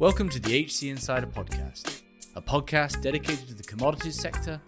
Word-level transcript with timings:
Welcome 0.00 0.28
to 0.28 0.38
the 0.38 0.62
HC 0.62 0.84
Insider 0.84 1.26
Podcast, 1.26 2.02
a 2.36 2.40
podcast 2.40 3.02
dedicated 3.02 3.48
to 3.48 3.54
the 3.54 3.64
commodities 3.64 4.14
sector 4.14 4.60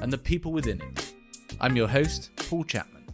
and 0.00 0.12
the 0.12 0.16
people 0.16 0.52
within 0.52 0.80
it. 0.80 1.12
I'm 1.60 1.74
your 1.74 1.88
host, 1.88 2.30
Paul 2.36 2.62
Chapman. 2.62 3.04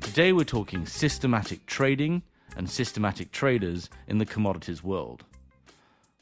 Today 0.00 0.32
we're 0.32 0.44
talking 0.44 0.86
systematic 0.86 1.66
trading 1.66 2.22
and 2.56 2.70
systematic 2.70 3.32
traders 3.32 3.90
in 4.06 4.18
the 4.18 4.24
commodities 4.24 4.84
world. 4.84 5.24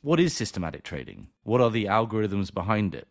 What 0.00 0.18
is 0.18 0.34
systematic 0.34 0.84
trading? 0.84 1.26
What 1.42 1.60
are 1.60 1.68
the 1.68 1.84
algorithms 1.84 2.50
behind 2.50 2.94
it? 2.94 3.08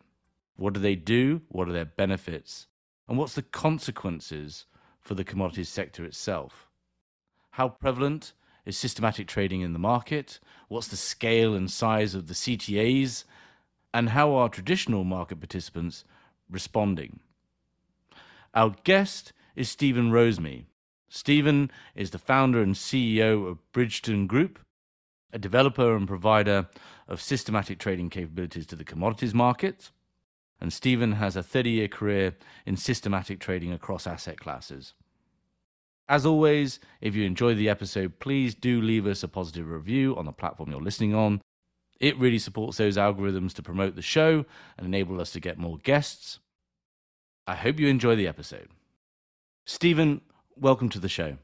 What 0.56 0.72
do 0.72 0.80
they 0.80 0.96
do? 0.96 1.42
What 1.46 1.68
are 1.68 1.72
their 1.72 1.84
benefits? 1.84 2.66
And 3.10 3.18
what's 3.18 3.34
the 3.34 3.42
consequences 3.42 4.66
for 5.00 5.16
the 5.16 5.24
commodities 5.24 5.68
sector 5.68 6.04
itself? 6.04 6.68
How 7.50 7.68
prevalent 7.68 8.34
is 8.64 8.78
systematic 8.78 9.26
trading 9.26 9.62
in 9.62 9.72
the 9.72 9.80
market? 9.80 10.38
What's 10.68 10.86
the 10.86 10.96
scale 10.96 11.56
and 11.56 11.68
size 11.68 12.14
of 12.14 12.28
the 12.28 12.34
CTAs? 12.34 13.24
And 13.92 14.10
how 14.10 14.32
are 14.34 14.48
traditional 14.48 15.02
market 15.02 15.40
participants 15.40 16.04
responding? 16.48 17.18
Our 18.54 18.76
guest 18.84 19.32
is 19.56 19.68
Stephen 19.68 20.12
Roseme. 20.12 20.66
Stephen 21.08 21.72
is 21.96 22.10
the 22.10 22.18
founder 22.18 22.62
and 22.62 22.76
CEO 22.76 23.48
of 23.50 23.72
Bridgeton 23.72 24.28
Group, 24.28 24.60
a 25.32 25.38
developer 25.40 25.96
and 25.96 26.06
provider 26.06 26.68
of 27.08 27.20
systematic 27.20 27.80
trading 27.80 28.08
capabilities 28.08 28.66
to 28.66 28.76
the 28.76 28.84
commodities 28.84 29.34
market 29.34 29.90
and 30.60 30.72
Stephen 30.72 31.12
has 31.12 31.36
a 31.36 31.42
30 31.42 31.70
year 31.70 31.88
career 31.88 32.34
in 32.66 32.76
systematic 32.76 33.40
trading 33.40 33.72
across 33.72 34.06
asset 34.06 34.38
classes. 34.38 34.94
As 36.08 36.26
always, 36.26 36.80
if 37.00 37.14
you 37.14 37.24
enjoy 37.24 37.54
the 37.54 37.68
episode, 37.68 38.18
please 38.18 38.54
do 38.54 38.80
leave 38.82 39.06
us 39.06 39.22
a 39.22 39.28
positive 39.28 39.70
review 39.70 40.16
on 40.16 40.26
the 40.26 40.32
platform 40.32 40.70
you're 40.70 40.80
listening 40.80 41.14
on. 41.14 41.40
It 42.00 42.18
really 42.18 42.38
supports 42.38 42.78
those 42.78 42.96
algorithms 42.96 43.52
to 43.54 43.62
promote 43.62 43.94
the 43.94 44.02
show 44.02 44.44
and 44.76 44.86
enable 44.86 45.20
us 45.20 45.32
to 45.32 45.40
get 45.40 45.58
more 45.58 45.78
guests. 45.78 46.40
I 47.46 47.54
hope 47.54 47.78
you 47.78 47.86
enjoy 47.88 48.16
the 48.16 48.26
episode. 48.26 48.68
Stephen, 49.66 50.20
welcome 50.56 50.88
to 50.88 50.98
the 50.98 51.08
show. 51.08 51.36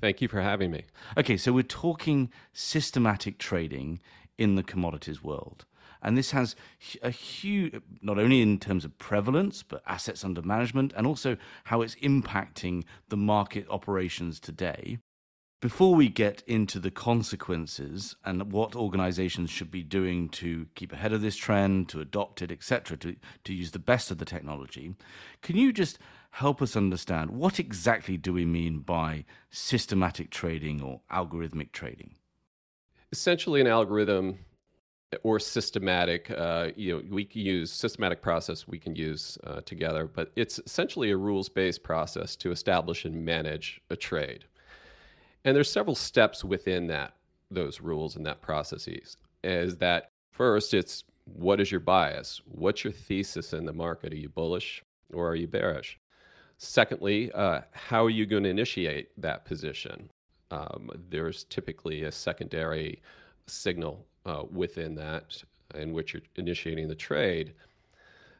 Thank 0.00 0.20
you 0.20 0.28
for 0.28 0.40
having 0.40 0.70
me. 0.70 0.84
Okay, 1.16 1.36
so 1.36 1.52
we're 1.52 1.62
talking 1.62 2.30
systematic 2.52 3.38
trading 3.38 4.00
in 4.36 4.56
the 4.56 4.62
commodities 4.62 5.22
world. 5.22 5.64
And 6.02 6.16
this 6.16 6.30
has 6.30 6.56
a 7.02 7.10
huge, 7.10 7.80
not 8.02 8.18
only 8.18 8.42
in 8.42 8.58
terms 8.58 8.84
of 8.84 8.98
prevalence, 8.98 9.62
but 9.62 9.82
assets 9.86 10.24
under 10.24 10.42
management, 10.42 10.92
and 10.96 11.06
also 11.06 11.36
how 11.64 11.82
it's 11.82 11.96
impacting 11.96 12.84
the 13.08 13.16
market 13.16 13.66
operations 13.70 14.40
today. 14.40 14.98
Before 15.62 15.94
we 15.94 16.10
get 16.10 16.42
into 16.46 16.78
the 16.78 16.90
consequences 16.90 18.14
and 18.24 18.52
what 18.52 18.76
organizations 18.76 19.48
should 19.48 19.70
be 19.70 19.82
doing 19.82 20.28
to 20.28 20.66
keep 20.74 20.92
ahead 20.92 21.14
of 21.14 21.22
this 21.22 21.34
trend, 21.34 21.88
to 21.88 22.00
adopt 22.00 22.42
it, 22.42 22.52
etc., 22.52 22.96
to, 22.98 23.16
to 23.44 23.54
use 23.54 23.70
the 23.70 23.78
best 23.78 24.10
of 24.10 24.18
the 24.18 24.26
technology, 24.26 24.94
can 25.40 25.56
you 25.56 25.72
just 25.72 25.98
help 26.32 26.60
us 26.60 26.76
understand 26.76 27.30
what 27.30 27.58
exactly 27.58 28.18
do 28.18 28.34
we 28.34 28.44
mean 28.44 28.80
by 28.80 29.24
systematic 29.50 30.30
trading 30.30 30.82
or 30.82 31.00
algorithmic 31.10 31.72
trading? 31.72 32.16
Essentially, 33.10 33.62
an 33.62 33.66
algorithm 33.66 34.38
or 35.22 35.38
systematic 35.38 36.30
uh, 36.30 36.68
you 36.74 36.92
know 36.92 37.02
we 37.10 37.24
can 37.24 37.40
use 37.40 37.70
systematic 37.70 38.20
process 38.20 38.66
we 38.66 38.78
can 38.78 38.96
use 38.96 39.38
uh, 39.44 39.60
together 39.60 40.06
but 40.06 40.32
it's 40.34 40.58
essentially 40.66 41.10
a 41.10 41.16
rules-based 41.16 41.82
process 41.82 42.34
to 42.36 42.50
establish 42.50 43.04
and 43.04 43.24
manage 43.24 43.80
a 43.90 43.96
trade. 43.96 44.46
And 45.44 45.54
there's 45.54 45.70
several 45.70 45.94
steps 45.94 46.44
within 46.44 46.88
that 46.88 47.14
those 47.50 47.80
rules 47.80 48.16
and 48.16 48.26
that 48.26 48.42
processes. 48.42 49.16
Is 49.44 49.76
that 49.76 50.10
first 50.32 50.74
it's 50.74 51.04
what 51.24 51.60
is 51.60 51.70
your 51.70 51.80
bias? 51.80 52.40
What's 52.44 52.84
your 52.84 52.92
thesis 52.92 53.52
in 53.52 53.66
the 53.66 53.72
market? 53.72 54.12
Are 54.12 54.16
you 54.16 54.28
bullish 54.28 54.82
or 55.12 55.28
are 55.28 55.36
you 55.36 55.46
bearish? 55.46 55.98
Secondly 56.58 57.30
uh, 57.32 57.60
how 57.72 58.04
are 58.04 58.10
you 58.10 58.26
going 58.26 58.42
to 58.42 58.48
initiate 58.48 59.10
that 59.20 59.44
position? 59.44 60.10
Um, 60.50 60.90
there's 61.10 61.44
typically 61.44 62.02
a 62.02 62.12
secondary 62.12 63.02
signal 63.46 64.06
uh, 64.26 64.44
within 64.50 64.94
that 64.96 65.42
in 65.74 65.92
which 65.92 66.12
you're 66.12 66.22
initiating 66.36 66.88
the 66.88 66.94
trade. 66.94 67.54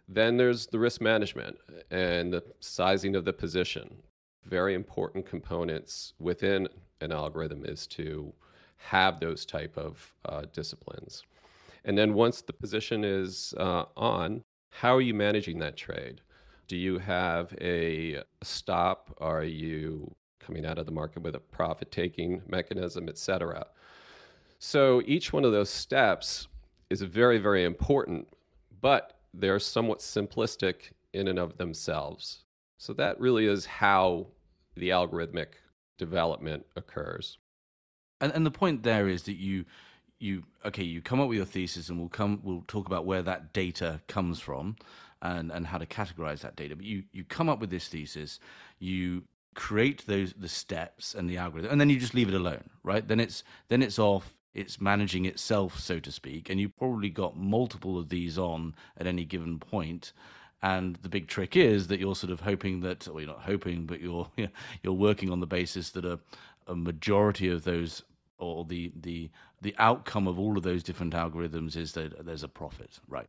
Then 0.09 0.37
there's 0.37 0.67
the 0.67 0.79
risk 0.79 1.01
management 1.01 1.57
and 1.91 2.33
the 2.33 2.43
sizing 2.61 3.17
of 3.17 3.25
the 3.25 3.33
position. 3.33 4.03
Very 4.45 4.75
important 4.75 5.27
components 5.27 6.13
within 6.19 6.69
an 7.01 7.13
algorithm 7.13 7.65
is 7.65 7.87
to 7.89 8.33
have 8.77 9.19
those 9.19 9.45
type 9.45 9.77
of 9.77 10.15
uh, 10.25 10.43
disciplines. 10.53 11.25
And 11.85 11.97
then 11.97 12.15
once 12.15 12.43
the 12.43 12.53
position 12.53 13.05
is 13.05 13.55
uh, 13.57 13.85
on, 13.97 14.43
how 14.71 14.95
are 14.95 15.01
you 15.01 15.15
managing 15.15 15.59
that 15.61 15.77
trade? 15.77 16.21
Do 16.69 16.77
you 16.77 16.99
have 16.99 17.55
a 17.61 18.23
stop? 18.43 19.15
Are 19.19 19.45
you 19.45 20.15
coming 20.41 20.67
out 20.67 20.79
of 20.79 20.87
the 20.87 20.93
market 20.93 21.23
with 21.23 21.35
a 21.35 21.41
profit 21.41 21.91
taking 21.91 22.43
mechanism, 22.47 23.09
et 23.09 23.19
cetera? 23.19 23.67
So 24.67 25.01
each 25.07 25.33
one 25.33 25.45
of 25.45 25.53
those 25.53 25.71
steps 25.71 26.49
is 26.91 27.01
very, 27.01 27.39
very 27.39 27.63
important, 27.63 28.27
but 28.81 29.17
they're 29.33 29.61
somewhat 29.61 30.01
simplistic 30.01 30.91
in 31.13 31.29
and 31.29 31.39
of 31.39 31.57
themselves. 31.57 32.43
So 32.77 32.93
that 32.95 33.21
really 33.21 33.47
is 33.47 33.67
how 33.67 34.27
the 34.75 34.89
algorithmic 34.89 35.51
development 35.99 36.67
occurs. 36.75 37.39
And, 38.21 38.33
and 38.33 38.45
the 38.45 38.51
point 38.51 38.83
there 38.83 39.07
is 39.07 39.23
that 39.23 39.37
you 39.37 39.67
you 40.19 40.43
okay 40.65 40.83
you 40.83 41.01
come 41.01 41.21
up 41.21 41.29
with 41.29 41.37
your 41.37 41.47
thesis 41.47 41.89
and 41.89 42.01
we'll 42.01 42.09
come 42.09 42.41
we'll 42.43 42.65
talk 42.67 42.87
about 42.87 43.07
where 43.07 43.23
that 43.23 43.53
data 43.53 44.01
comes 44.09 44.41
from 44.41 44.75
and 45.23 45.53
and 45.53 45.69
how 45.69 45.79
to 45.79 45.87
categorize 45.87 46.41
that 46.41 46.57
data 46.57 46.75
but 46.75 46.87
you 46.87 47.05
you 47.13 47.23
come 47.23 47.51
up 47.51 47.61
with 47.61 47.69
this 47.69 47.87
thesis 47.87 48.41
you 48.79 49.23
create 49.55 50.07
those 50.07 50.33
the 50.33 50.49
steps 50.49 51.15
and 51.15 51.29
the 51.29 51.37
algorithm 51.37 51.71
and 51.71 51.79
then 51.79 51.91
you 51.91 52.01
just 52.01 52.15
leave 52.15 52.29
it 52.29 52.35
alone 52.35 52.65
right 52.83 53.09
then 53.09 53.21
it's 53.21 53.45
then 53.69 53.83
it's 53.83 53.99
off 53.99 54.36
it's 54.57 54.81
managing 54.81 55.27
itself, 55.27 55.79
so 55.79 56.01
to 56.01 56.11
speak, 56.11 56.49
and 56.49 56.59
you 56.59 56.71
probably 56.71 57.11
got 57.11 57.37
multiple 57.37 57.99
of 57.99 58.09
these 58.09 58.39
on 58.39 58.75
at 58.97 59.07
any 59.07 59.25
given 59.25 59.59
point. 59.59 60.15
And 60.63 60.97
the 61.03 61.11
big 61.11 61.29
trick 61.29 61.55
is 61.55 61.89
that 61.89 62.01
you're 62.01 62.15
sort 62.17 62.33
of 62.33 62.41
hoping 62.41 62.81
that, 62.81 63.07
well, 63.07 63.21
you're 63.21 63.29
not 63.29 63.43
hoping, 63.43 63.85
but 63.85 64.01
you're 64.01 64.29
you're 64.83 64.95
working 64.95 65.31
on 65.31 65.41
the 65.41 65.47
basis 65.47 65.91
that 65.91 66.07
a, 66.07 66.19
a 66.67 66.75
majority 66.75 67.51
of 67.51 67.65
those, 67.65 68.03
or 68.39 68.65
the 68.65 68.91
the 68.99 69.31
the 69.61 69.75
outcome 69.79 70.27
of 70.27 70.39
all 70.39 70.57
of 70.57 70.63
those 70.63 70.83
different 70.83 71.13
algorithms 71.13 71.77
is 71.77 71.93
that 71.93 72.25
there's 72.25 72.43
a 72.43 72.49
profit, 72.49 72.99
right? 73.09 73.29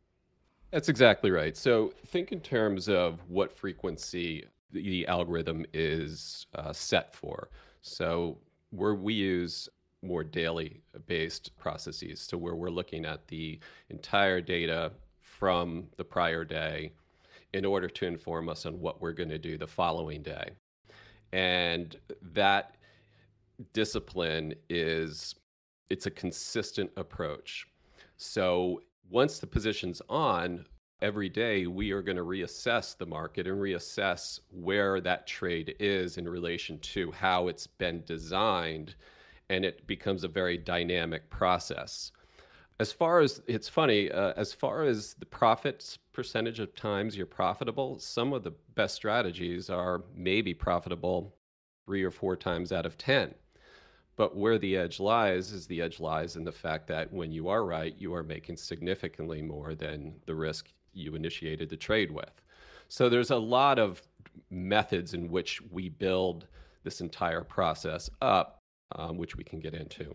That's 0.70 0.88
exactly 0.88 1.30
right. 1.30 1.56
So 1.56 1.92
think 2.06 2.32
in 2.32 2.40
terms 2.40 2.88
of 2.88 3.20
what 3.28 3.52
frequency 3.52 4.46
the 4.72 5.06
algorithm 5.06 5.66
is 5.74 6.46
uh, 6.54 6.72
set 6.72 7.14
for. 7.14 7.50
So 7.82 8.38
where 8.70 8.94
we 8.94 9.14
use 9.14 9.68
more 10.02 10.24
daily 10.24 10.80
based 11.06 11.56
processes. 11.56 12.20
So, 12.20 12.38
where 12.38 12.54
we're 12.54 12.70
looking 12.70 13.04
at 13.04 13.28
the 13.28 13.58
entire 13.90 14.40
data 14.40 14.92
from 15.20 15.88
the 15.96 16.04
prior 16.04 16.44
day 16.44 16.92
in 17.52 17.64
order 17.64 17.88
to 17.88 18.06
inform 18.06 18.48
us 18.48 18.66
on 18.66 18.80
what 18.80 19.00
we're 19.00 19.12
going 19.12 19.28
to 19.30 19.38
do 19.38 19.56
the 19.56 19.66
following 19.66 20.22
day. 20.22 20.50
And 21.32 21.96
that 22.34 22.76
discipline 23.72 24.54
is 24.68 25.34
it's 25.90 26.06
a 26.06 26.10
consistent 26.10 26.90
approach. 26.96 27.66
So 28.16 28.82
once 29.10 29.38
the 29.38 29.46
position's 29.46 30.02
on, 30.08 30.66
every 31.00 31.28
day 31.28 31.66
we 31.66 31.92
are 31.92 32.02
going 32.02 32.16
to 32.16 32.24
reassess 32.24 32.96
the 32.96 33.06
market 33.06 33.46
and 33.46 33.58
reassess 33.58 34.40
where 34.50 35.00
that 35.00 35.26
trade 35.26 35.74
is 35.78 36.18
in 36.18 36.28
relation 36.28 36.78
to 36.80 37.12
how 37.12 37.48
it's 37.48 37.66
been 37.66 38.02
designed 38.04 38.94
and 39.48 39.64
it 39.64 39.86
becomes 39.86 40.24
a 40.24 40.28
very 40.28 40.56
dynamic 40.56 41.30
process. 41.30 42.12
As 42.80 42.92
far 42.92 43.20
as 43.20 43.42
it's 43.46 43.68
funny, 43.68 44.10
uh, 44.10 44.34
as 44.36 44.52
far 44.52 44.84
as 44.84 45.14
the 45.14 45.26
profits 45.26 45.98
percentage 46.12 46.60
of 46.60 46.74
times 46.74 47.16
you're 47.16 47.26
profitable, 47.26 47.98
some 47.98 48.32
of 48.32 48.44
the 48.44 48.52
best 48.74 48.94
strategies 48.94 49.68
are 49.68 50.04
maybe 50.14 50.54
profitable 50.54 51.34
three 51.86 52.04
or 52.04 52.10
four 52.10 52.36
times 52.36 52.70
out 52.70 52.86
of 52.86 52.96
10. 52.96 53.34
But 54.14 54.36
where 54.36 54.58
the 54.58 54.76
edge 54.76 55.00
lies 55.00 55.52
is 55.52 55.66
the 55.66 55.80
edge 55.80 56.00
lies 56.00 56.36
in 56.36 56.44
the 56.44 56.52
fact 56.52 56.88
that 56.88 57.12
when 57.12 57.32
you 57.32 57.48
are 57.48 57.64
right, 57.64 57.94
you 57.98 58.14
are 58.14 58.22
making 58.22 58.56
significantly 58.56 59.42
more 59.42 59.74
than 59.74 60.16
the 60.26 60.34
risk 60.34 60.72
you 60.92 61.14
initiated 61.14 61.70
the 61.70 61.76
trade 61.76 62.10
with. 62.10 62.42
So 62.88 63.08
there's 63.08 63.30
a 63.30 63.36
lot 63.36 63.78
of 63.78 64.02
methods 64.50 65.14
in 65.14 65.28
which 65.28 65.60
we 65.70 65.88
build 65.88 66.46
this 66.84 67.00
entire 67.00 67.42
process 67.42 68.10
up 68.20 68.57
um, 68.92 69.16
which 69.16 69.36
we 69.36 69.44
can 69.44 69.60
get 69.60 69.74
into. 69.74 70.14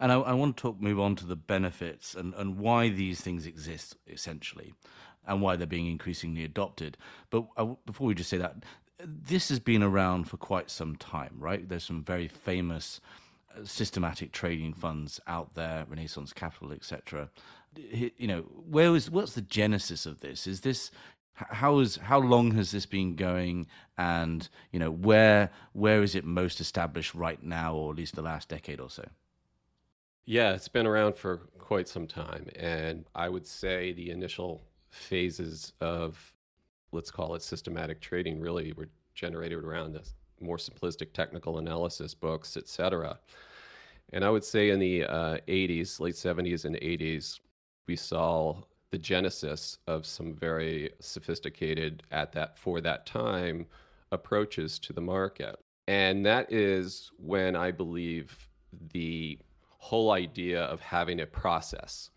And 0.00 0.12
I, 0.12 0.16
I, 0.16 0.32
want 0.32 0.56
to 0.56 0.62
talk, 0.62 0.80
move 0.80 1.00
on 1.00 1.16
to 1.16 1.26
the 1.26 1.36
benefits 1.36 2.14
and, 2.14 2.34
and 2.34 2.58
why 2.58 2.88
these 2.88 3.20
things 3.20 3.46
exist, 3.46 3.96
essentially. 4.06 4.72
and 5.28 5.42
why 5.42 5.54
they're 5.56 5.66
being 5.66 5.86
increasingly 5.86 6.44
adopted. 6.44 6.96
But 7.30 7.46
uh, 7.56 7.66
before 7.86 8.08
we 8.08 8.14
just 8.14 8.30
say 8.30 8.38
that, 8.38 8.64
this 9.04 9.48
has 9.50 9.60
been 9.60 9.82
around 9.82 10.24
for 10.24 10.38
quite 10.38 10.70
some 10.70 10.96
time, 10.96 11.36
right? 11.38 11.68
There's 11.68 11.84
some 11.84 12.02
very 12.02 12.26
famous 12.26 13.00
uh, 13.56 13.64
systematic 13.64 14.32
trading 14.32 14.72
funds 14.72 15.20
out 15.26 15.54
there, 15.54 15.86
Renaissance 15.88 16.32
Capital, 16.32 16.72
etc. 16.72 17.30
You 17.76 18.26
know, 18.26 18.40
where 18.40 18.90
was 18.90 19.10
what's 19.10 19.34
the 19.34 19.42
genesis 19.42 20.06
of 20.06 20.20
this? 20.20 20.46
Is 20.46 20.62
this 20.62 20.90
how 21.50 21.78
is 21.78 21.96
how 21.96 22.18
long 22.18 22.52
has 22.52 22.70
this 22.70 22.86
been 22.86 23.14
going? 23.16 23.66
And 23.96 24.48
you 24.72 24.78
know 24.78 24.90
where 24.90 25.50
where 25.72 26.02
is 26.02 26.14
it 26.14 26.24
most 26.24 26.60
established 26.60 27.14
right 27.14 27.42
now 27.42 27.74
or 27.74 27.92
at 27.92 27.96
least 27.96 28.14
the 28.14 28.22
last 28.22 28.48
decade 28.48 28.80
or 28.80 28.90
so? 28.90 29.08
Yeah 30.24 30.52
it's 30.52 30.68
been 30.68 30.86
around 30.86 31.16
for 31.16 31.38
quite 31.58 31.88
some 31.88 32.06
time. 32.06 32.48
And 32.56 33.04
i 33.14 33.28
would 33.28 33.46
say 33.46 33.92
the 33.92 34.10
initial 34.10 34.62
phases 34.90 35.72
of 35.80 36.32
let's 36.92 37.10
call 37.10 37.34
it 37.34 37.42
systematic 37.42 38.00
trading 38.00 38.40
really 38.40 38.72
were 38.72 38.88
generated 39.14 39.58
around 39.58 39.92
the 39.92 40.02
more 40.40 40.56
simplistic 40.56 41.12
technical 41.12 41.58
analysis 41.58 42.14
books 42.14 42.56
etc 42.56 43.18
and 44.12 44.24
i 44.24 44.30
would 44.30 44.44
say 44.44 44.70
in 44.70 44.78
the 44.78 45.04
uh, 45.04 45.36
80s 45.48 46.00
late 46.00 46.14
70s 46.14 46.64
and 46.64 46.76
80s 46.76 47.40
we 47.86 47.96
saw 47.96 48.62
the 48.90 48.98
genesis 48.98 49.78
of 49.86 50.06
some 50.06 50.34
very 50.34 50.90
sophisticated 51.00 52.02
at 52.10 52.32
that 52.32 52.58
for 52.58 52.80
that 52.80 53.06
time 53.06 53.66
approaches 54.10 54.78
to 54.78 54.92
the 54.92 55.00
market. 55.00 55.56
And 55.86 56.24
that 56.26 56.52
is 56.52 57.10
when 57.18 57.56
I 57.56 57.70
believe 57.70 58.48
the 58.92 59.38
whole 59.78 60.10
idea 60.10 60.62
of 60.62 60.80
having 60.80 61.20
a 61.20 61.26
process, 61.26 62.10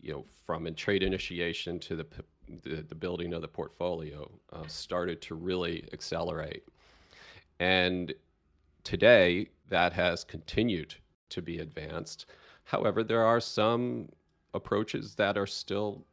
you 0.00 0.12
know, 0.12 0.24
from 0.44 0.72
trade 0.74 1.02
initiation 1.02 1.78
to 1.80 1.96
the 1.96 2.06
the, 2.62 2.82
the 2.82 2.94
building 2.94 3.32
of 3.32 3.40
the 3.40 3.48
portfolio 3.48 4.30
uh, 4.52 4.66
started 4.66 5.22
to 5.22 5.34
really 5.34 5.88
accelerate. 5.92 6.64
And 7.58 8.12
today 8.82 9.48
that 9.68 9.94
has 9.94 10.24
continued 10.24 10.96
to 11.30 11.42
be 11.42 11.58
advanced. 11.58 12.26
However, 12.64 13.02
there 13.02 13.24
are 13.24 13.40
some 13.40 14.10
approaches 14.54 15.16
that 15.16 15.36
are 15.36 15.46
still 15.46 16.06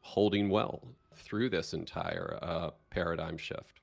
holding 0.00 0.48
well 0.48 0.82
through 1.14 1.50
this 1.50 1.72
entire 1.72 2.38
uh, 2.42 2.70
paradigm 2.90 3.36
shift. 3.36 3.80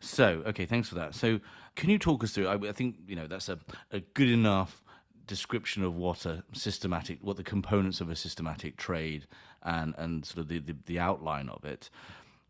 So, 0.00 0.42
okay, 0.46 0.66
thanks 0.66 0.88
for 0.88 0.94
that. 0.96 1.14
So, 1.14 1.40
can 1.76 1.90
you 1.90 1.98
talk 1.98 2.24
us 2.24 2.32
through? 2.32 2.48
I, 2.48 2.54
I 2.68 2.72
think 2.72 2.96
you 3.06 3.16
know 3.16 3.26
that's 3.26 3.48
a, 3.48 3.58
a 3.92 4.00
good 4.00 4.30
enough 4.30 4.82
description 5.26 5.84
of 5.84 5.94
what 5.94 6.26
a 6.26 6.42
systematic, 6.52 7.18
what 7.20 7.36
the 7.36 7.44
components 7.44 8.00
of 8.00 8.10
a 8.10 8.16
systematic 8.16 8.76
trade, 8.76 9.26
and 9.62 9.94
and 9.98 10.24
sort 10.24 10.38
of 10.38 10.48
the, 10.48 10.58
the, 10.58 10.74
the 10.86 10.98
outline 10.98 11.48
of 11.50 11.64
it. 11.64 11.90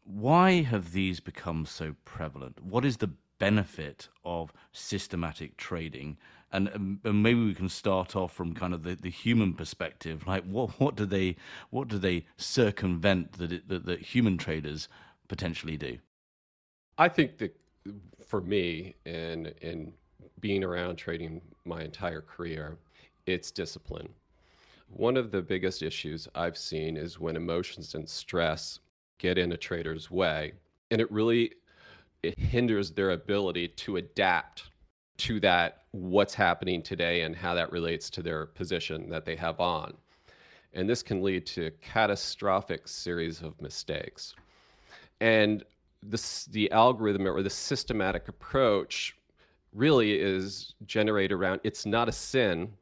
Why 0.05 0.63
have 0.63 0.93
these 0.93 1.21
become 1.21 1.67
so 1.67 1.95
prevalent? 2.05 2.65
What 2.65 2.85
is 2.85 2.99
the 2.99 3.11
benefit 3.39 4.09
of 4.25 4.53
systematic 4.73 5.57
trading 5.57 6.19
and, 6.53 6.69
um, 6.75 7.01
and 7.05 7.23
maybe 7.23 7.45
we 7.45 7.55
can 7.55 7.69
start 7.69 8.17
off 8.17 8.33
from 8.33 8.55
kind 8.55 8.75
of 8.75 8.83
the, 8.83 8.95
the 8.95 9.11
human 9.11 9.55
perspective. 9.55 10.27
Like 10.27 10.45
what 10.45 10.81
what 10.81 10.97
do 10.97 11.07
they 11.07 11.37
what 11.71 11.89
do 11.89 11.99
they 11.99 12.27
circumvent 12.37 13.33
that, 13.35 13.53
it, 13.53 13.69
that 13.69 13.87
that 13.87 14.01
human 14.01 14.39
traders 14.39 14.89
potentially 15.29 15.77
do? 15.77 15.99
I 16.99 17.09
think 17.09 17.39
that 17.39 17.57
for 18.27 18.41
me 18.41 18.97
and 19.07 19.55
in 19.61 19.93
being 20.41 20.65
around 20.65 20.97
trading 20.97 21.41
my 21.65 21.83
entire 21.83 22.21
career 22.21 22.79
it's 23.27 23.51
discipline. 23.51 24.09
One 24.89 25.17
of 25.17 25.31
the 25.31 25.43
biggest 25.43 25.83
issues 25.83 26.29
i've 26.35 26.59
seen 26.59 26.97
is 26.97 27.21
when 27.21 27.37
emotions 27.37 27.95
and 27.95 28.09
stress 28.09 28.81
get 29.19 29.39
in 29.39 29.53
a 29.53 29.57
trader's 29.57 30.11
way 30.11 30.55
and 30.91 31.01
it 31.01 31.11
really 31.13 31.53
it 32.23 32.39
hinders 32.39 32.93
their 32.93 33.11
ability 33.11 33.69
to 33.69 33.97
adapt 33.97 34.65
to 35.21 35.41
that 35.41 35.83
what's 35.93 36.35
happening 36.35 36.83
today 36.83 37.23
and 37.23 37.37
how 37.37 37.55
that 37.55 37.73
relates 37.73 38.11
to 38.11 38.23
their 38.23 38.47
position 38.47 39.11
that 39.11 39.25
they 39.25 39.37
have 39.37 39.61
on. 39.61 39.95
And 40.73 40.89
this 40.89 41.03
can 41.03 41.23
lead 41.23 41.47
to 41.47 41.73
catastrophic 41.83 42.87
series 42.87 43.43
of 43.43 43.61
mistakes. 43.61 44.35
And 45.21 45.65
this, 46.03 46.45
the 46.47 46.71
algorithm 46.71 47.27
or 47.27 47.43
the 47.43 47.51
systematic 47.51 48.29
approach 48.29 49.17
really 49.73 50.19
is 50.19 50.75
generated 50.87 51.33
around 51.33 51.61
it's 51.63 51.87
not 51.87 52.09
a 52.09 52.13
sin 52.13 52.73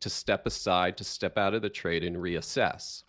to 0.00 0.10
step 0.10 0.46
aside, 0.46 0.96
to 0.96 1.04
step 1.04 1.38
out 1.38 1.54
of 1.54 1.62
the 1.62 1.70
trade 1.70 2.04
and 2.04 2.16
reassess. 2.16 3.02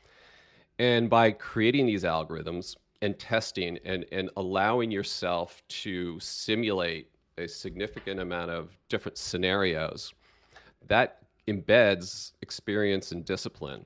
And 0.80 1.10
by 1.10 1.32
creating 1.32 1.88
these 1.88 2.04
algorithms 2.04 2.76
and 3.02 3.20
testing 3.20 3.80
and, 3.84 4.06
and 4.12 4.30
allowing 4.38 4.92
yourself 4.92 5.62
to 5.68 6.20
simulate 6.20 7.10
a 7.38 7.48
significant 7.48 8.20
amount 8.20 8.52
of 8.52 8.78
different 8.90 9.18
scenarios, 9.18 10.14
that 10.88 11.24
embeds 11.48 12.32
experience 12.42 13.12
and 13.12 13.26
discipline. 13.26 13.86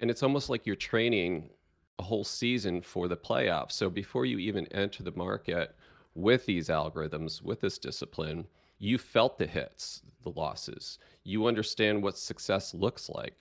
And 0.00 0.10
it's 0.10 0.22
almost 0.22 0.48
like 0.48 0.66
you're 0.66 0.76
training 0.76 1.50
a 1.98 2.02
whole 2.02 2.24
season 2.24 2.80
for 2.80 3.08
the 3.08 3.16
playoffs. 3.16 3.72
So 3.72 3.90
before 3.90 4.24
you 4.24 4.38
even 4.38 4.66
enter 4.68 5.02
the 5.02 5.12
market 5.12 5.74
with 6.14 6.46
these 6.46 6.68
algorithms, 6.68 7.42
with 7.42 7.60
this 7.60 7.78
discipline, 7.78 8.46
you 8.78 8.96
felt 8.96 9.38
the 9.38 9.46
hits, 9.46 10.02
the 10.22 10.30
losses. 10.30 10.98
You 11.22 11.46
understand 11.46 12.02
what 12.02 12.16
success 12.16 12.72
looks 12.72 13.10
like. 13.10 13.34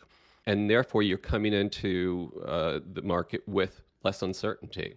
And 0.46 0.70
therefore, 0.70 1.04
you're 1.04 1.18
coming 1.18 1.54
into 1.54 2.44
uh, 2.46 2.80
the 2.92 3.02
market 3.02 3.44
with 3.48 3.82
less 4.04 4.22
uncertainty. 4.22 4.96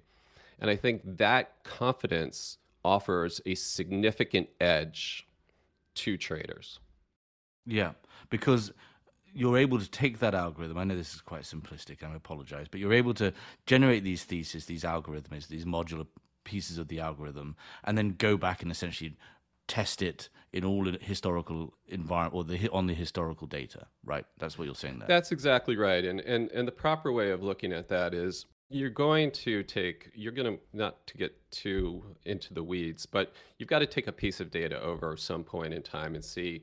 And 0.59 0.71
I 0.71 0.77
think 0.77 1.03
that 1.05 1.63
confidence 1.65 2.59
offers 2.85 3.41
a 3.47 3.55
significant 3.55 4.49
edge 4.61 5.27
to 5.95 6.17
traders. 6.17 6.81
Yeah, 7.67 7.93
because 8.31 8.73
you're 9.35 9.57
able 9.57 9.79
to 9.79 9.89
take 9.89 10.19
that 10.19 10.35
algorithm. 10.35 10.79
I 10.79 10.85
know 10.85 10.97
this 10.97 11.15
is 11.15 11.21
quite 11.21 11.43
simplistic, 11.43 12.03
I 12.03 12.15
apologize, 12.15 12.67
but 12.71 12.81
you're 12.81 12.93
able 12.93 13.15
to 13.15 13.33
generate 13.67 14.05
these 14.05 14.25
theses, 14.25 14.67
these 14.67 14.85
algorithms, 14.85 15.49
these 15.49 15.65
modular 15.65 16.07
pieces 16.45 16.79
of 16.79 16.89
the 16.89 17.01
algorithm, 17.01 17.57
and 17.85 17.97
then 17.97 18.11
go 18.19 18.37
back 18.37 18.63
and 18.63 18.71
essentially 18.71 19.17
test 19.69 20.03
it 20.03 20.29
in 20.53 20.65
all 20.65 20.85
historical 21.01 21.73
environment 21.89 22.35
or 22.35 22.45
the 22.45 22.69
on 22.71 22.87
the 22.87 22.95
historical 22.95 23.47
data 23.47 23.87
right 24.05 24.27
that's 24.39 24.59
what 24.59 24.65
you're 24.67 24.75
saying 24.75 24.99
there 24.99 25.09
that's 25.09 25.33
exactly 25.33 25.77
right 25.77 26.05
and 26.05 26.21
and 26.21 26.51
and 26.51 26.67
the 26.69 26.73
proper 26.73 27.13
way 27.13 27.31
of 27.31 27.43
looking 27.43 27.73
at 27.73 27.89
that 27.89 28.13
is 28.13 28.47
you're 28.73 28.91
going 28.91 29.31
to 29.31 29.63
take 29.63 30.11
you're 30.15 30.33
going 30.33 30.57
to 30.57 30.63
not 30.73 31.07
to 31.07 31.17
get 31.17 31.35
too 31.51 32.03
into 32.25 32.55
the 32.55 32.63
weeds 32.63 33.07
but 33.07 33.33
you've 33.59 33.69
got 33.69 33.81
to 33.81 33.87
take 33.87 34.07
a 34.07 34.13
piece 34.13 34.41
of 34.41 34.51
data 34.51 34.81
over 34.81 35.17
some 35.17 35.45
point 35.45 35.75
in 35.75 35.83
time 35.83 36.15
and 36.15 36.25
see 36.25 36.63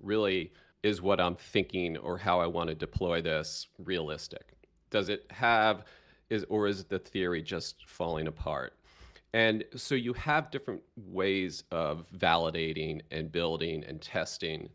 really 0.00 0.52
is 0.82 1.02
what 1.02 1.20
i'm 1.20 1.34
thinking 1.34 1.96
or 1.96 2.18
how 2.18 2.40
i 2.40 2.46
want 2.46 2.68
to 2.68 2.74
deploy 2.74 3.20
this 3.20 3.66
realistic? 3.78 4.54
Does 4.90 5.08
it 5.08 5.26
have 5.30 5.84
is 6.30 6.44
or 6.48 6.66
is 6.66 6.84
the 6.84 6.98
theory 6.98 7.42
just 7.42 7.86
falling 7.86 8.26
apart? 8.26 8.74
And 9.34 9.64
so 9.76 9.94
you 9.94 10.14
have 10.14 10.50
different 10.50 10.82
ways 10.96 11.64
of 11.70 12.06
validating 12.16 13.02
and 13.10 13.30
building 13.30 13.84
and 13.86 14.00
testing 14.00 14.70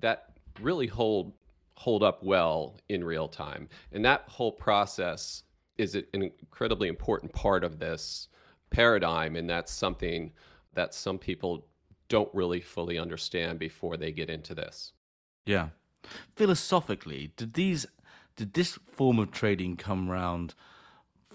that 0.00 0.30
really 0.60 0.86
hold 0.86 1.34
hold 1.74 2.02
up 2.02 2.22
well 2.22 2.76
in 2.90 3.02
real 3.02 3.26
time. 3.28 3.68
And 3.92 4.04
that 4.04 4.24
whole 4.26 4.52
process 4.52 5.44
is 5.80 5.94
an 5.94 6.04
incredibly 6.12 6.88
important 6.88 7.32
part 7.32 7.64
of 7.64 7.78
this 7.78 8.28
paradigm, 8.68 9.34
and 9.34 9.48
that's 9.48 9.72
something 9.72 10.32
that 10.74 10.94
some 10.94 11.18
people 11.18 11.66
don't 12.08 12.32
really 12.34 12.60
fully 12.60 12.98
understand 12.98 13.58
before 13.58 13.96
they 13.96 14.12
get 14.12 14.28
into 14.28 14.54
this. 14.54 14.92
Yeah. 15.46 15.68
Philosophically, 16.36 17.32
did 17.36 17.54
these 17.54 17.86
did 18.36 18.52
this 18.54 18.78
form 18.92 19.18
of 19.18 19.30
trading 19.30 19.76
come 19.76 20.10
around 20.10 20.54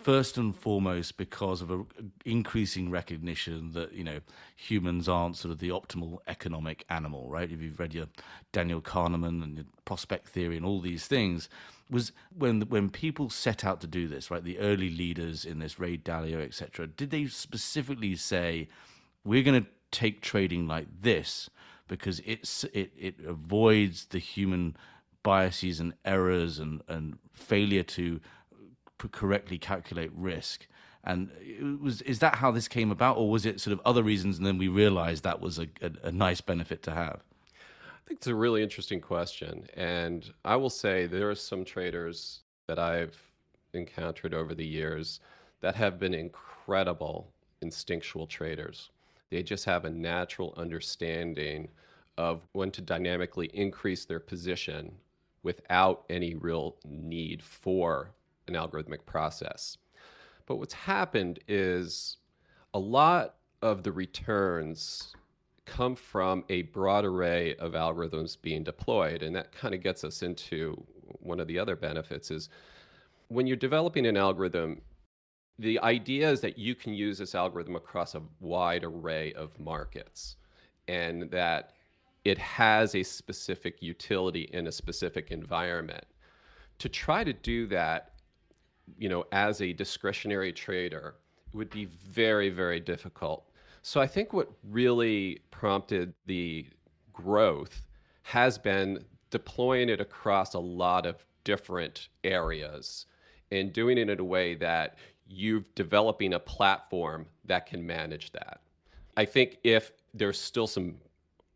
first 0.05 0.37
and 0.37 0.55
foremost 0.55 1.17
because 1.17 1.63
of 1.63 1.71
an 1.71 1.83
increasing 2.25 2.91
recognition 2.91 3.71
that 3.71 3.91
you 3.91 4.03
know 4.03 4.19
humans 4.55 5.09
aren't 5.09 5.35
sort 5.35 5.51
of 5.51 5.57
the 5.57 5.69
optimal 5.69 6.19
economic 6.27 6.85
animal, 6.91 7.27
right? 7.27 7.51
If 7.51 7.59
you've 7.59 7.79
read 7.79 7.95
your 7.95 8.05
Daniel 8.51 8.81
Kahneman 8.81 9.43
and 9.43 9.55
your 9.55 9.65
prospect 9.83 10.27
theory 10.27 10.57
and 10.57 10.65
all 10.65 10.79
these 10.79 11.07
things, 11.07 11.49
was 11.89 12.11
when 12.37 12.61
when 12.69 12.91
people 12.91 13.31
set 13.31 13.65
out 13.65 13.81
to 13.81 13.87
do 13.87 14.07
this, 14.07 14.29
right? 14.29 14.43
The 14.43 14.59
early 14.59 14.91
leaders 14.91 15.43
in 15.43 15.57
this, 15.57 15.79
Ray 15.79 15.97
Dalio, 15.97 16.39
etc. 16.39 16.85
Did 16.85 17.09
they 17.09 17.25
specifically 17.25 18.15
say, 18.15 18.67
"We're 19.23 19.41
going 19.41 19.63
to 19.63 19.69
take 19.89 20.21
trading 20.21 20.67
like 20.67 20.85
this 21.01 21.49
because 21.87 22.21
it's 22.25 22.63
it 22.65 22.91
it 22.95 23.15
avoids 23.25 24.05
the 24.05 24.19
human 24.19 24.77
biases 25.23 25.79
and 25.79 25.95
errors 26.05 26.59
and 26.59 26.83
and 26.87 27.17
failure 27.33 27.81
to 27.97 28.21
correctly 28.97 29.57
calculate 29.57 30.11
risk." 30.13 30.67
And 31.03 31.29
was 31.81 32.01
is 32.01 32.19
that 32.19 32.35
how 32.35 32.51
this 32.51 32.67
came 32.67 32.91
about, 32.91 33.17
or 33.17 33.29
was 33.29 33.45
it 33.45 33.61
sort 33.61 33.73
of 33.73 33.81
other 33.85 34.03
reasons, 34.03 34.37
and 34.37 34.45
then 34.45 34.57
we 34.57 34.67
realized 34.67 35.23
that 35.23 35.39
was 35.39 35.59
a, 35.59 35.67
a, 35.81 35.91
a 36.07 36.11
nice 36.11 36.41
benefit 36.41 36.81
to 36.83 36.91
have? 36.91 37.21
I 37.53 38.07
think 38.07 38.19
it's 38.19 38.27
a 38.27 38.35
really 38.35 38.63
interesting 38.63 39.01
question. 39.01 39.67
And 39.75 40.31
I 40.43 40.55
will 40.55 40.69
say 40.69 41.05
there 41.05 41.29
are 41.29 41.35
some 41.35 41.65
traders 41.65 42.41
that 42.67 42.79
I've 42.79 43.19
encountered 43.73 44.33
over 44.33 44.55
the 44.55 44.65
years 44.65 45.19
that 45.61 45.75
have 45.75 45.99
been 45.99 46.13
incredible 46.13 47.31
instinctual 47.61 48.27
traders. 48.27 48.89
They 49.29 49.43
just 49.43 49.65
have 49.65 49.85
a 49.85 49.89
natural 49.89 50.53
understanding 50.57 51.69
of 52.17 52.47
when 52.53 52.71
to 52.71 52.81
dynamically 52.81 53.47
increase 53.53 54.05
their 54.05 54.19
position 54.19 54.95
without 55.43 56.05
any 56.09 56.33
real 56.33 56.77
need 56.85 57.43
for 57.43 58.11
an 58.47 58.53
algorithmic 58.53 59.05
process. 59.05 59.77
But 60.45 60.57
what's 60.57 60.73
happened 60.73 61.39
is 61.47 62.17
a 62.73 62.79
lot 62.79 63.35
of 63.61 63.83
the 63.83 63.91
returns 63.91 65.15
come 65.65 65.95
from 65.95 66.43
a 66.49 66.63
broad 66.63 67.05
array 67.05 67.55
of 67.55 67.73
algorithms 67.73 68.37
being 68.39 68.63
deployed. 68.63 69.23
And 69.23 69.35
that 69.35 69.51
kind 69.51 69.73
of 69.73 69.81
gets 69.81 70.03
us 70.03 70.21
into 70.21 70.85
one 71.19 71.39
of 71.39 71.47
the 71.47 71.59
other 71.59 71.75
benefits 71.75 72.29
is 72.29 72.49
when 73.27 73.47
you're 73.47 73.57
developing 73.57 74.05
an 74.05 74.17
algorithm, 74.17 74.81
the 75.57 75.79
idea 75.79 76.29
is 76.29 76.41
that 76.41 76.57
you 76.57 76.75
can 76.75 76.93
use 76.93 77.17
this 77.17 77.33
algorithm 77.33 77.75
across 77.75 78.13
a 78.13 78.21
wide 78.39 78.83
array 78.83 79.33
of 79.33 79.59
markets 79.59 80.35
and 80.87 81.31
that 81.31 81.71
it 82.23 82.37
has 82.37 82.93
a 82.93 83.03
specific 83.03 83.81
utility 83.81 84.49
in 84.51 84.67
a 84.67 84.71
specific 84.71 85.31
environment. 85.31 86.05
To 86.79 86.89
try 86.89 87.23
to 87.23 87.33
do 87.33 87.67
that, 87.67 88.14
you 88.97 89.09
know, 89.09 89.25
as 89.31 89.61
a 89.61 89.73
discretionary 89.73 90.53
trader 90.53 91.15
would 91.53 91.69
be 91.69 91.85
very, 91.85 92.49
very 92.49 92.79
difficult. 92.79 93.49
So 93.81 94.01
I 94.01 94.07
think 94.07 94.33
what 94.33 94.51
really 94.63 95.41
prompted 95.51 96.13
the 96.25 96.67
growth 97.13 97.85
has 98.23 98.57
been 98.57 99.05
deploying 99.29 99.89
it 99.89 100.01
across 100.01 100.53
a 100.53 100.59
lot 100.59 101.05
of 101.05 101.25
different 101.43 102.09
areas 102.23 103.05
and 103.51 103.71
doing 103.71 103.97
it 103.97 104.09
in 104.09 104.19
a 104.19 104.23
way 104.23 104.55
that 104.55 104.97
you're 105.27 105.63
developing 105.75 106.33
a 106.33 106.39
platform 106.39 107.27
that 107.45 107.65
can 107.65 107.85
manage 107.85 108.31
that. 108.31 108.61
I 109.17 109.25
think 109.25 109.57
if 109.63 109.91
there's 110.13 110.39
still 110.39 110.67
some 110.67 110.95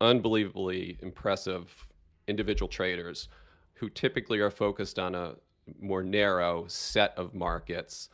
unbelievably 0.00 0.98
impressive 1.02 1.88
individual 2.26 2.68
traders 2.68 3.28
who 3.74 3.88
typically 3.88 4.38
are 4.38 4.50
focused 4.50 4.98
on 4.98 5.14
a 5.14 5.34
more 5.80 6.02
narrow 6.02 6.66
set 6.68 7.12
of 7.16 7.34
markets, 7.34 8.08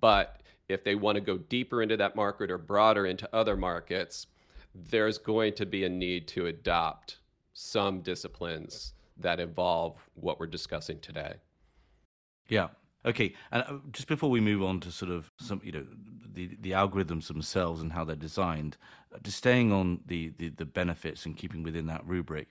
but 0.00 0.40
if 0.68 0.82
they 0.82 0.94
want 0.94 1.16
to 1.16 1.20
go 1.20 1.38
deeper 1.38 1.82
into 1.82 1.96
that 1.96 2.16
market 2.16 2.50
or 2.50 2.58
broader 2.58 3.06
into 3.06 3.28
other 3.32 3.56
markets, 3.56 4.26
there's 4.74 5.18
going 5.18 5.54
to 5.54 5.66
be 5.66 5.84
a 5.84 5.88
need 5.88 6.26
to 6.28 6.46
adopt 6.46 7.18
some 7.52 8.00
disciplines 8.00 8.92
that 9.16 9.40
involve 9.40 10.08
what 10.14 10.38
we're 10.38 10.46
discussing 10.46 11.00
today. 11.00 11.34
Yeah. 12.48 12.68
Okay, 13.04 13.34
and 13.52 13.62
uh, 13.62 13.78
just 13.92 14.08
before 14.08 14.30
we 14.30 14.40
move 14.40 14.64
on 14.64 14.80
to 14.80 14.90
sort 14.90 15.12
of 15.12 15.30
some, 15.38 15.60
you 15.62 15.70
know, 15.70 15.86
the 16.34 16.56
the 16.60 16.72
algorithms 16.72 17.28
themselves 17.28 17.80
and 17.80 17.92
how 17.92 18.04
they're 18.04 18.16
designed, 18.16 18.76
uh, 19.14 19.18
just 19.22 19.38
staying 19.38 19.72
on 19.72 20.00
the, 20.06 20.32
the 20.38 20.48
the 20.48 20.64
benefits 20.64 21.24
and 21.24 21.36
keeping 21.36 21.62
within 21.62 21.86
that 21.86 22.04
rubric, 22.04 22.48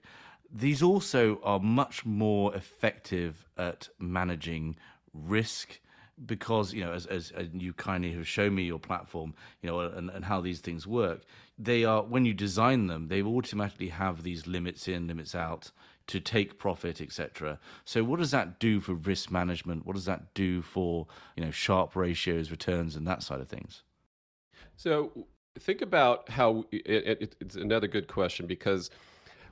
these 0.52 0.82
also 0.82 1.40
are 1.42 1.60
much 1.60 2.04
more 2.04 2.54
effective 2.54 3.46
at 3.56 3.88
managing 3.98 4.76
risk 5.12 5.80
because 6.24 6.72
you 6.72 6.82
know 6.82 6.92
as, 6.92 7.06
as, 7.06 7.32
you 7.52 7.72
kindly 7.74 8.12
have 8.12 8.26
shown 8.26 8.54
me 8.54 8.62
your 8.62 8.78
platform 8.78 9.34
you 9.60 9.68
know 9.68 9.80
and, 9.80 10.08
and 10.08 10.24
how 10.24 10.40
these 10.40 10.60
things 10.60 10.86
work 10.86 11.22
they 11.58 11.84
are 11.84 12.02
when 12.02 12.24
you 12.24 12.32
design 12.32 12.86
them 12.86 13.08
they 13.08 13.22
automatically 13.22 13.88
have 13.88 14.22
these 14.22 14.46
limits 14.46 14.88
in 14.88 15.06
limits 15.06 15.34
out 15.34 15.70
to 16.06 16.18
take 16.18 16.58
profit 16.58 17.02
etc 17.02 17.58
so 17.84 18.02
what 18.02 18.18
does 18.18 18.30
that 18.30 18.58
do 18.58 18.80
for 18.80 18.94
risk 18.94 19.30
management? 19.30 19.86
What 19.86 19.94
does 19.94 20.06
that 20.06 20.34
do 20.34 20.62
for 20.62 21.06
you 21.36 21.44
know 21.44 21.50
Sharpe 21.50 21.94
ratios 21.96 22.50
returns 22.50 22.96
and 22.96 23.06
that 23.06 23.22
side 23.22 23.40
of 23.40 23.48
things? 23.48 23.82
So 24.76 25.26
think 25.58 25.82
about 25.82 26.28
how 26.30 26.64
it, 26.70 27.20
it, 27.20 27.36
it's 27.40 27.56
another 27.56 27.86
good 27.86 28.08
question 28.08 28.46
because 28.46 28.90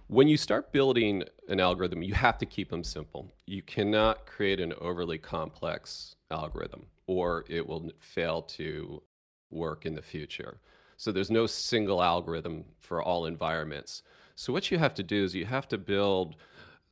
when 0.09 0.29
you 0.29 0.37
start 0.37 0.73
building 0.73 1.25
an 1.49 1.61
algorithm, 1.61 2.03
you 2.03 2.15
have 2.15 2.39
to 2.39 2.47
keep 2.47 2.71
them 2.71 2.85
simple. 2.85 3.33
You 3.47 3.63
cannot 3.63 4.27
create 4.27 4.61
an 4.61 4.75
overly 4.81 5.19
complex 5.19 6.17
algorithm 6.31 6.87
or 7.07 7.45
it 7.49 7.67
will 7.67 7.91
fail 7.99 8.43
to 8.43 9.03
work 9.51 9.87
in 9.87 9.95
the 9.95 10.03
future. 10.03 10.61
So 10.97 11.13
there's 11.13 11.31
no 11.31 11.47
single 11.47 12.03
algorithm 12.03 12.65
for 12.81 13.03
all 13.03 13.27
environments. 13.27 14.03
So 14.35 14.53
what 14.53 14.71
you 14.71 14.79
have 14.79 14.95
to 14.95 15.03
do 15.03 15.25
is 15.25 15.35
you 15.35 15.47
have 15.47 15.69
to 15.69 15.79
build 15.79 16.37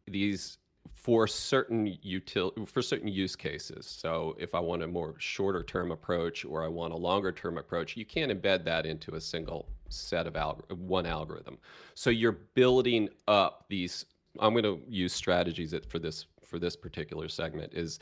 these 0.07 0.59
for 0.95 1.26
certain 1.26 1.99
util- 2.04 2.69
for 2.69 2.83
certain 2.83 3.09
use 3.09 3.37
cases. 3.37 3.87
So 3.87 4.37
if 4.38 4.54
I 4.54 4.61
want 4.61 4.83
a 4.83 4.87
more 4.87 5.14
shorter 5.19 5.62
term 5.62 5.90
approach 5.90 6.45
or 6.45 6.64
I 6.64 6.69
want 6.69 6.92
a 6.92 6.97
longer 6.97 7.33
term 7.33 7.59
approach, 7.59 7.97
you 7.97 8.04
can't 8.04 8.33
embed 8.33 8.64
that 8.64 8.87
into 8.87 9.14
a 9.14 9.21
single 9.21 9.69
set 9.92 10.26
of 10.26 10.62
one 10.70 11.06
algorithm. 11.06 11.58
So 11.94 12.11
you're 12.11 12.38
building 12.54 13.08
up 13.28 13.66
these. 13.68 14.06
I'm 14.40 14.54
going 14.54 14.64
to 14.64 14.80
use 14.88 15.12
strategies 15.12 15.75
for 15.88 15.99
this 15.99 16.26
for 16.44 16.58
this 16.58 16.76
particular 16.76 17.28
segment. 17.28 17.72
Is 17.75 17.99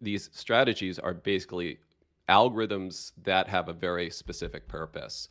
these 0.00 0.30
strategies 0.32 0.98
are 0.98 1.14
basically 1.14 1.78
algorithms 2.28 3.12
that 3.22 3.48
have 3.48 3.68
a 3.68 3.72
very 3.72 4.10
specific 4.10 4.68
purpose. 4.68 5.28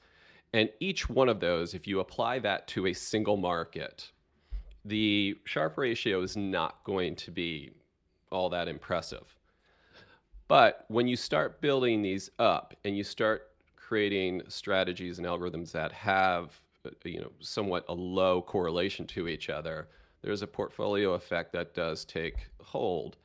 And 0.54 0.70
each 0.80 1.10
one 1.10 1.28
of 1.28 1.40
those, 1.40 1.74
if 1.74 1.88
you 1.88 2.00
apply 2.00 2.40
that 2.40 2.68
to 2.70 2.88
a 2.88 2.94
single 2.94 3.36
market, 3.36 4.12
the 4.86 5.38
Sharpe 5.44 5.78
ratio 5.78 6.22
is 6.22 6.38
not 6.38 6.84
going 6.84 7.16
to 7.18 7.32
be 7.32 7.72
all 8.32 8.50
that 8.50 8.68
impressive. 8.68 9.36
But 10.48 10.86
when 10.88 11.08
you 11.08 11.16
start 11.16 11.60
building 11.60 12.02
these 12.02 12.30
up 12.38 12.76
and 12.86 12.96
you 12.96 13.04
start 13.04 13.50
creating 13.88 14.42
strategies 14.48 15.20
and 15.20 15.28
algorithms 15.28 15.72
that 15.72 15.92
have 15.92 16.60
uh, 16.86 16.90
you 17.04 17.20
know 17.20 17.32
somewhat 17.40 17.86
a 17.88 17.94
low 17.94 18.42
correlation 18.42 19.06
to 19.06 19.28
each 19.28 19.50
other, 19.50 19.88
there's 20.22 20.42
a 20.42 20.48
portfolio 20.48 21.14
effect 21.14 21.54
that 21.54 21.74
does 21.74 22.04
take 22.04 22.48
hold. 22.62 23.18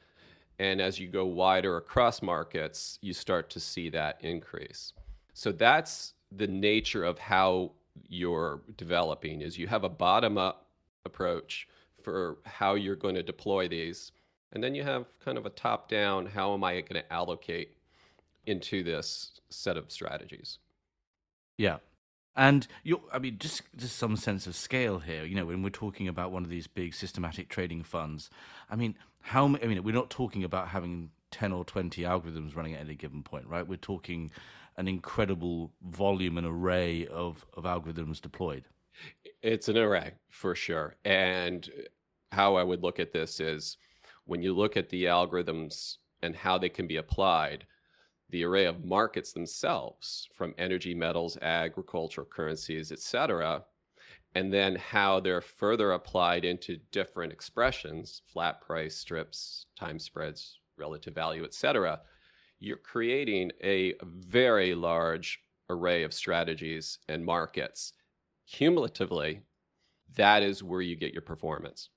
And 0.58 0.80
as 0.80 0.98
you 0.98 1.08
go 1.08 1.24
wider 1.24 1.78
across 1.78 2.20
markets, 2.20 2.98
you 3.00 3.14
start 3.14 3.48
to 3.50 3.60
see 3.60 3.88
that 3.90 4.18
increase. 4.20 4.92
So 5.32 5.52
that's 5.52 6.12
the 6.30 6.46
nature 6.46 7.04
of 7.04 7.18
how 7.18 7.72
you're 8.06 8.60
developing 8.76 9.40
is 9.40 9.56
you 9.56 9.66
have 9.68 9.84
a 9.84 9.88
bottom 9.88 10.36
up 10.36 10.66
approach 11.06 11.66
for 12.02 12.36
how 12.44 12.74
you're 12.74 12.96
going 12.96 13.14
to 13.14 13.22
deploy 13.22 13.68
these. 13.68 14.12
And 14.52 14.62
then 14.62 14.74
you 14.74 14.82
have 14.82 15.06
kind 15.24 15.38
of 15.38 15.46
a 15.46 15.50
top 15.50 15.88
down 15.88 16.26
how 16.26 16.52
am 16.52 16.62
I 16.62 16.74
going 16.82 17.02
to 17.02 17.12
allocate 17.12 17.76
into 18.50 18.82
this 18.82 19.40
set 19.48 19.76
of 19.76 19.90
strategies? 19.90 20.58
Yeah. 21.56 21.78
And 22.36 22.66
you 22.84 23.00
I 23.12 23.18
mean, 23.18 23.38
just 23.38 23.62
just 23.76 23.96
some 23.96 24.16
sense 24.16 24.46
of 24.46 24.54
scale 24.54 25.00
here. 25.00 25.24
You 25.24 25.34
know, 25.34 25.46
when 25.46 25.62
we're 25.62 25.70
talking 25.70 26.08
about 26.08 26.32
one 26.32 26.44
of 26.44 26.50
these 26.50 26.66
big 26.66 26.94
systematic 26.94 27.48
trading 27.48 27.82
funds, 27.82 28.30
I 28.70 28.76
mean, 28.76 28.94
how? 29.20 29.46
I 29.46 29.66
mean, 29.66 29.82
we're 29.82 29.94
not 29.94 30.10
talking 30.10 30.44
about 30.44 30.68
having 30.68 31.10
ten 31.30 31.52
or 31.52 31.64
twenty 31.64 32.02
algorithms 32.02 32.56
running 32.56 32.74
at 32.74 32.80
any 32.80 32.94
given 32.94 33.22
point, 33.22 33.46
right? 33.46 33.66
We're 33.66 33.76
talking 33.76 34.30
an 34.76 34.88
incredible 34.88 35.72
volume 35.82 36.38
and 36.38 36.46
array 36.46 37.06
of 37.06 37.44
of 37.54 37.64
algorithms 37.64 38.20
deployed. 38.20 38.64
It's 39.42 39.68
an 39.68 39.76
array 39.76 40.12
for 40.28 40.54
sure. 40.54 40.96
And 41.04 41.68
how 42.32 42.54
I 42.54 42.62
would 42.62 42.82
look 42.82 43.00
at 43.00 43.12
this 43.12 43.40
is 43.40 43.76
when 44.24 44.42
you 44.42 44.54
look 44.54 44.76
at 44.76 44.90
the 44.90 45.04
algorithms 45.04 45.96
and 46.22 46.36
how 46.36 46.58
they 46.58 46.68
can 46.68 46.86
be 46.86 46.96
applied, 46.96 47.66
the 48.30 48.44
array 48.44 48.64
of 48.64 48.84
markets 48.84 49.32
themselves 49.32 50.28
from 50.32 50.54
energy, 50.58 50.94
metals, 50.94 51.36
agricultural 51.40 52.26
currencies, 52.26 52.92
etc., 52.92 53.64
and 54.32 54.52
then 54.52 54.76
how 54.76 55.18
they're 55.18 55.40
further 55.40 55.90
applied 55.90 56.44
into 56.44 56.78
different 56.92 57.32
expressions, 57.32 58.22
flat 58.32 58.60
price, 58.60 58.96
strips, 58.96 59.66
time 59.76 59.98
spreads, 59.98 60.60
relative 60.78 61.14
value, 61.14 61.44
etc., 61.44 62.00
you're 62.60 62.76
creating 62.76 63.50
a 63.62 63.94
very 64.02 64.74
large 64.74 65.40
array 65.68 66.02
of 66.02 66.12
strategies 66.12 66.98
and 67.08 67.24
markets 67.24 67.94
cumulatively, 68.46 69.42
that 70.16 70.42
is 70.42 70.62
where 70.62 70.80
you 70.80 70.96
get 70.96 71.12
your 71.12 71.22
performance. 71.22 71.88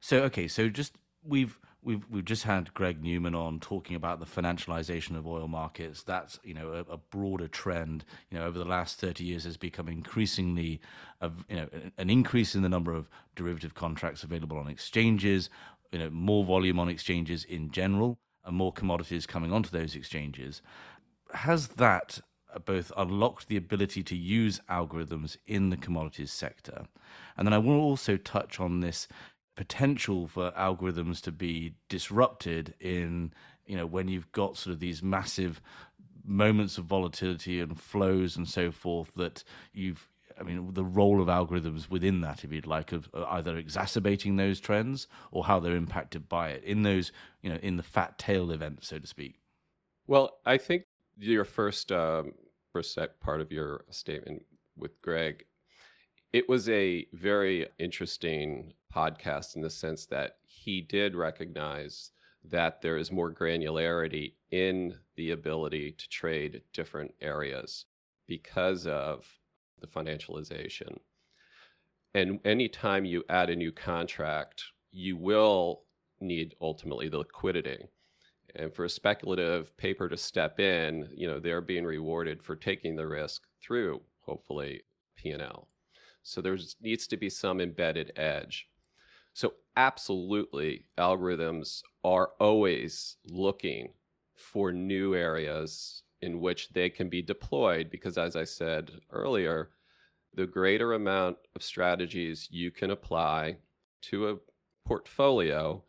So 0.00 0.22
okay, 0.24 0.48
so 0.48 0.68
just 0.68 0.96
we've 1.22 1.58
we've 1.82 2.04
we've 2.10 2.24
just 2.24 2.44
had 2.44 2.72
Greg 2.74 3.02
Newman 3.02 3.34
on 3.34 3.60
talking 3.60 3.96
about 3.96 4.20
the 4.20 4.26
financialization 4.26 5.16
of 5.16 5.26
oil 5.26 5.48
markets. 5.48 6.02
That's 6.02 6.38
you 6.42 6.54
know 6.54 6.72
a, 6.72 6.92
a 6.92 6.98
broader 6.98 7.48
trend. 7.48 8.04
You 8.30 8.38
know 8.38 8.44
over 8.44 8.58
the 8.58 8.64
last 8.64 8.98
thirty 8.98 9.24
years 9.24 9.44
has 9.44 9.56
become 9.56 9.88
increasingly, 9.88 10.80
you 11.48 11.56
know 11.56 11.68
an 11.96 12.10
increase 12.10 12.54
in 12.54 12.62
the 12.62 12.68
number 12.68 12.92
of 12.92 13.08
derivative 13.36 13.74
contracts 13.74 14.22
available 14.22 14.58
on 14.58 14.68
exchanges. 14.68 15.50
You 15.92 15.98
know 15.98 16.10
more 16.10 16.44
volume 16.44 16.78
on 16.78 16.88
exchanges 16.88 17.44
in 17.44 17.70
general, 17.70 18.18
and 18.44 18.56
more 18.56 18.72
commodities 18.72 19.26
coming 19.26 19.52
onto 19.52 19.70
those 19.70 19.94
exchanges. 19.94 20.62
Has 21.32 21.68
that 21.68 22.20
uh, 22.54 22.58
both 22.58 22.90
unlocked 22.96 23.48
the 23.48 23.56
ability 23.56 24.02
to 24.02 24.16
use 24.16 24.60
algorithms 24.70 25.36
in 25.46 25.68
the 25.68 25.76
commodities 25.76 26.32
sector. 26.32 26.86
And 27.36 27.46
then 27.46 27.52
I 27.52 27.58
will 27.58 27.78
also 27.78 28.16
touch 28.16 28.58
on 28.58 28.80
this 28.80 29.06
potential 29.58 30.28
for 30.28 30.52
algorithms 30.52 31.20
to 31.20 31.32
be 31.32 31.74
disrupted 31.88 32.74
in 32.78 33.32
you 33.66 33.76
know, 33.76 33.86
when 33.86 34.06
you've 34.06 34.30
got 34.30 34.56
sort 34.56 34.72
of 34.72 34.78
these 34.78 35.02
massive 35.02 35.60
moments 36.24 36.78
of 36.78 36.84
volatility 36.84 37.60
and 37.60 37.78
flows 37.78 38.36
and 38.36 38.48
so 38.48 38.70
forth 38.70 39.12
that 39.16 39.42
you've 39.72 40.08
I 40.40 40.44
mean, 40.44 40.72
the 40.74 40.84
role 40.84 41.20
of 41.20 41.26
algorithms 41.26 41.90
within 41.90 42.20
that, 42.20 42.44
if 42.44 42.52
you'd 42.52 42.68
like, 42.68 42.92
of 42.92 43.08
uh, 43.12 43.24
either 43.30 43.56
exacerbating 43.56 44.36
those 44.36 44.60
trends 44.60 45.08
or 45.32 45.46
how 45.46 45.58
they're 45.58 45.74
impacted 45.74 46.28
by 46.28 46.50
it 46.50 46.62
in 46.62 46.82
those, 46.82 47.10
you 47.42 47.50
know, 47.50 47.58
in 47.60 47.76
the 47.76 47.82
fat 47.82 48.16
tail 48.18 48.52
events, 48.52 48.86
so 48.86 49.00
to 49.00 49.06
speak. 49.08 49.40
Well, 50.06 50.38
I 50.46 50.56
think 50.58 50.84
your 51.18 51.44
first 51.44 51.90
um, 51.90 52.34
first 52.72 52.96
part 53.20 53.40
of 53.40 53.50
your 53.50 53.84
statement 53.90 54.44
with 54.76 55.02
Greg, 55.02 55.44
it 56.32 56.48
was 56.48 56.68
a 56.68 57.08
very 57.12 57.66
interesting 57.80 58.74
podcast 58.94 59.56
in 59.56 59.62
the 59.62 59.70
sense 59.70 60.06
that 60.06 60.36
he 60.46 60.80
did 60.80 61.14
recognize 61.14 62.10
that 62.44 62.80
there 62.80 62.96
is 62.96 63.12
more 63.12 63.32
granularity 63.32 64.34
in 64.50 64.94
the 65.16 65.30
ability 65.30 65.92
to 65.92 66.08
trade 66.08 66.62
different 66.72 67.12
areas 67.20 67.86
because 68.26 68.86
of 68.86 69.26
the 69.80 69.86
financialization. 69.86 70.98
And 72.14 72.40
anytime 72.44 73.04
you 73.04 73.24
add 73.28 73.50
a 73.50 73.56
new 73.56 73.72
contract, 73.72 74.64
you 74.90 75.16
will 75.16 75.82
need 76.20 76.54
ultimately 76.60 77.08
the 77.08 77.18
liquidity. 77.18 77.86
And 78.56 78.74
for 78.74 78.84
a 78.84 78.90
speculative 78.90 79.76
paper 79.76 80.08
to 80.08 80.16
step 80.16 80.58
in, 80.58 81.08
you 81.14 81.26
know, 81.28 81.38
they're 81.38 81.60
being 81.60 81.84
rewarded 81.84 82.42
for 82.42 82.56
taking 82.56 82.96
the 82.96 83.06
risk 83.06 83.42
through 83.62 84.00
hopefully 84.20 84.82
P&L. 85.16 85.68
So 86.22 86.40
there 86.40 86.58
needs 86.80 87.06
to 87.08 87.16
be 87.16 87.30
some 87.30 87.60
embedded 87.60 88.12
edge. 88.16 88.67
So 89.38 89.52
absolutely 89.76 90.86
algorithms 90.98 91.82
are 92.02 92.30
always 92.40 93.18
looking 93.24 93.92
for 94.34 94.72
new 94.72 95.14
areas 95.14 96.02
in 96.20 96.40
which 96.40 96.70
they 96.70 96.90
can 96.90 97.08
be 97.08 97.22
deployed 97.22 97.88
because 97.88 98.18
as 98.18 98.34
I 98.34 98.42
said 98.42 98.90
earlier, 99.12 99.70
the 100.34 100.48
greater 100.48 100.92
amount 100.92 101.36
of 101.54 101.62
strategies 101.62 102.48
you 102.50 102.72
can 102.72 102.90
apply 102.90 103.58
to 104.10 104.28
a 104.28 104.38
portfolio, 104.84 105.84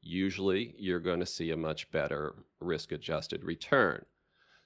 usually 0.00 0.76
you're 0.78 1.00
going 1.00 1.18
to 1.18 1.26
see 1.26 1.50
a 1.50 1.56
much 1.56 1.90
better 1.90 2.44
risk 2.60 2.92
adjusted 2.92 3.42
return. 3.42 4.04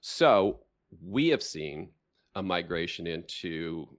So 0.02 0.60
we 1.02 1.28
have 1.28 1.42
seen 1.42 1.92
a 2.34 2.42
migration 2.42 3.06
into 3.06 3.96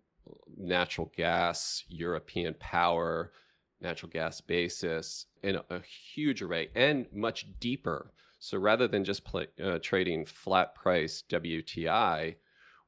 natural 0.56 1.12
gas, 1.17 1.84
European 1.88 2.53
power, 2.60 3.32
natural 3.81 4.10
gas 4.10 4.41
basis 4.41 5.25
in 5.43 5.60
a, 5.69 5.81
huge 6.13 6.41
array 6.41 6.69
and 6.75 7.05
much 7.13 7.48
deeper. 7.60 8.12
So 8.39 8.57
rather 8.57 8.88
than 8.88 9.03
just 9.03 9.24
uh, 9.36 9.79
trading 9.81 10.25
flat 10.25 10.75
price 10.75 11.24
WTI, 11.29 12.36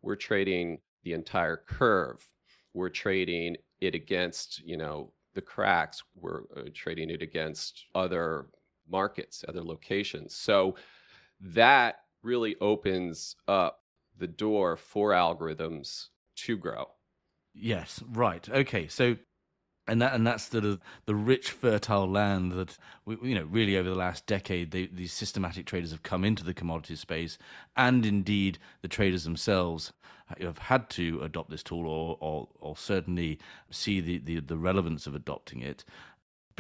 we're 0.02 0.16
trading 0.16 0.80
the 1.04 1.14
entire 1.14 1.58
curve. 1.58 2.26
We're 2.74 2.90
trading 2.90 3.58
it 3.82 3.96
against, 3.96 4.60
you 4.66 4.78
know, 4.78 5.12
the 5.34 5.42
cracks. 5.42 6.04
We're 6.16 6.42
uh, 6.56 6.70
trading 6.74 7.10
it 7.10 7.22
against 7.22 7.86
other 7.96 8.48
markets, 8.88 9.44
other 9.48 9.64
locations. 9.64 10.36
So 10.36 10.76
that 11.40 12.00
really 12.24 12.56
opens 12.60 13.36
up 13.48 13.84
the 14.18 14.28
door 14.28 14.76
for 14.76 15.12
algorithms 15.12 16.08
to 16.36 16.58
grow. 16.58 16.90
Yes, 17.54 18.04
right. 18.08 18.48
Okay, 18.50 18.88
so 18.88 19.18
and 19.90 20.02
that 20.02 20.14
and 20.14 20.26
that's 20.26 20.48
the 20.50 20.80
the 21.06 21.16
rich 21.16 21.52
fertile 21.52 22.10
land 22.10 22.52
that 22.52 22.78
we, 23.06 23.18
you 23.24 23.36
know 23.36 23.46
really 23.50 23.78
over 23.78 23.90
the 23.90 23.96
last 23.96 24.26
decade 24.26 24.72
they, 24.72 24.88
these 24.88 25.14
systematic 25.14 25.66
traders 25.66 25.92
have 25.92 26.04
come 26.04 26.24
into 26.24 26.44
the 26.44 26.54
commodities 26.54 27.00
space 27.00 27.38
and 27.76 28.06
indeed 28.06 28.58
the 28.82 28.88
traders 28.88 29.24
themselves 29.24 29.94
have 30.40 30.60
had 30.60 30.90
to 30.92 31.20
adopt 31.24 31.50
this 31.50 31.64
tool 31.64 31.88
or 31.88 32.18
or, 32.20 32.48
or 32.60 32.78
certainly 32.78 33.40
see 33.72 34.00
the, 34.00 34.18
the 34.20 34.40
the 34.40 34.58
relevance 34.58 35.08
of 35.08 35.16
adopting 35.16 35.62
it 35.62 35.84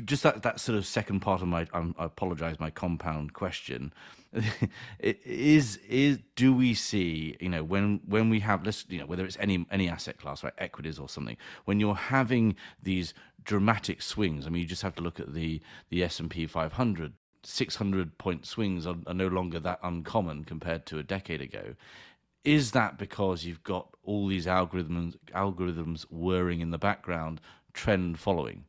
just 0.05 0.23
that 0.23 0.43
that 0.43 0.59
sort 0.59 0.77
of 0.77 0.85
second 0.85 1.21
part 1.21 1.41
of 1.41 1.47
my 1.47 1.67
um, 1.73 1.95
I 1.97 2.05
apologize 2.05 2.59
my 2.59 2.69
compound 2.69 3.33
question. 3.33 3.93
Is 4.99 5.77
is 5.89 6.19
do 6.35 6.53
we 6.53 6.75
see 6.75 7.35
you 7.39 7.49
know 7.49 7.63
when 7.63 8.01
when 8.05 8.29
we 8.29 8.41
have 8.41 8.63
this 8.63 8.85
you 8.87 8.99
know 8.99 9.07
whether 9.07 9.25
it's 9.25 9.37
any 9.39 9.65
any 9.71 9.89
asset 9.89 10.19
class 10.19 10.43
right 10.43 10.53
equities 10.59 10.99
or 10.99 11.09
something 11.09 11.35
when 11.65 11.79
you're 11.79 11.95
having 11.95 12.55
these 12.79 13.15
dramatic 13.43 14.03
swings 14.03 14.45
i 14.45 14.49
mean 14.51 14.61
you 14.61 14.67
just 14.67 14.83
have 14.83 14.93
to 14.93 15.01
look 15.01 15.19
at 15.19 15.33
the 15.33 15.59
the 15.89 16.03
S&P 16.03 16.45
500 16.45 17.13
600 17.43 18.17
point 18.17 18.45
swings 18.45 18.85
are, 18.85 18.97
are 19.07 19.13
no 19.13 19.27
longer 19.27 19.59
that 19.59 19.79
uncommon 19.83 20.43
compared 20.43 20.85
to 20.87 20.99
a 20.99 21.03
decade 21.03 21.41
ago. 21.41 21.75
Is 22.43 22.71
that 22.71 22.97
because 22.97 23.43
you've 23.43 23.63
got 23.63 23.89
all 24.03 24.27
these 24.27 24.45
algorithms 24.45 25.17
algorithms 25.33 26.05
whirring 26.09 26.61
in 26.61 26.71
the 26.71 26.77
background 26.77 27.41
trend 27.73 28.19
following? 28.19 28.65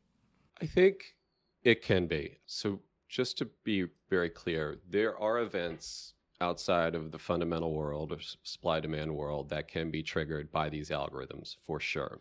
I 0.60 0.66
think 0.66 1.14
it 1.62 1.82
can 1.82 2.06
be 2.06 2.38
so 2.46 2.80
just 3.08 3.36
to 3.38 3.48
be 3.64 3.86
very 4.08 4.30
clear, 4.30 4.78
there 4.88 5.18
are 5.18 5.40
events 5.40 6.14
outside 6.40 6.94
of 6.94 7.10
the 7.10 7.18
fundamental 7.18 7.74
world 7.74 8.12
or 8.12 8.18
supply 8.44 8.78
demand 8.78 9.14
world 9.16 9.50
that 9.50 9.66
can 9.66 9.90
be 9.90 10.02
triggered 10.02 10.52
by 10.52 10.68
these 10.68 10.90
algorithms 10.90 11.56
for 11.60 11.80
sure. 11.80 12.20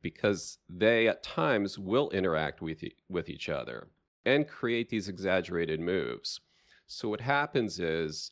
Because 0.00 0.58
they 0.68 1.08
at 1.08 1.24
times 1.24 1.76
will 1.76 2.08
interact 2.10 2.62
with, 2.62 2.82
with 3.08 3.28
each 3.28 3.48
other 3.48 3.88
and 4.24 4.48
create 4.48 4.88
these 4.88 5.08
exaggerated 5.08 5.80
moves. 5.80 6.40
So, 6.86 7.08
what 7.08 7.20
happens 7.20 7.78
is 7.78 8.30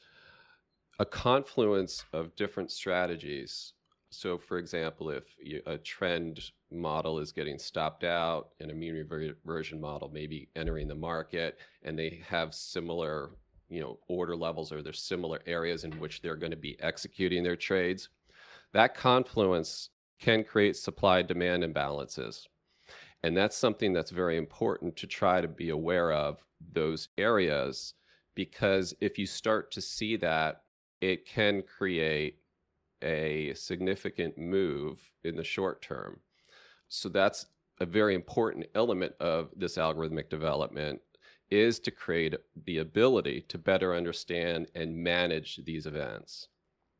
a 0.98 1.04
confluence 1.04 2.04
of 2.12 2.36
different 2.36 2.70
strategies 2.70 3.72
so, 4.10 4.38
for 4.38 4.58
example, 4.58 5.10
if 5.10 5.36
a 5.66 5.78
trend 5.78 6.50
model 6.70 7.18
is 7.18 7.32
getting 7.32 7.58
stopped 7.58 8.04
out 8.04 8.50
and 8.60 8.70
a 8.70 8.74
mean 8.74 8.94
reversion 8.94 9.80
model 9.80 10.10
maybe 10.12 10.48
entering 10.56 10.88
the 10.88 10.94
market, 10.94 11.58
and 11.82 11.98
they 11.98 12.20
have 12.28 12.54
similar, 12.54 13.30
you 13.68 13.80
know, 13.80 13.98
order 14.08 14.36
levels 14.36 14.72
or 14.72 14.82
there's 14.82 15.00
similar 15.00 15.40
areas 15.46 15.84
in 15.84 15.92
which 15.92 16.20
they're 16.20 16.36
going 16.36 16.50
to 16.50 16.56
be 16.56 16.76
executing 16.80 17.42
their 17.42 17.56
trades, 17.56 18.08
that 18.72 18.94
confluence 18.94 19.90
can 20.20 20.44
create 20.44 20.76
supply 20.76 21.22
demand 21.22 21.62
imbalances. 21.62 22.46
And 23.22 23.36
that's 23.36 23.56
something 23.56 23.92
that's 23.92 24.10
very 24.10 24.36
important 24.36 24.96
to 24.96 25.06
try 25.06 25.40
to 25.40 25.48
be 25.48 25.70
aware 25.70 26.12
of 26.12 26.44
those 26.72 27.08
areas 27.16 27.94
because 28.34 28.94
if 29.00 29.18
you 29.18 29.26
start 29.26 29.72
to 29.72 29.80
see 29.80 30.16
that, 30.16 30.62
it 31.00 31.26
can 31.26 31.62
create 31.62 32.38
a 33.02 33.52
significant 33.54 34.38
move 34.38 35.12
in 35.24 35.36
the 35.36 35.44
short 35.44 35.82
term. 35.82 36.20
So 36.88 37.08
that's 37.08 37.46
a 37.80 37.86
very 37.86 38.14
important 38.14 38.66
element 38.74 39.14
of 39.20 39.50
this 39.56 39.76
algorithmic 39.76 40.28
development 40.28 41.00
is 41.50 41.78
to 41.80 41.90
create 41.90 42.34
the 42.64 42.78
ability 42.78 43.42
to 43.48 43.58
better 43.58 43.94
understand 43.94 44.68
and 44.74 44.96
manage 44.96 45.60
these 45.64 45.86
events. 45.86 46.48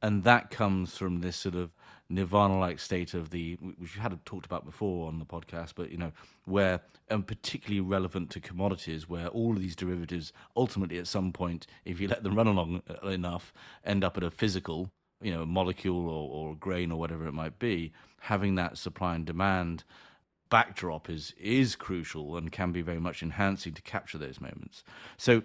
And 0.01 0.25
that 0.25 0.51
comes 0.51 0.97
from 0.97 1.21
this 1.21 1.37
sort 1.37 1.57
of 1.57 1.73
nirvana-like 2.09 2.79
state 2.79 3.13
of 3.15 3.31
the 3.31 3.55
which 3.61 3.97
we 3.97 4.01
had 4.01 4.25
talked 4.25 4.47
about 4.47 4.65
before 4.65 5.09
on 5.09 5.19
the 5.19 5.27
podcast, 5.27 5.73
but 5.75 5.91
you 5.91 5.99
know 5.99 6.13
where 6.45 6.81
and 7.11 7.27
particularly 7.27 7.81
relevant 7.81 8.31
to 8.31 8.41
commodities, 8.41 9.09
where 9.09 9.27
all 9.29 9.53
of 9.53 9.61
these 9.61 9.77
derivatives 9.77 10.33
ultimately 10.57 10.99
at 10.99 11.07
some 11.07 11.33
point, 11.33 11.67
if 11.85 12.01
you 12.01 12.09
let 12.09 12.23
them 12.23 12.35
run 12.35 12.47
along 12.47 12.83
uh, 12.89 13.09
enough, 13.09 13.53
end 13.85 14.05
up 14.05 14.17
at 14.17 14.23
a 14.23 14.31
physical 14.31 14.91
you 15.21 15.33
know, 15.33 15.43
a 15.43 15.47
molecule 15.47 16.09
or, 16.09 16.31
or 16.31 16.53
a 16.53 16.57
grain 16.57 16.93
or 16.93 16.99
whatever 16.99 17.27
it 17.27 17.35
might 17.35 17.59
be, 17.59 17.93
having 18.21 18.55
that 18.57 18.79
supply 18.79 19.15
and 19.15 19.27
demand 19.27 19.85
backdrop 20.51 21.11
is 21.11 21.35
is 21.39 21.77
crucial 21.77 22.37
and 22.37 22.51
can 22.53 22.73
be 22.73 22.83
very 22.83 23.01
much 23.01 23.23
enhancing 23.23 23.75
to 23.75 23.83
capture 23.83 24.19
those 24.19 24.41
moments. 24.41 24.83
So 25.17 25.43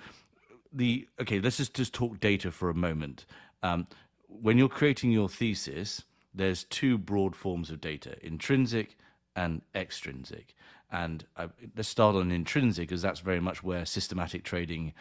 the 0.71 1.07
okay, 1.19 1.39
let's 1.39 1.57
just 1.57 1.73
just 1.73 1.93
talk 1.93 2.19
data 2.19 2.51
for 2.51 2.69
a 2.69 2.73
moment. 2.73 3.25
Um, 3.61 3.87
when 4.27 4.57
you're 4.57 4.69
creating 4.69 5.11
your 5.11 5.29
thesis, 5.29 6.03
there's 6.33 6.63
two 6.63 6.97
broad 6.97 7.35
forms 7.35 7.69
of 7.69 7.81
data: 7.81 8.15
intrinsic 8.25 8.97
and 9.35 9.61
extrinsic. 9.75 10.55
And 10.91 11.25
uh, 11.37 11.47
let's 11.75 11.89
start 11.89 12.15
on 12.15 12.31
intrinsic, 12.31 12.87
because 12.87 13.01
that's 13.01 13.19
very 13.19 13.39
much 13.39 13.63
where 13.63 13.83
systematic 13.83 14.43
trading 14.43 14.93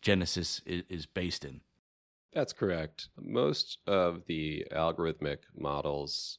genesis 0.00 0.62
is, 0.64 0.84
is 0.88 1.06
based 1.06 1.44
in. 1.44 1.60
That's 2.32 2.52
correct. 2.52 3.08
Most 3.20 3.78
of 3.86 4.26
the 4.26 4.66
algorithmic 4.72 5.38
models 5.56 6.38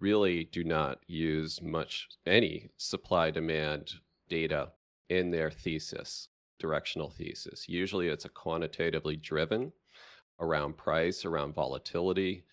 really 0.00 0.44
do 0.44 0.64
not 0.64 1.00
use 1.06 1.60
much 1.60 2.08
any 2.26 2.70
supply 2.76 3.30
demand 3.30 3.94
data 4.28 4.72
in 5.08 5.30
their 5.30 5.50
thesis, 5.50 6.28
directional 6.58 7.10
thesis. 7.10 7.68
Usually 7.68 8.08
it's 8.08 8.24
a 8.24 8.30
quantitatively 8.30 9.16
driven 9.16 9.72
around 10.40 10.76
price, 10.76 11.24
around 11.24 11.54
volatility. 11.54 12.44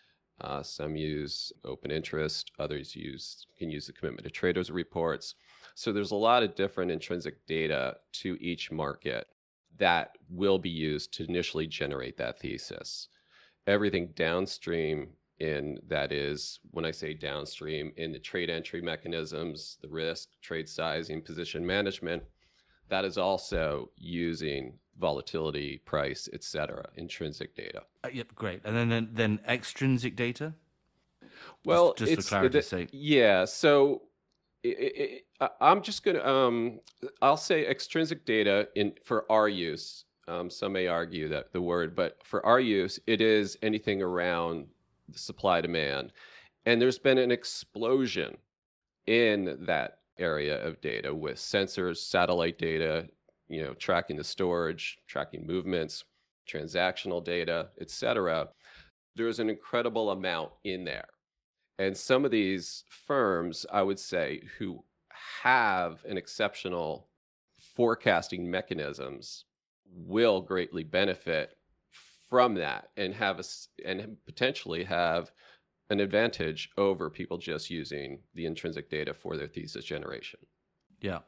Uh, 0.42 0.62
some 0.62 0.98
use 0.98 1.54
open 1.64 1.92
interest, 1.92 2.52
others 2.60 2.96
use 2.96 3.46
can 3.58 3.70
use 3.70 3.88
the 3.88 3.94
commitment 3.94 4.26
to 4.26 4.30
traders 4.30 4.72
reports. 4.72 5.36
So 5.76 5.94
there's 5.94 6.12
a 6.12 6.16
lot 6.16 6.44
of 6.44 6.56
different 6.56 6.92
intrinsic 6.92 7.46
data 7.46 7.98
to 8.14 8.38
each 8.42 8.72
market 8.72 9.28
that 9.78 10.18
will 10.30 10.60
be 10.60 10.70
used 10.70 11.14
to 11.14 11.26
initially 11.26 11.68
generate 11.68 12.18
that 12.18 12.40
thesis. 12.40 13.08
Everything 13.68 14.10
downstream 14.16 15.10
in 15.40 15.80
that 15.88 16.12
is 16.12 16.60
when 16.72 16.86
I 16.86 16.92
say 16.92 17.14
downstream 17.14 17.92
in 17.98 18.12
the 18.12 18.20
trade 18.20 18.50
entry 18.50 18.82
mechanisms, 18.82 19.78
the 19.82 19.90
risk, 19.90 20.30
trade 20.42 20.70
sizing, 20.70 21.22
position 21.22 21.66
management, 21.66 22.24
that 22.90 23.04
is 23.04 23.18
also 23.18 23.90
using 23.98 24.80
volatility, 24.98 25.82
price, 25.86 26.30
etc., 26.32 26.88
intrinsic 26.96 27.56
data. 27.56 27.82
Uh, 28.04 28.10
yep, 28.14 28.34
great. 28.36 28.62
And 28.64 28.76
then 28.76 28.90
then, 28.90 29.10
then 29.12 29.40
extrinsic 29.48 30.16
data. 30.16 30.54
Well, 31.66 31.94
just, 31.96 32.14
just 32.14 32.30
for 32.30 32.36
clarity's 32.36 32.68
sake. 32.68 32.90
Yeah. 32.92 33.46
So 33.46 34.04
it, 34.64 34.68
it, 34.68 35.25
I'm 35.60 35.82
just 35.82 36.04
gonna 36.04 36.24
um, 36.24 36.80
I'll 37.22 37.38
say 37.38 37.68
extrinsic 37.68 38.26
data 38.26 38.70
in 38.76 38.94
for 39.04 39.30
our 39.32 39.50
use. 39.50 40.06
Um, 40.28 40.50
some 40.50 40.74
may 40.74 40.88
argue 40.88 41.30
that 41.30 41.52
the 41.52 41.62
word, 41.62 41.96
but 41.96 42.18
for 42.24 42.44
our 42.46 42.60
use, 42.60 43.00
it 43.06 43.22
is 43.22 43.58
anything 43.62 44.02
around 44.02 44.68
the 45.10 45.20
supply 45.20 45.62
demand, 45.62 46.14
and 46.66 46.82
there's 46.82 46.98
been 46.98 47.18
an 47.18 47.32
explosion 47.32 48.38
in 49.06 49.58
that 49.62 50.00
area 50.18 50.64
of 50.66 50.82
data 50.82 51.14
with 51.14 51.36
sensors, 51.36 51.98
satellite 51.98 52.58
data, 52.58 53.08
you 53.50 53.62
know, 53.62 53.74
tracking 53.74 54.16
the 54.16 54.24
storage, 54.24 54.98
tracking 55.08 55.46
movements, 55.46 56.06
transactional 56.48 57.24
data, 57.24 57.70
etc. 57.80 58.50
There's 59.16 59.40
an 59.40 59.50
incredible 59.50 60.10
amount 60.10 60.52
in 60.64 60.86
there. 60.86 61.08
And 61.78 61.96
some 61.96 62.24
of 62.24 62.32
these 62.32 62.86
firms, 62.88 63.66
I 63.72 63.82
would 63.82 64.00
say, 64.00 64.44
who 64.58 64.84
have 65.46 66.04
an 66.06 66.18
exceptional 66.18 67.08
forecasting 67.76 68.50
mechanisms 68.50 69.46
will 69.86 70.42
greatly 70.42 70.84
benefit 70.84 71.56
from 72.28 72.56
that 72.56 72.90
and 72.98 73.14
have 73.14 73.40
a, 73.40 73.44
and 73.88 74.18
potentially 74.26 74.86
have 74.86 75.32
an 75.92 76.00
advantage 76.00 76.72
over 76.80 77.12
people 77.12 77.38
just 77.38 77.70
using 77.70 78.18
the 78.34 78.48
intrinsic 78.48 78.90
data 78.90 79.14
for 79.14 79.38
their 79.38 79.48
thesis 79.48 79.86
generation. 79.86 80.40
Yeah. 81.00 81.20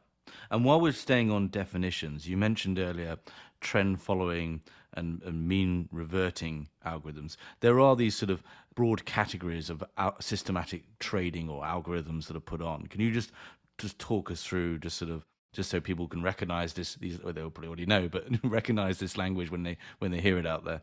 And 0.49 0.65
while 0.65 0.81
we're 0.81 0.93
staying 0.93 1.29
on 1.29 1.49
definitions, 1.49 2.27
you 2.27 2.37
mentioned 2.37 2.79
earlier 2.79 3.17
trend 3.61 4.01
following 4.01 4.61
and, 4.95 5.21
and 5.23 5.47
mean 5.47 5.87
reverting 5.91 6.69
algorithms. 6.83 7.37
There 7.59 7.79
are 7.79 7.95
these 7.95 8.15
sort 8.15 8.31
of 8.31 8.41
broad 8.73 9.05
categories 9.05 9.69
of 9.69 9.83
systematic 10.19 10.83
trading 10.99 11.49
or 11.49 11.63
algorithms 11.63 12.27
that 12.27 12.35
are 12.35 12.41
put 12.41 12.61
on. 12.61 12.87
Can 12.87 13.01
you 13.01 13.11
just 13.11 13.31
just 13.77 13.99
talk 13.99 14.31
us 14.31 14.43
through, 14.43 14.79
just 14.79 14.97
sort 14.97 15.11
of, 15.11 15.25
just 15.53 15.69
so 15.69 15.79
people 15.79 16.07
can 16.07 16.21
recognize 16.21 16.73
this? 16.73 16.95
These 16.95 17.21
well, 17.23 17.33
they'll 17.33 17.49
probably 17.49 17.67
already 17.67 17.85
know, 17.85 18.09
but 18.09 18.25
recognize 18.43 18.99
this 18.99 19.17
language 19.17 19.51
when 19.51 19.63
they 19.63 19.77
when 19.99 20.11
they 20.11 20.21
hear 20.21 20.37
it 20.37 20.47
out 20.47 20.65
there. 20.65 20.81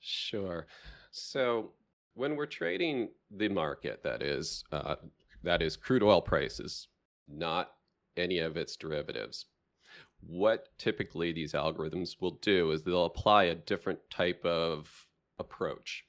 Sure. 0.00 0.66
So 1.10 1.72
when 2.14 2.36
we're 2.36 2.46
trading 2.46 3.10
the 3.30 3.48
market, 3.48 4.02
that 4.02 4.22
is 4.22 4.64
uh, 4.72 4.96
that 5.42 5.62
is 5.62 5.76
crude 5.76 6.02
oil 6.02 6.20
prices, 6.20 6.88
not 7.28 7.72
any 8.16 8.38
of 8.38 8.56
its 8.56 8.76
derivatives. 8.76 9.46
What 10.20 10.66
typically 10.78 11.32
these 11.32 11.52
algorithms 11.52 12.20
will 12.20 12.38
do 12.42 12.72
is 12.72 12.82
they'll 12.82 13.04
apply 13.04 13.44
a 13.44 13.54
different 13.54 14.00
type 14.10 14.44
of 14.44 14.90
approach. 15.38 16.04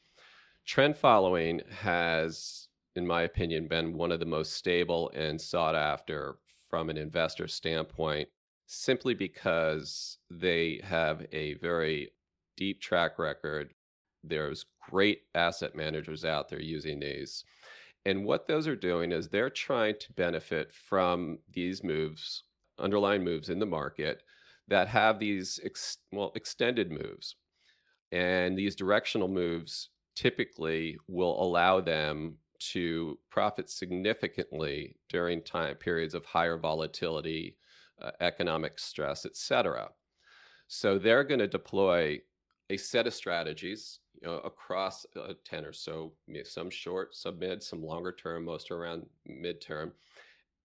Trend 0.65 0.95
following 0.95 1.61
has, 1.81 2.68
in 2.95 3.05
my 3.05 3.21
opinion, 3.23 3.67
been 3.67 3.93
one 3.93 4.11
of 4.11 4.19
the 4.19 4.25
most 4.25 4.53
stable 4.53 5.11
and 5.15 5.39
sought 5.39 5.75
after 5.75 6.37
from 6.69 6.89
an 6.89 6.97
investor 6.97 7.47
standpoint, 7.47 8.29
simply 8.67 9.13
because 9.13 10.17
they 10.29 10.81
have 10.83 11.25
a 11.31 11.55
very 11.55 12.11
deep 12.57 12.81
track 12.81 13.17
record. 13.17 13.73
There's 14.23 14.65
great 14.89 15.21
asset 15.33 15.75
managers 15.75 16.25
out 16.25 16.49
there 16.49 16.61
using 16.61 16.99
these. 16.99 17.43
And 18.05 18.25
what 18.25 18.47
those 18.47 18.67
are 18.67 18.75
doing 18.75 19.11
is 19.11 19.29
they're 19.29 19.49
trying 19.49 19.95
to 19.99 20.13
benefit 20.13 20.71
from 20.71 21.39
these 21.51 21.83
moves, 21.83 22.43
underlying 22.79 23.23
moves 23.23 23.49
in 23.49 23.59
the 23.59 23.65
market 23.65 24.23
that 24.67 24.87
have 24.87 25.19
these 25.19 25.59
ex- 25.63 25.97
well 26.11 26.31
extended 26.35 26.91
moves. 26.91 27.35
And 28.11 28.57
these 28.57 28.75
directional 28.75 29.27
moves 29.27 29.89
typically 30.15 30.97
will 31.07 31.41
allow 31.41 31.81
them 31.81 32.37
to 32.59 33.17
profit 33.29 33.69
significantly 33.69 34.95
during 35.09 35.41
time 35.41 35.75
periods 35.75 36.13
of 36.13 36.25
higher 36.25 36.57
volatility, 36.57 37.57
uh, 38.01 38.11
economic 38.21 38.79
stress, 38.79 39.25
etc. 39.25 39.89
So 40.67 40.99
they're 40.99 41.23
going 41.23 41.39
to 41.39 41.47
deploy 41.47 42.21
a 42.69 42.77
set 42.77 43.07
of 43.07 43.13
strategies 43.13 43.99
you 44.21 44.27
know, 44.27 44.37
across 44.39 45.05
a 45.15 45.33
tenor. 45.33 45.73
So 45.73 46.13
some 46.43 46.69
short, 46.69 47.15
some 47.15 47.39
mid, 47.39 47.63
some 47.63 47.83
longer 47.83 48.11
term, 48.11 48.45
most 48.45 48.71
around 48.71 49.05
midterm, 49.27 49.91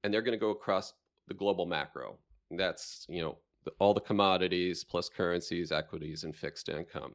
and 0.02 0.12
they're 0.12 0.22
going 0.22 0.38
to 0.38 0.44
go 0.44 0.50
across 0.50 0.92
the 1.28 1.35
global 1.35 1.66
macro. 1.66 2.18
That's 2.50 3.07
you 3.09 3.22
know 3.22 3.38
all 3.78 3.94
the 3.94 4.00
commodities 4.00 4.85
plus 4.85 5.09
currencies, 5.09 5.72
equities, 5.72 6.24
and 6.24 6.35
fixed 6.35 6.68
income. 6.68 7.14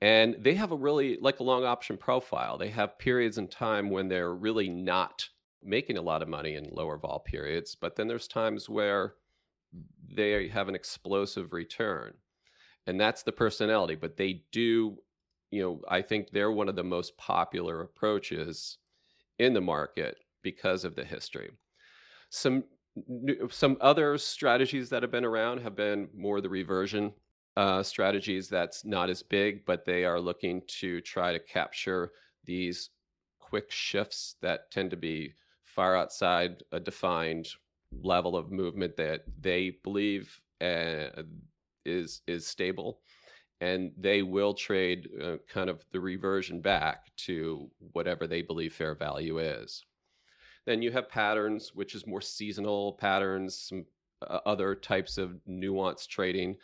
And 0.00 0.36
they 0.38 0.54
have 0.54 0.72
a 0.72 0.76
really 0.76 1.18
like 1.20 1.40
a 1.40 1.44
long 1.44 1.64
option 1.64 1.96
profile. 1.96 2.58
They 2.58 2.68
have 2.70 2.98
periods 2.98 3.38
in 3.38 3.48
time 3.48 3.90
when 3.90 4.08
they're 4.08 4.34
really 4.34 4.68
not 4.68 5.28
making 5.62 5.96
a 5.96 6.02
lot 6.02 6.22
of 6.22 6.28
money 6.28 6.54
in 6.54 6.68
lower 6.72 6.98
vol 6.98 7.20
periods, 7.20 7.74
but 7.74 7.96
then 7.96 8.06
there's 8.06 8.28
times 8.28 8.68
where 8.68 9.14
they 10.06 10.48
have 10.48 10.68
an 10.68 10.74
explosive 10.74 11.52
return. 11.52 12.14
And 12.86 13.00
that's 13.00 13.22
the 13.22 13.32
personality, 13.32 13.94
but 13.94 14.18
they 14.18 14.44
do 14.52 14.98
you 15.54 15.62
know, 15.62 15.80
I 15.88 16.02
think 16.02 16.30
they're 16.30 16.50
one 16.50 16.68
of 16.68 16.74
the 16.74 16.82
most 16.82 17.16
popular 17.16 17.80
approaches 17.80 18.78
in 19.38 19.54
the 19.54 19.60
market 19.60 20.16
because 20.42 20.84
of 20.84 20.96
the 20.96 21.04
history. 21.04 21.52
Some 22.28 22.64
some 23.50 23.76
other 23.80 24.18
strategies 24.18 24.90
that 24.90 25.04
have 25.04 25.12
been 25.12 25.24
around 25.24 25.60
have 25.60 25.76
been 25.76 26.08
more 26.12 26.40
the 26.40 26.48
reversion 26.48 27.12
uh, 27.56 27.82
strategies 27.82 28.48
that's 28.48 28.84
not 28.84 29.10
as 29.10 29.22
big, 29.22 29.64
but 29.64 29.84
they 29.84 30.04
are 30.04 30.20
looking 30.20 30.62
to 30.66 31.00
try 31.00 31.32
to 31.32 31.38
capture 31.38 32.12
these 32.44 32.90
quick 33.38 33.70
shifts 33.70 34.36
that 34.42 34.70
tend 34.70 34.90
to 34.90 34.96
be 34.96 35.34
far 35.62 35.96
outside 35.96 36.62
a 36.72 36.80
defined 36.80 37.48
level 38.02 38.36
of 38.36 38.50
movement 38.50 38.96
that 38.96 39.22
they 39.40 39.76
believe 39.82 40.40
uh, 40.60 41.22
is 41.84 42.22
is 42.26 42.46
stable 42.46 43.00
and 43.60 43.92
they 43.96 44.22
will 44.22 44.52
trade 44.52 45.08
uh, 45.22 45.36
kind 45.48 45.70
of 45.70 45.84
the 45.92 46.00
reversion 46.00 46.60
back 46.60 47.14
to 47.16 47.70
whatever 47.92 48.26
they 48.26 48.42
believe 48.42 48.74
fair 48.74 48.94
value 48.94 49.38
is. 49.38 49.84
Then 50.66 50.82
you 50.82 50.90
have 50.92 51.08
patterns, 51.08 51.72
which 51.74 51.94
is 51.94 52.06
more 52.06 52.20
seasonal 52.20 52.94
patterns, 52.94 53.58
some 53.58 53.84
uh, 54.26 54.40
other 54.44 54.74
types 54.74 55.18
of 55.18 55.38
nuanced 55.48 56.08
trading, 56.08 56.56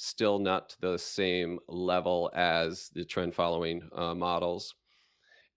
still 0.00 0.38
not 0.38 0.68
to 0.68 0.80
the 0.80 0.96
same 0.96 1.58
level 1.66 2.30
as 2.32 2.88
the 2.94 3.04
trend 3.04 3.34
following 3.34 3.82
uh, 3.92 4.14
models. 4.14 4.76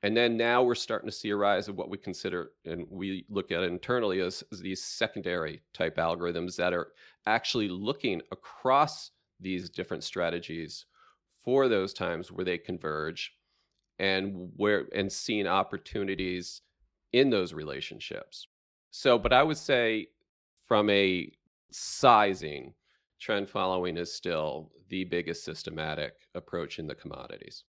And 0.01 0.17
then 0.17 0.35
now 0.35 0.63
we're 0.63 0.73
starting 0.73 1.07
to 1.07 1.15
see 1.15 1.29
a 1.29 1.35
rise 1.35 1.67
of 1.67 1.75
what 1.75 1.91
we 1.91 1.97
consider, 1.99 2.49
and 2.65 2.87
we 2.89 3.23
look 3.29 3.51
at 3.51 3.61
internally 3.61 4.19
as, 4.19 4.43
as 4.51 4.59
these 4.59 4.83
secondary 4.83 5.61
type 5.73 5.97
algorithms 5.97 6.55
that 6.55 6.73
are 6.73 6.87
actually 7.27 7.69
looking 7.69 8.23
across 8.31 9.11
these 9.39 9.69
different 9.69 10.03
strategies 10.03 10.87
for 11.43 11.67
those 11.67 11.93
times 11.93 12.31
where 12.31 12.45
they 12.45 12.57
converge 12.57 13.33
and 13.99 14.49
where 14.55 14.87
and 14.95 15.11
seeing 15.11 15.45
opportunities 15.45 16.61
in 17.13 17.29
those 17.29 17.53
relationships. 17.53 18.47
So, 18.89 19.19
but 19.19 19.33
I 19.33 19.43
would 19.43 19.57
say 19.57 20.07
from 20.67 20.89
a 20.89 21.31
sizing, 21.71 22.73
trend 23.21 23.47
following 23.47 23.97
is 23.97 24.11
still 24.11 24.71
the 24.89 25.03
biggest 25.05 25.45
systematic 25.45 26.13
approach 26.33 26.79
in 26.79 26.87
the 26.87 26.95
commodities. 26.95 27.63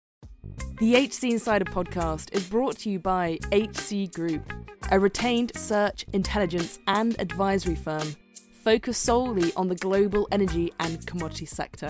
The 0.79 0.95
HC 0.95 1.25
Insider 1.25 1.65
podcast 1.65 2.33
is 2.35 2.47
brought 2.49 2.77
to 2.81 2.91
you 2.91 2.99
by 2.99 3.39
HC 3.51 4.13
Group, 4.13 4.53
a 4.93 5.01
retained 5.01 5.53
search, 5.57 6.05
intelligence, 6.13 6.79
and 6.87 7.19
advisory 7.19 7.75
firm 7.75 8.15
focused 8.63 9.03
solely 9.03 9.53
on 9.55 9.69
the 9.69 9.75
global 9.75 10.29
energy 10.31 10.71
and 10.81 11.05
commodity 11.07 11.47
sector. 11.47 11.89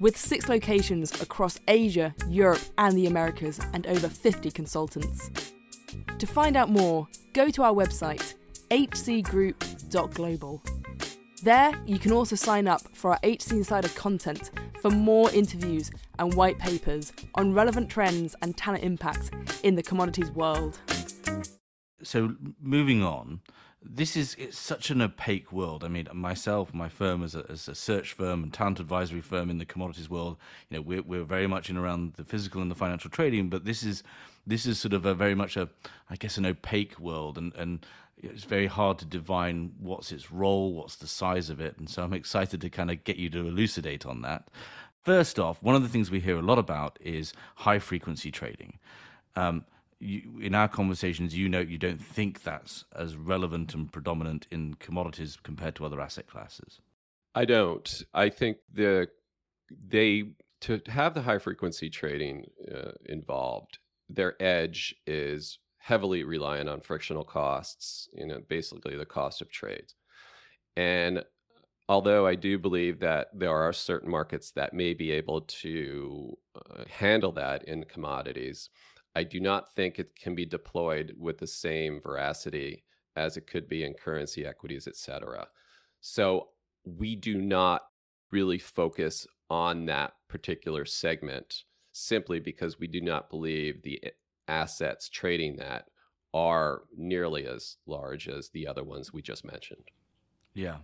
With 0.00 0.16
six 0.16 0.48
locations 0.48 1.20
across 1.20 1.60
Asia, 1.68 2.14
Europe, 2.28 2.62
and 2.78 2.96
the 2.96 3.06
Americas, 3.06 3.60
and 3.74 3.86
over 3.86 4.08
50 4.08 4.50
consultants. 4.50 5.30
To 6.18 6.26
find 6.26 6.56
out 6.56 6.70
more, 6.70 7.06
go 7.34 7.50
to 7.50 7.62
our 7.62 7.72
website, 7.72 8.34
hcgroup.global. 8.70 10.62
There, 11.46 11.70
you 11.86 12.00
can 12.00 12.10
also 12.10 12.34
sign 12.34 12.66
up 12.66 12.80
for 12.92 13.12
our 13.12 13.20
HC 13.22 13.52
Insider 13.52 13.88
content 13.90 14.50
for 14.80 14.90
more 14.90 15.30
interviews 15.30 15.92
and 16.18 16.34
white 16.34 16.58
papers 16.58 17.12
on 17.36 17.54
relevant 17.54 17.88
trends 17.88 18.34
and 18.42 18.56
talent 18.56 18.82
impacts 18.82 19.30
in 19.62 19.76
the 19.76 19.82
commodities 19.84 20.28
world. 20.32 20.80
So, 22.02 22.34
moving 22.60 23.04
on, 23.04 23.42
this 23.80 24.16
is 24.16 24.34
it's 24.40 24.58
such 24.58 24.90
an 24.90 25.00
opaque 25.00 25.52
world. 25.52 25.84
I 25.84 25.88
mean, 25.88 26.08
myself, 26.12 26.74
my 26.74 26.88
firm 26.88 27.22
as 27.22 27.36
a, 27.36 27.46
as 27.48 27.68
a 27.68 27.76
search 27.76 28.12
firm 28.12 28.42
and 28.42 28.52
talent 28.52 28.80
advisory 28.80 29.20
firm 29.20 29.48
in 29.48 29.58
the 29.58 29.64
commodities 29.64 30.10
world, 30.10 30.38
you 30.68 30.76
know, 30.76 30.80
we're, 30.82 31.02
we're 31.02 31.22
very 31.22 31.46
much 31.46 31.70
in 31.70 31.76
around 31.76 32.14
the 32.14 32.24
physical 32.24 32.60
and 32.60 32.72
the 32.72 32.74
financial 32.74 33.08
trading, 33.08 33.50
but 33.50 33.64
this 33.64 33.84
is 33.84 34.02
this 34.48 34.66
is 34.66 34.80
sort 34.80 34.94
of 34.94 35.06
a 35.06 35.14
very 35.14 35.36
much 35.36 35.56
a, 35.56 35.68
I 36.10 36.16
guess, 36.16 36.38
an 36.38 36.46
opaque 36.46 36.98
world, 36.98 37.38
and 37.38 37.54
and 37.54 37.86
it's 38.22 38.44
very 38.44 38.66
hard 38.66 38.98
to 38.98 39.04
divine 39.04 39.72
what's 39.78 40.12
its 40.12 40.30
role, 40.30 40.74
what's 40.74 40.96
the 40.96 41.06
size 41.06 41.50
of 41.50 41.60
it, 41.60 41.76
and 41.78 41.88
so 41.88 42.02
I'm 42.02 42.12
excited 42.12 42.60
to 42.60 42.70
kind 42.70 42.90
of 42.90 43.04
get 43.04 43.16
you 43.16 43.30
to 43.30 43.46
elucidate 43.46 44.06
on 44.06 44.22
that. 44.22 44.48
First 45.02 45.38
off, 45.38 45.62
one 45.62 45.74
of 45.74 45.82
the 45.82 45.88
things 45.88 46.10
we 46.10 46.20
hear 46.20 46.36
a 46.36 46.42
lot 46.42 46.58
about 46.58 46.98
is 47.00 47.32
high 47.56 47.78
frequency 47.78 48.30
trading. 48.30 48.78
Um, 49.36 49.64
you, 50.00 50.40
in 50.40 50.54
our 50.54 50.68
conversations, 50.68 51.36
you 51.36 51.48
know 51.48 51.60
you 51.60 51.78
don't 51.78 52.02
think 52.02 52.42
that's 52.42 52.84
as 52.94 53.16
relevant 53.16 53.74
and 53.74 53.90
predominant 53.90 54.46
in 54.50 54.74
commodities 54.74 55.38
compared 55.42 55.74
to 55.76 55.86
other 55.86 56.00
asset 56.00 56.26
classes. 56.26 56.80
I 57.34 57.44
don't. 57.44 58.02
I 58.14 58.30
think 58.30 58.58
the 58.72 59.08
they 59.70 60.24
to 60.62 60.80
have 60.86 61.14
the 61.14 61.22
high 61.22 61.38
frequency 61.38 61.90
trading 61.90 62.46
uh, 62.74 62.92
involved, 63.04 63.78
their 64.08 64.40
edge 64.42 64.94
is 65.06 65.58
heavily 65.86 66.24
reliant 66.24 66.68
on 66.68 66.80
frictional 66.80 67.24
costs. 67.24 68.08
You 68.12 68.26
know, 68.26 68.40
basically 68.48 68.96
the 68.96 69.06
cost 69.06 69.40
of 69.40 69.50
trades. 69.50 69.94
And 70.76 71.24
although 71.88 72.26
I 72.26 72.34
do 72.34 72.58
believe 72.58 72.98
that 73.00 73.28
there 73.32 73.56
are 73.56 73.72
certain 73.72 74.10
markets 74.10 74.50
that 74.52 74.74
may 74.74 74.94
be 74.94 75.12
able 75.12 75.42
to 75.42 76.36
uh, 76.56 76.84
handle 76.90 77.32
that 77.32 77.62
in 77.64 77.84
commodities, 77.84 78.70
I 79.14 79.22
do 79.22 79.38
not 79.40 79.72
think 79.74 79.98
it 79.98 80.16
can 80.16 80.34
be 80.34 80.44
deployed 80.44 81.14
with 81.16 81.38
the 81.38 81.46
same 81.46 82.00
veracity 82.02 82.84
as 83.14 83.36
it 83.36 83.46
could 83.46 83.68
be 83.68 83.84
in 83.84 83.94
currency 83.94 84.44
equities, 84.44 84.88
et 84.88 84.96
cetera. 84.96 85.46
So 86.00 86.48
we 86.84 87.16
do 87.16 87.40
not 87.40 87.82
really 88.32 88.58
focus 88.58 89.26
on 89.48 89.86
that 89.86 90.14
particular 90.28 90.84
segment 90.84 91.62
simply 91.92 92.40
because 92.40 92.78
we 92.78 92.88
do 92.88 93.00
not 93.00 93.30
believe 93.30 93.82
the 93.82 94.02
assets 94.48 95.08
trading 95.08 95.56
that 95.56 95.86
are 96.34 96.82
nearly 96.96 97.46
as 97.46 97.76
large 97.86 98.28
as 98.28 98.50
the 98.50 98.66
other 98.66 98.84
ones 98.84 99.12
we 99.12 99.22
just 99.22 99.44
mentioned. 99.44 99.84
Yeah. 100.54 100.78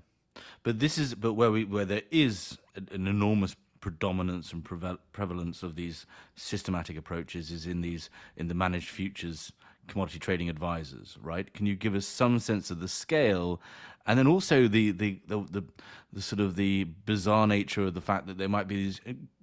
But 0.63 0.79
this 0.79 0.97
is 0.99 1.15
but 1.15 1.35
where 1.35 1.51
we 1.51 1.65
where 1.65 1.85
there 1.85 2.03
is 2.11 2.59
an 2.75 3.07
enormous 3.07 3.55
predominance 3.81 4.53
and 4.53 4.65
prevalence 5.13 5.63
of 5.63 5.75
these 5.75 6.07
systematic 6.37 6.97
approaches 6.97 7.51
is 7.51 7.67
in 7.67 7.81
these 7.83 8.09
in 8.37 8.49
the 8.49 8.55
managed 8.55 8.89
futures 8.89 9.53
commodity 9.89 10.19
trading 10.19 10.49
advisors, 10.49 11.19
right? 11.21 11.53
Can 11.53 11.67
you 11.67 11.75
give 11.75 11.95
us 11.95 12.07
some 12.07 12.39
sense 12.39 12.71
of 12.71 12.81
the 12.81 12.89
scale, 12.89 13.61
and 14.07 14.19
then 14.19 14.27
also 14.27 14.69
the 14.69 14.93
the 14.93 15.21
the, 15.27 15.45
the, 15.51 15.65
the 16.13 16.23
sort 16.23 16.41
of 16.41 16.57
the 16.57 16.85
bizarre 17.05 17.47
nature 17.47 17.83
of 17.83 17.95
the 17.95 18.01
fact 18.01 18.27
that 18.27 18.39
there 18.39 18.49
might 18.49 18.69
be 18.69 18.77
these 18.77 19.01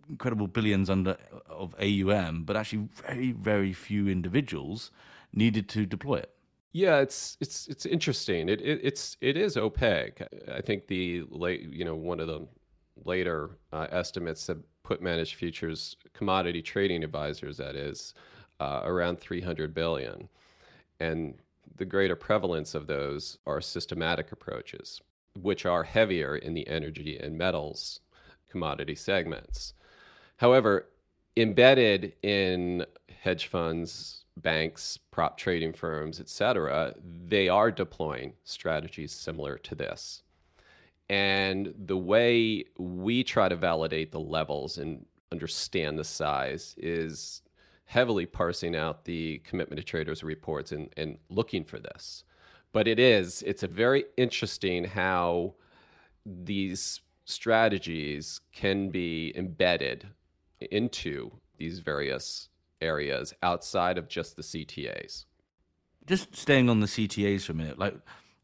incredible 0.09 0.47
billions 0.47 0.89
under 0.89 1.17
of 1.47 1.75
AUM, 1.79 2.43
but 2.43 2.57
actually 2.57 2.87
very 3.07 3.31
very 3.31 3.73
few 3.73 4.07
individuals 4.07 4.91
needed 5.33 5.69
to 5.69 5.85
deploy 5.85 6.17
it. 6.17 6.31
Yeah, 6.71 6.99
it's 6.99 7.37
it's 7.39 7.67
it's 7.67 7.85
interesting. 7.85 8.49
It, 8.49 8.61
it 8.61 8.79
it's 8.83 9.17
it 9.21 9.37
is 9.37 9.57
opaque. 9.57 10.21
I 10.51 10.61
think 10.61 10.87
the 10.87 11.23
late 11.29 11.61
you 11.61 11.85
know 11.85 11.95
one 11.95 12.19
of 12.19 12.27
the 12.27 12.47
later 13.05 13.51
uh, 13.71 13.87
estimates 13.91 14.47
have 14.47 14.59
put 14.83 15.01
managed 15.01 15.35
futures 15.35 15.95
commodity 16.13 16.61
trading 16.61 17.03
advisors 17.03 17.57
that 17.57 17.75
is 17.75 18.13
uh, 18.59 18.81
around 18.83 19.19
300 19.19 19.73
billion 19.73 20.29
and 20.99 21.35
the 21.77 21.85
greater 21.85 22.15
prevalence 22.15 22.75
of 22.75 22.87
those 22.87 23.37
are 23.45 23.61
systematic 23.61 24.31
approaches 24.31 25.01
which 25.39 25.65
are 25.65 25.83
heavier 25.83 26.35
in 26.35 26.53
the 26.53 26.67
energy 26.67 27.17
and 27.17 27.37
metals 27.37 28.01
commodity 28.49 28.95
segments 28.95 29.73
however 30.39 30.87
embedded 31.37 32.13
in 32.21 32.85
hedge 33.21 33.47
funds 33.47 34.25
banks 34.35 34.97
prop 35.11 35.37
trading 35.37 35.73
firms 35.73 36.19
etc 36.19 36.93
they 37.27 37.47
are 37.49 37.71
deploying 37.71 38.33
strategies 38.43 39.11
similar 39.11 39.57
to 39.57 39.75
this 39.75 40.23
and 41.09 41.73
the 41.77 41.97
way 41.97 42.65
we 42.77 43.23
try 43.23 43.49
to 43.49 43.55
validate 43.55 44.11
the 44.11 44.19
levels 44.19 44.77
and 44.77 45.05
understand 45.31 45.97
the 45.97 46.03
size 46.03 46.75
is 46.77 47.41
heavily 47.85 48.27
parsing 48.27 48.75
out 48.75 49.05
the 49.05 49.39
commitment 49.39 49.79
to 49.79 49.83
traders 49.83 50.23
reports 50.23 50.71
and, 50.71 50.93
and 50.95 51.17
looking 51.29 51.63
for 51.63 51.79
this. 51.79 52.23
But 52.71 52.87
it 52.87 52.99
is, 52.99 53.43
it's 53.47 53.63
a 53.63 53.67
very 53.67 54.05
interesting 54.15 54.83
how 54.83 55.55
these 56.23 57.01
strategies 57.25 58.41
can 58.53 58.89
be 58.89 59.33
embedded 59.35 60.07
into 60.61 61.31
these 61.57 61.79
various 61.79 62.49
areas 62.81 63.33
outside 63.43 63.97
of 63.97 64.07
just 64.07 64.35
the 64.35 64.41
CTAs. 64.41 65.25
Just 66.05 66.35
staying 66.35 66.69
on 66.69 66.79
the 66.79 66.87
CTAs 66.87 67.43
for 67.43 67.51
a 67.51 67.55
minute, 67.55 67.77
like 67.77 67.95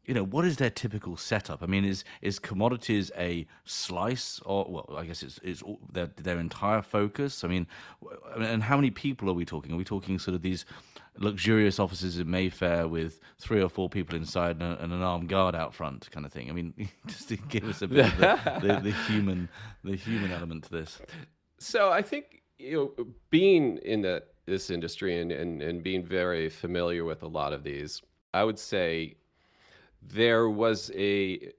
you 0.06 0.14
know, 0.14 0.22
what 0.22 0.44
is 0.44 0.56
their 0.56 0.70
typical 0.70 1.16
setup? 1.16 1.62
I 1.62 1.66
mean, 1.66 1.84
is 1.84 2.04
is 2.22 2.38
commodities 2.38 3.10
a 3.18 3.46
slice, 3.64 4.40
or 4.44 4.64
well, 4.68 4.96
I 4.96 5.04
guess 5.04 5.22
it's 5.22 5.40
it's 5.42 5.62
their 5.92 6.06
their 6.16 6.38
entire 6.38 6.80
focus. 6.80 7.42
I 7.42 7.48
mean, 7.48 7.66
and 8.36 8.62
how 8.62 8.76
many 8.76 8.90
people 8.90 9.28
are 9.28 9.34
we 9.34 9.44
talking? 9.44 9.72
Are 9.72 9.76
we 9.76 9.84
talking 9.84 10.18
sort 10.20 10.36
of 10.36 10.42
these 10.42 10.64
luxurious 11.18 11.80
offices 11.80 12.18
in 12.18 12.30
Mayfair 12.30 12.86
with 12.86 13.20
three 13.38 13.60
or 13.60 13.68
four 13.68 13.88
people 13.88 14.16
inside 14.16 14.62
and, 14.62 14.78
and 14.78 14.92
an 14.92 15.02
armed 15.02 15.28
guard 15.28 15.56
out 15.56 15.74
front, 15.74 16.08
kind 16.12 16.24
of 16.24 16.32
thing? 16.32 16.50
I 16.50 16.52
mean, 16.52 16.72
just 17.06 17.28
to 17.30 17.36
give 17.36 17.64
us 17.64 17.82
a 17.82 17.88
bit 17.88 18.06
of 18.06 18.16
the, 18.16 18.60
the, 18.62 18.80
the 18.80 18.92
human 19.08 19.48
the 19.82 19.96
human 19.96 20.30
element 20.30 20.64
to 20.64 20.70
this. 20.70 21.00
So 21.58 21.90
I 21.90 22.02
think 22.02 22.42
you 22.58 22.94
know, 22.98 23.06
being 23.30 23.78
in 23.78 24.02
the 24.02 24.24
this 24.46 24.70
industry 24.70 25.18
and, 25.20 25.32
and 25.32 25.62
and 25.62 25.82
being 25.82 26.04
very 26.04 26.48
familiar 26.48 27.04
with 27.04 27.22
a 27.22 27.28
lot 27.28 27.52
of 27.52 27.64
these, 27.64 28.02
I 28.32 28.44
would 28.44 28.58
say 28.58 29.16
there 30.02 30.48
was 30.48 30.90
a 30.94 31.52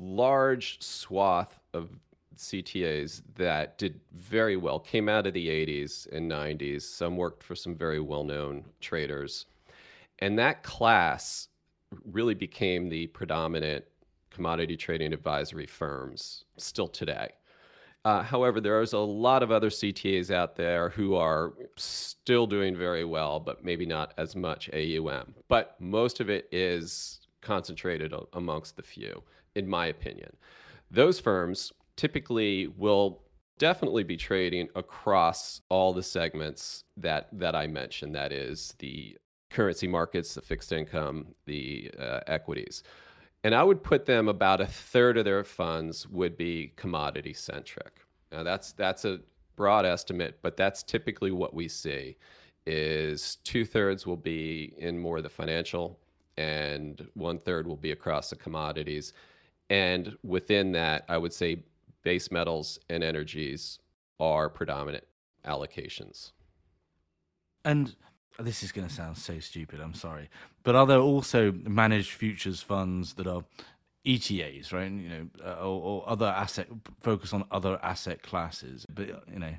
large 0.00 0.80
swath 0.82 1.60
of 1.72 1.90
CTAs 2.36 3.22
that 3.34 3.78
did 3.78 4.00
very 4.12 4.56
well, 4.56 4.78
came 4.78 5.08
out 5.08 5.26
of 5.26 5.34
the 5.34 5.48
80s 5.48 6.06
and 6.12 6.30
90s. 6.30 6.82
Some 6.82 7.16
worked 7.16 7.42
for 7.42 7.56
some 7.56 7.74
very 7.74 8.00
well 8.00 8.24
known 8.24 8.64
traders. 8.80 9.46
And 10.20 10.38
that 10.38 10.62
class 10.62 11.48
really 12.04 12.34
became 12.34 12.88
the 12.88 13.08
predominant 13.08 13.84
commodity 14.30 14.76
trading 14.76 15.12
advisory 15.12 15.66
firms 15.66 16.44
still 16.56 16.88
today. 16.88 17.30
Uh, 18.04 18.22
however, 18.22 18.60
there 18.60 18.80
is 18.80 18.92
a 18.92 18.98
lot 18.98 19.42
of 19.42 19.50
other 19.50 19.70
CTAs 19.70 20.30
out 20.30 20.56
there 20.56 20.90
who 20.90 21.14
are 21.14 21.52
still 21.76 22.46
doing 22.46 22.76
very 22.76 23.04
well, 23.04 23.40
but 23.40 23.64
maybe 23.64 23.84
not 23.84 24.14
as 24.16 24.34
much 24.36 24.70
AUM. 24.72 25.34
But 25.48 25.76
most 25.80 26.20
of 26.20 26.30
it 26.30 26.48
is 26.52 27.20
concentrated 27.40 28.14
amongst 28.32 28.76
the 28.76 28.82
few, 28.82 29.22
in 29.54 29.68
my 29.68 29.86
opinion. 29.86 30.36
Those 30.90 31.20
firms 31.20 31.72
typically 31.96 32.68
will 32.68 33.22
definitely 33.58 34.04
be 34.04 34.16
trading 34.16 34.68
across 34.74 35.60
all 35.68 35.92
the 35.92 36.02
segments 36.02 36.84
that 36.96 37.28
that 37.32 37.54
I 37.54 37.66
mentioned. 37.66 38.14
That 38.14 38.32
is 38.32 38.74
the 38.78 39.18
currency 39.50 39.88
markets, 39.88 40.34
the 40.34 40.42
fixed 40.42 40.72
income, 40.72 41.34
the 41.46 41.90
uh, 41.98 42.20
equities. 42.26 42.82
And 43.44 43.54
I 43.54 43.62
would 43.62 43.82
put 43.82 44.06
them 44.06 44.28
about 44.28 44.60
a 44.60 44.66
third 44.66 45.16
of 45.16 45.24
their 45.24 45.44
funds 45.44 46.08
would 46.08 46.36
be 46.36 46.72
commodity 46.76 47.32
centric. 47.32 48.00
Now 48.32 48.42
that's 48.42 48.72
that's 48.72 49.04
a 49.04 49.20
broad 49.56 49.86
estimate, 49.86 50.38
but 50.42 50.56
that's 50.56 50.82
typically 50.82 51.30
what 51.30 51.54
we 51.54 51.68
see 51.68 52.16
is 52.66 53.36
two 53.44 53.64
thirds 53.64 54.06
will 54.06 54.16
be 54.16 54.74
in 54.76 54.98
more 54.98 55.16
of 55.16 55.22
the 55.22 55.28
financial 55.28 55.98
and 56.36 57.08
one 57.14 57.38
third 57.38 57.66
will 57.66 57.76
be 57.76 57.90
across 57.90 58.30
the 58.30 58.36
commodities. 58.36 59.12
And 59.70 60.16
within 60.22 60.72
that, 60.72 61.04
I 61.08 61.18
would 61.18 61.32
say 61.32 61.64
base 62.02 62.30
metals 62.30 62.78
and 62.88 63.02
energies 63.02 63.78
are 64.20 64.48
predominant 64.48 65.04
allocations. 65.44 66.32
And 67.64 67.96
this 68.38 68.62
is 68.62 68.72
going 68.72 68.86
to 68.86 68.92
sound 68.92 69.16
so 69.16 69.40
stupid, 69.40 69.80
I'm 69.80 69.94
sorry. 69.94 70.28
But 70.62 70.76
are 70.76 70.86
there 70.86 71.00
also 71.00 71.52
managed 71.52 72.12
futures 72.12 72.62
funds 72.62 73.14
that 73.14 73.26
are 73.26 73.44
ETAs, 74.06 74.72
right? 74.72 74.90
You 74.90 75.08
know, 75.08 75.28
uh, 75.44 75.66
or, 75.66 75.82
or, 75.82 76.08
other 76.08 76.26
asset 76.26 76.68
focus 77.00 77.32
on 77.32 77.44
other 77.50 77.78
asset 77.82 78.22
classes. 78.22 78.86
But 78.88 79.08
you 79.30 79.38
know, 79.38 79.54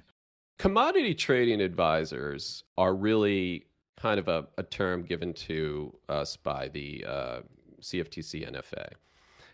commodity 0.58 1.14
trading 1.14 1.62
advisors 1.62 2.64
are 2.78 2.96
really 2.96 3.66
kind 4.00 4.20
of 4.20 4.28
a, 4.28 4.48
a 4.58 4.64
term 4.64 5.04
given 5.04 5.34
to 5.34 5.94
us 6.08 6.38
by 6.38 6.70
the 6.70 7.06
uh, 7.08 7.40
CFTC 7.82 8.50
NFA. 8.50 8.94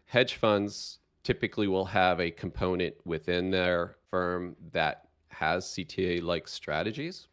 Hedge 0.06 0.36
funds 0.36 1.00
typically 1.24 1.68
will 1.68 1.86
have 1.86 2.20
a 2.20 2.30
component 2.30 2.94
within 3.06 3.50
their 3.50 3.96
firm 4.10 4.56
that 4.72 5.08
has 5.30 5.66
CTA 5.66 6.22
like 6.22 6.48
strategies. 6.48 7.28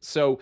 So 0.00 0.38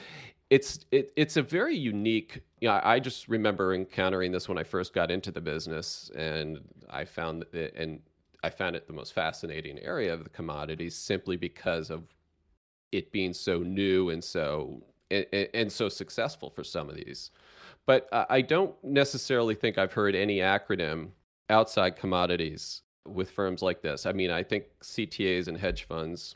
it's 0.50 0.87
it, 0.90 1.12
it's 1.16 1.37
a 1.37 1.42
very 1.42 1.76
unique 1.76 2.42
you 2.61 2.68
know, 2.68 2.80
I 2.82 3.00
just 3.00 3.28
remember 3.28 3.74
encountering 3.74 4.32
this 4.32 4.48
when 4.48 4.59
I 4.59 4.62
first 4.62 4.94
got 4.94 5.11
into 5.11 5.30
the 5.30 5.40
business 5.40 6.11
and 6.16 6.61
I 6.88 7.04
found 7.04 7.44
it 7.52 7.74
and 7.76 8.00
I 8.42 8.50
found 8.50 8.76
it 8.76 8.87
the 8.87 8.92
most 8.92 9.12
fascinating 9.12 9.78
area 9.80 10.12
of 10.14 10.24
the 10.24 10.30
commodities 10.30 10.94
simply 10.94 11.37
because 11.37 11.90
of 11.90 12.04
it 12.92 13.12
being 13.12 13.35
so 13.35 13.59
new 13.59 14.09
and 14.09 14.24
so 14.24 14.82
and, 15.11 15.26
and 15.32 15.70
so 15.70 15.88
successful 15.88 16.50
for 16.50 16.64
some 16.64 16.88
of 16.88 16.96
these. 16.96 17.30
But 17.85 18.09
I 18.12 18.40
don't 18.40 18.74
necessarily 18.82 19.54
think 19.54 19.78
I've 19.78 19.92
heard 19.92 20.16
any 20.16 20.38
acronym 20.38 21.11
outside 21.48 21.94
commodities 21.94 22.82
with 23.06 23.30
firms 23.30 23.62
like 23.62 23.82
this. 23.82 24.06
I 24.06 24.12
mean, 24.12 24.30
I 24.32 24.42
think 24.42 24.64
CTAs 24.82 25.46
and 25.46 25.56
hedge 25.56 25.85
funds 25.85 26.35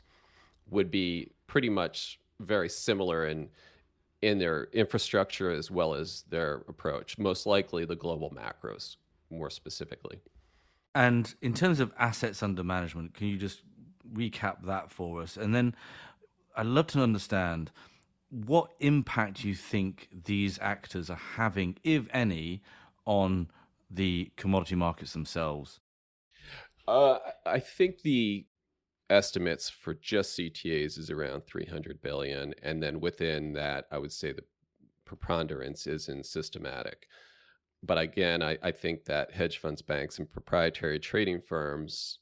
would 0.69 0.89
be 0.89 1.31
pretty 1.47 1.69
much 1.69 2.19
very 2.39 2.69
similar 2.69 3.27
in 3.27 3.49
in 4.21 4.37
their 4.37 4.65
infrastructure 4.73 5.51
as 5.51 5.71
well 5.71 5.93
as 5.93 6.23
their 6.29 6.63
approach. 6.67 7.17
Most 7.17 7.45
likely 7.45 7.85
the 7.85 7.95
global 7.95 8.29
macros, 8.29 8.97
more 9.29 9.49
specifically. 9.49 10.19
And 10.93 11.33
in 11.41 11.53
terms 11.53 11.79
of 11.79 11.91
assets 11.97 12.43
under 12.43 12.63
management, 12.63 13.13
can 13.13 13.27
you 13.27 13.37
just 13.37 13.63
recap 14.13 14.65
that 14.65 14.91
for 14.91 15.21
us? 15.21 15.37
And 15.37 15.55
then 15.55 15.75
I'd 16.55 16.65
love 16.65 16.87
to 16.87 17.01
understand 17.01 17.71
what 18.29 18.71
impact 18.79 19.43
you 19.43 19.55
think 19.55 20.09
these 20.25 20.59
actors 20.61 21.09
are 21.09 21.19
having, 21.35 21.77
if 21.83 22.05
any, 22.13 22.61
on 23.05 23.49
the 23.89 24.31
commodity 24.37 24.75
markets 24.75 25.13
themselves. 25.13 25.79
Uh, 26.87 27.17
I 27.45 27.59
think 27.59 28.01
the 28.01 28.45
estimates 29.11 29.69
for 29.69 29.93
just 29.93 30.37
CTAs 30.37 30.97
is 30.97 31.09
around 31.11 31.45
300 31.45 32.01
billion, 32.01 32.53
and 32.63 32.81
then 32.81 32.99
within 32.99 33.53
that, 33.53 33.85
I 33.91 33.97
would 33.97 34.11
say 34.11 34.31
the 34.31 34.43
preponderance 35.05 35.85
is 35.85 36.07
in 36.07 36.23
systematic. 36.23 37.07
But 37.83 37.97
again, 37.97 38.41
I, 38.41 38.57
I 38.63 38.71
think 38.71 39.05
that 39.05 39.33
hedge 39.33 39.57
funds, 39.57 39.81
banks, 39.81 40.17
and 40.17 40.29
proprietary 40.29 40.99
trading 40.99 41.41
firms 41.41 42.19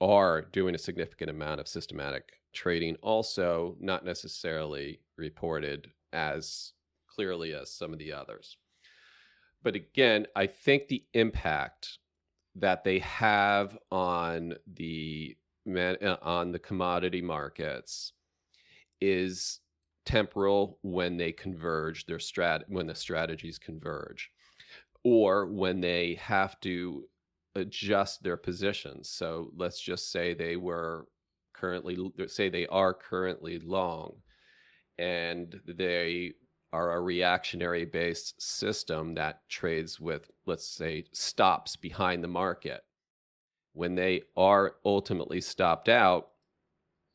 are 0.00 0.42
doing 0.42 0.74
a 0.74 0.78
significant 0.78 1.30
amount 1.30 1.60
of 1.60 1.68
systematic 1.68 2.40
trading, 2.52 2.96
also 3.02 3.76
not 3.80 4.04
necessarily 4.04 5.00
reported 5.16 5.90
as 6.12 6.72
clearly 7.06 7.54
as 7.54 7.70
some 7.70 7.92
of 7.92 7.98
the 7.98 8.12
others. 8.12 8.56
But 9.62 9.76
again, 9.76 10.26
I 10.34 10.46
think 10.46 10.88
the 10.88 11.04
impact 11.14 11.98
that 12.56 12.84
they 12.84 12.98
have 13.00 13.76
on 13.90 14.54
the 14.66 15.36
Uh, 15.66 16.16
on 16.20 16.52
the 16.52 16.58
commodity 16.58 17.22
markets 17.22 18.12
is 19.00 19.60
temporal 20.04 20.78
when 20.82 21.16
they 21.16 21.32
converge 21.32 22.04
their 22.04 22.18
strat 22.18 22.62
when 22.68 22.86
the 22.86 22.94
strategies 22.94 23.58
converge 23.58 24.30
or 25.04 25.46
when 25.46 25.80
they 25.80 26.14
have 26.20 26.60
to 26.60 27.04
adjust 27.54 28.22
their 28.22 28.36
positions. 28.36 29.08
So 29.08 29.50
let's 29.56 29.80
just 29.80 30.10
say 30.12 30.34
they 30.34 30.56
were 30.56 31.06
currently 31.54 31.96
say 32.26 32.48
they 32.48 32.66
are 32.66 32.92
currently 32.92 33.58
long 33.58 34.16
and 34.98 35.60
they 35.66 36.32
are 36.74 36.92
a 36.92 37.00
reactionary 37.00 37.84
based 37.86 38.42
system 38.42 39.14
that 39.14 39.48
trades 39.48 39.98
with 39.98 40.30
let's 40.44 40.68
say 40.68 41.04
stops 41.12 41.76
behind 41.76 42.22
the 42.22 42.28
market 42.28 42.82
when 43.74 43.96
they 43.96 44.22
are 44.36 44.76
ultimately 44.84 45.40
stopped 45.40 45.88
out, 45.88 46.28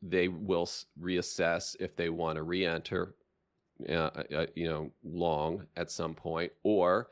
they 0.02 0.28
will 0.28 0.70
reassess 1.02 1.76
if 1.80 1.96
they 1.96 2.10
want 2.10 2.36
to 2.36 2.44
re-enter, 2.44 3.16
uh, 3.88 3.94
uh, 3.94 4.24
uh, 4.36 4.46
you 4.56 4.70
know, 4.70 4.92
long 5.04 5.66
at 5.76 5.90
some 5.90 6.14
point, 6.14 6.52
or 6.64 7.08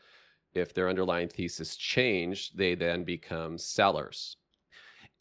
if 0.54 0.74
their 0.74 0.90
underlying 0.90 1.30
thesis 1.30 1.76
changed, 1.76 2.58
they 2.58 2.76
then 2.76 3.04
become 3.04 3.58
sellers. 3.58 4.38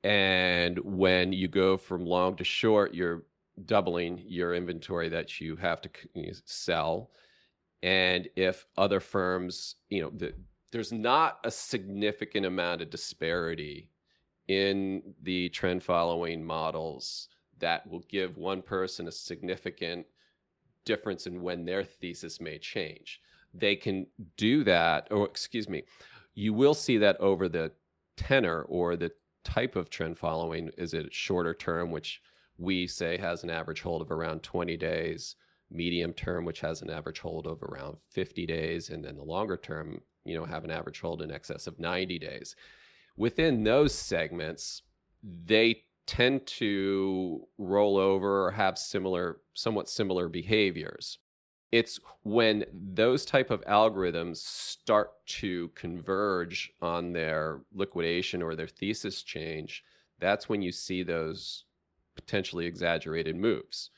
And 0.05 0.79
when 0.79 1.33
you 1.33 1.49
go 1.49 1.77
from 1.77 2.05
long 2.05 2.37
to 2.37 2.45
short, 2.45 2.95
you're 2.95 3.25
doubling 3.65 4.23
your 4.27 4.55
inventory 4.55 5.09
that 5.09 5.41
you 5.41 5.57
have 5.57 5.81
to 5.83 5.91
sell. 6.45 7.11
And 7.83 8.29
if 8.37 8.67
other 8.77 9.01
firms, 9.01 9.77
you 9.89 10.03
know, 10.03 10.11
the, 10.15 10.35
there's 10.73 10.93
not 10.93 11.39
a 11.45 11.51
significant 11.51 12.47
amount 12.47 12.83
of 12.83 12.91
disparity 12.91 13.91
in 14.48 15.14
the 15.22 15.48
trend 15.48 15.82
following 15.82 16.44
models 16.44 17.28
that 17.59 17.88
will 17.88 18.04
give 18.09 18.37
one 18.37 18.62
person 18.62 19.09
a 19.09 19.12
significant 19.12 20.06
difference 20.85 21.26
in 21.26 21.42
when 21.42 21.64
their 21.64 21.85
thesis 21.85 22.40
may 22.40 22.59
change. 22.59 23.20
They 23.52 23.76
can 23.76 24.06
do 24.37 24.62
that, 24.64 25.09
or 25.11 25.24
excuse 25.24 25.68
me, 25.68 25.85
you 26.35 26.52
will 26.52 26.74
see 26.74 26.98
that 26.98 27.18
over 27.18 27.48
the 27.48 27.72
tenor 28.16 28.62
or 28.62 28.96
the 28.96 29.12
type 29.42 29.74
of 29.74 29.90
trend 29.90 30.18
following. 30.18 30.70
Is 30.76 30.92
it 30.94 31.12
shorter 31.12 31.54
term, 31.54 31.90
which 31.90 32.20
we 32.59 32.87
say 32.87 33.16
has 33.16 33.42
an 33.42 33.50
average 33.50 33.80
hold 33.80 34.02
of 34.02 34.11
around 34.11 34.42
20 34.42 34.76
days, 34.76 35.37
medium 35.70 36.12
term, 36.12 36.44
which 36.44 36.61
has 36.61 36.82
an 36.82 36.90
average 36.90 37.20
hold 37.20 37.46
of 37.46 37.62
around 37.62 37.98
50 38.11 38.46
days, 38.46 38.90
and 38.90 39.04
then 39.04 39.16
the 39.16 39.24
longer 39.24 39.56
term, 39.56 40.02
you 40.24 40.37
know, 40.37 40.44
have 40.44 40.64
an 40.64 40.70
average 40.70 41.00
hold 41.00 41.22
in 41.22 41.32
excess 41.32 41.66
of 41.66 41.80
90 41.80 42.18
days 42.18 42.54
within 43.16 43.64
those 43.64 43.94
segments, 43.94 44.83
they 45.22 45.85
tend 46.07 46.46
to 46.46 47.46
roll 47.59 47.96
over 47.96 48.46
or 48.46 48.52
have 48.52 48.79
similar, 48.79 49.40
somewhat 49.55 49.88
similar 49.88 50.29
behaviors. 50.29 51.18
It's 51.72 51.98
when 52.22 52.64
those 52.72 53.24
type 53.24 53.50
of 53.50 53.64
algorithms 53.64 54.37
start 54.37 55.11
to 55.26 55.68
converge 55.74 56.70
on 56.81 57.12
their 57.12 57.62
liquidation 57.74 58.40
or 58.40 58.55
their 58.55 58.68
thesis 58.68 59.22
change, 59.22 59.83
that's 60.20 60.48
when 60.48 60.62
you 60.62 60.70
see 60.70 61.02
those 61.02 61.64
potentially 62.14 62.66
exaggerated 62.66 63.37
moves. 63.37 63.90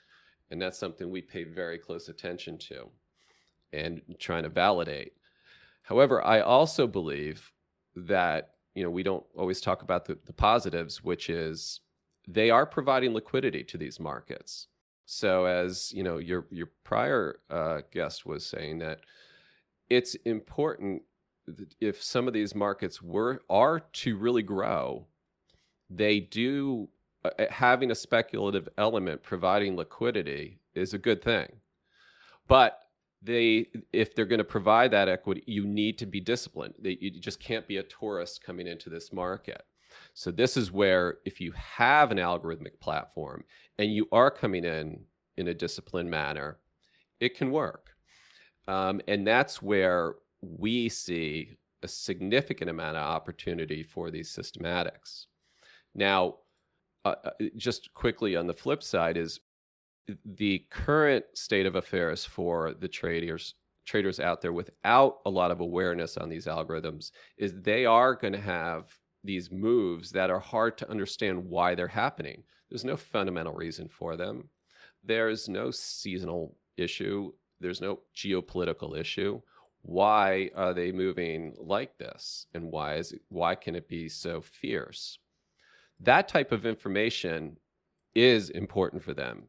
And 0.51 0.61
that's 0.61 0.79
something 0.79 1.11
we 1.11 1.21
pay 1.21 1.45
very 1.45 1.79
close 1.79 2.09
attention 2.09 2.57
to 2.59 2.89
and 3.73 4.01
trying 4.19 4.45
to 4.45 4.49
validate. 4.49 5.13
However, 5.85 6.25
I 6.25 6.41
also 6.41 6.87
believe 6.87 7.53
that 7.95 8.55
you 8.75 8.83
know 8.83 8.91
we 8.91 9.03
don't 9.03 9.25
always 9.37 9.61
talk 9.61 9.83
about 9.83 10.05
the, 10.07 10.19
the 10.27 10.33
positives 10.33 11.03
which 11.03 11.29
is 11.31 11.81
they 12.27 12.51
are 12.51 12.67
providing 12.67 13.15
liquidity 13.15 13.65
to 13.65 13.79
these 13.79 13.99
markets. 13.99 14.67
So 15.07 15.47
as 15.47 15.93
you 15.93 16.03
know 16.03 16.19
your 16.19 16.47
your 16.51 16.71
prior 16.85 17.41
uh, 17.51 17.81
guest 17.93 18.27
was 18.27 18.45
saying 18.47 18.79
that 18.79 19.01
it's 19.89 20.15
important 20.17 21.03
if 21.81 22.03
some 22.03 22.29
of 22.29 22.35
these 22.35 22.55
markets 22.55 23.01
were 23.01 23.43
are 23.49 23.81
to 23.81 24.17
really 24.19 24.43
grow 24.43 25.07
they 25.91 26.21
do 26.21 26.89
uh, 27.25 27.31
uh, 27.39 27.47
having 27.51 27.91
a 27.91 27.95
speculative 27.95 28.69
element 28.79 29.23
providing 29.23 29.77
liquidity 29.77 30.61
is 30.75 30.95
a 30.95 30.99
good 30.99 31.23
thing. 31.23 31.49
But 32.47 32.81
they 33.23 33.67
if 33.93 34.15
they're 34.15 34.25
going 34.25 34.39
to 34.39 34.45
provide 34.45 34.91
that 34.93 35.09
equity 35.09 35.43
you 35.47 35.67
need 35.67 35.99
to 35.99 36.07
be 36.07 36.21
disciplined. 36.21 36.75
They, 36.79 36.97
you 37.01 37.11
just 37.21 37.41
can't 37.41 37.67
be 37.67 37.79
a 37.79 37.83
tourist 37.83 38.43
coming 38.43 38.67
into 38.67 38.91
this 38.91 39.13
market. 39.13 39.63
So 40.15 40.31
this 40.31 40.57
is 40.57 40.71
where 40.71 41.19
if 41.25 41.41
you 41.41 41.53
have 41.53 42.11
an 42.13 42.19
algorithmic 42.19 42.81
platform 42.81 43.45
and 43.79 43.93
you 43.93 44.07
are 44.13 44.31
coming 44.31 44.65
in 44.65 45.05
in 45.37 45.49
a 45.49 45.55
disciplined 45.55 46.11
manner 46.11 46.59
it 47.21 47.37
can 47.37 47.51
work. 47.51 47.91
Um, 48.69 49.01
and 49.09 49.27
that's 49.27 49.61
where 49.61 50.15
we 50.41 50.89
see 50.89 51.57
a 51.83 51.89
significant 51.89 52.71
amount 52.71 52.97
of 52.97 53.03
opportunity 53.03 53.83
for 53.83 54.11
these 54.11 54.31
systematics. 54.35 55.27
Now 55.95 56.37
uh, 57.05 57.15
uh 57.25 57.31
just 57.57 57.93
quickly 57.95 58.37
on 58.37 58.47
the 58.47 58.53
flip 58.53 58.83
side 58.83 59.17
is 59.17 59.41
the 60.25 60.65
current 60.71 61.25
state 61.35 61.67
of 61.67 61.75
affairs 61.75 62.25
for 62.25 62.75
the 62.75 62.89
traders 62.89 63.55
traders 63.89 64.21
out 64.21 64.43
there 64.43 64.53
without 64.53 65.19
a 65.25 65.31
lot 65.31 65.51
of 65.51 65.61
awareness 65.61 66.19
on 66.19 66.29
these 66.29 66.45
algorithms 66.45 67.11
is 67.39 67.55
they 67.63 67.87
are 67.87 68.15
going 68.15 68.35
to 68.35 68.41
have 68.41 68.99
these 69.25 69.51
moves 69.51 70.11
that 70.11 70.31
are 70.31 70.39
hard 70.39 70.77
to 70.77 70.91
understand 70.91 71.43
why 71.43 71.75
they're 71.75 71.89
happening. 71.89 72.43
There's 72.69 72.85
no 72.85 72.99
fundamental 72.99 73.55
reason 73.55 73.89
for 73.89 74.15
them. 74.15 74.51
There's 75.03 75.49
no 75.49 75.71
seasonal 75.71 76.55
issue. 76.77 77.33
There's 77.61 77.81
no 77.81 78.01
geopolitical 78.15 78.97
issue. 78.97 79.41
Why 79.83 80.51
are 80.55 80.75
they 80.75 80.93
moving 80.93 81.55
like 81.59 81.97
this? 81.97 82.47
And 82.53 82.71
why 82.71 82.97
is 82.97 83.15
why 83.29 83.55
can 83.55 83.75
it 83.75 83.89
be 83.89 84.09
so 84.11 84.43
fierce? 84.43 85.19
That 86.01 86.29
type 86.29 86.53
of 86.53 86.67
information 86.67 87.57
is 88.15 88.51
important 88.51 89.03
for 89.03 89.15
them 89.15 89.45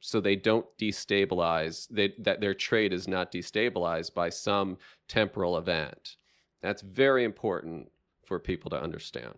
so 0.00 0.20
they 0.20 0.36
don't 0.36 0.66
destabilize 0.78 1.88
they, 1.88 2.14
that 2.18 2.40
their 2.40 2.54
trade 2.54 2.92
is 2.92 3.08
not 3.08 3.32
destabilized 3.32 4.14
by 4.14 4.28
some 4.28 4.78
temporal 5.08 5.56
event. 5.56 6.16
That's 6.60 6.82
very 6.82 7.24
important 7.24 7.90
for 8.24 8.38
people 8.38 8.70
to 8.70 8.80
understand. 8.80 9.34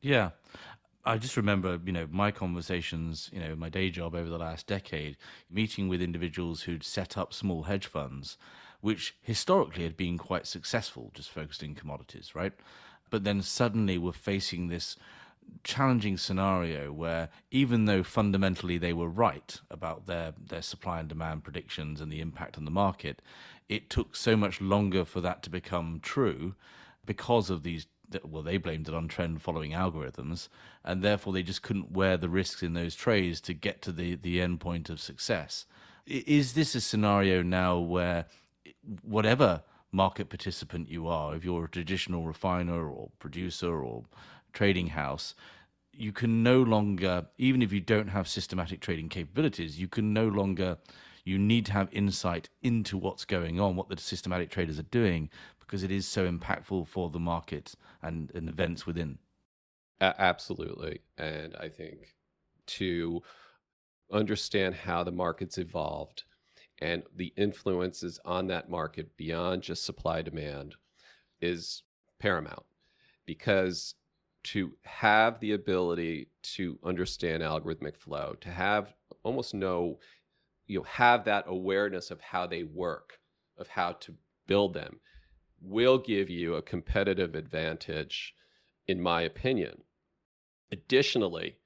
Yeah. 0.00 0.30
I 1.04 1.18
just 1.18 1.36
remember, 1.36 1.80
you 1.84 1.92
know, 1.92 2.06
my 2.10 2.30
conversations, 2.30 3.28
you 3.32 3.40
know, 3.40 3.56
my 3.56 3.68
day 3.68 3.90
job 3.90 4.14
over 4.14 4.28
the 4.28 4.38
last 4.38 4.66
decade, 4.66 5.16
meeting 5.50 5.88
with 5.88 6.00
individuals 6.00 6.62
who'd 6.62 6.84
set 6.84 7.18
up 7.18 7.34
small 7.34 7.64
hedge 7.64 7.86
funds, 7.86 8.38
which 8.80 9.16
historically 9.20 9.82
had 9.82 9.96
been 9.96 10.16
quite 10.16 10.46
successful, 10.46 11.10
just 11.14 11.30
focused 11.30 11.62
in 11.62 11.74
commodities, 11.74 12.34
right? 12.34 12.52
But 13.10 13.24
then 13.24 13.42
suddenly 13.42 13.98
were 13.98 14.12
facing 14.12 14.68
this 14.68 14.96
challenging 15.64 16.16
scenario 16.16 16.92
where 16.92 17.28
even 17.50 17.84
though 17.84 18.02
fundamentally 18.02 18.78
they 18.78 18.92
were 18.92 19.08
right 19.08 19.60
about 19.70 20.06
their 20.06 20.34
their 20.48 20.62
supply 20.62 21.00
and 21.00 21.08
demand 21.08 21.44
predictions 21.44 22.00
and 22.00 22.10
the 22.10 22.20
impact 22.20 22.58
on 22.58 22.64
the 22.64 22.70
market, 22.70 23.22
it 23.68 23.88
took 23.88 24.16
so 24.16 24.36
much 24.36 24.60
longer 24.60 25.04
for 25.04 25.20
that 25.20 25.42
to 25.42 25.50
become 25.50 26.00
true 26.02 26.54
because 27.06 27.50
of 27.50 27.62
these 27.62 27.86
well, 28.24 28.42
they 28.42 28.58
blamed 28.58 28.88
it 28.88 28.94
on 28.94 29.08
trend 29.08 29.40
following 29.40 29.72
algorithms, 29.72 30.48
and 30.84 31.02
therefore 31.02 31.32
they 31.32 31.42
just 31.42 31.62
couldn't 31.62 31.92
wear 31.92 32.16
the 32.16 32.28
risks 32.28 32.62
in 32.62 32.74
those 32.74 32.94
trades 32.94 33.40
to 33.40 33.54
get 33.54 33.80
to 33.82 33.92
the, 33.92 34.16
the 34.16 34.40
end 34.40 34.60
point 34.60 34.90
of 34.90 35.00
success. 35.00 35.64
Is 36.06 36.52
this 36.52 36.74
a 36.74 36.80
scenario 36.80 37.42
now 37.42 37.78
where 37.78 38.26
whatever 39.02 39.62
market 39.92 40.28
participant 40.28 40.90
you 40.90 41.06
are, 41.06 41.34
if 41.34 41.44
you're 41.44 41.64
a 41.64 41.70
traditional 41.70 42.24
refiner 42.26 42.88
or 42.88 43.10
producer 43.18 43.82
or 43.82 44.04
trading 44.52 44.88
house, 44.88 45.34
you 45.92 46.12
can 46.12 46.42
no 46.42 46.62
longer, 46.62 47.26
even 47.38 47.62
if 47.62 47.72
you 47.72 47.80
don't 47.80 48.08
have 48.08 48.26
systematic 48.26 48.80
trading 48.80 49.08
capabilities, 49.08 49.78
you 49.78 49.88
can 49.88 50.12
no 50.12 50.26
longer, 50.28 50.78
you 51.24 51.38
need 51.38 51.66
to 51.66 51.72
have 51.72 51.88
insight 51.92 52.48
into 52.62 52.96
what's 52.96 53.24
going 53.24 53.60
on, 53.60 53.76
what 53.76 53.88
the 53.88 53.96
systematic 53.96 54.50
traders 54.50 54.78
are 54.78 54.84
doing, 54.84 55.28
because 55.60 55.82
it 55.82 55.90
is 55.90 56.06
so 56.06 56.30
impactful 56.30 56.86
for 56.86 57.10
the 57.10 57.18
market 57.18 57.74
and, 58.02 58.30
and 58.34 58.48
events 58.48 58.86
within. 58.86 59.18
absolutely. 60.00 61.00
And 61.16 61.54
I 61.56 61.68
think 61.68 62.14
to 62.66 63.22
understand 64.10 64.74
how 64.74 65.02
the 65.02 65.12
market's 65.12 65.58
evolved 65.58 66.24
and 66.80 67.04
the 67.14 67.32
influences 67.36 68.18
on 68.24 68.48
that 68.48 68.68
market 68.68 69.16
beyond 69.16 69.62
just 69.62 69.84
supply 69.84 70.22
demand 70.22 70.74
is 71.40 71.82
paramount 72.18 72.64
because 73.24 73.94
to 74.44 74.72
have 74.82 75.40
the 75.40 75.52
ability 75.52 76.28
to 76.42 76.78
understand 76.84 77.42
algorithmic 77.42 77.96
flow 77.96 78.34
to 78.40 78.48
have 78.50 78.94
almost 79.22 79.54
no 79.54 79.98
you 80.66 80.78
know 80.78 80.84
have 80.84 81.24
that 81.24 81.44
awareness 81.46 82.10
of 82.10 82.20
how 82.20 82.46
they 82.46 82.62
work 82.62 83.18
of 83.56 83.68
how 83.68 83.92
to 83.92 84.14
build 84.46 84.74
them 84.74 85.00
will 85.62 85.98
give 85.98 86.28
you 86.28 86.54
a 86.54 86.62
competitive 86.62 87.34
advantage, 87.34 88.34
in 88.86 89.00
my 89.00 89.22
opinion. 89.22 89.82
Additionally, 90.70 91.56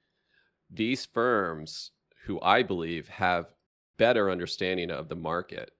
these 0.69 1.05
firms 1.05 1.91
who 2.25 2.39
I 2.41 2.61
believe 2.61 3.07
have 3.07 3.53
better 3.97 4.29
understanding 4.29 4.91
of 4.91 5.09
the 5.09 5.15
market 5.15 5.71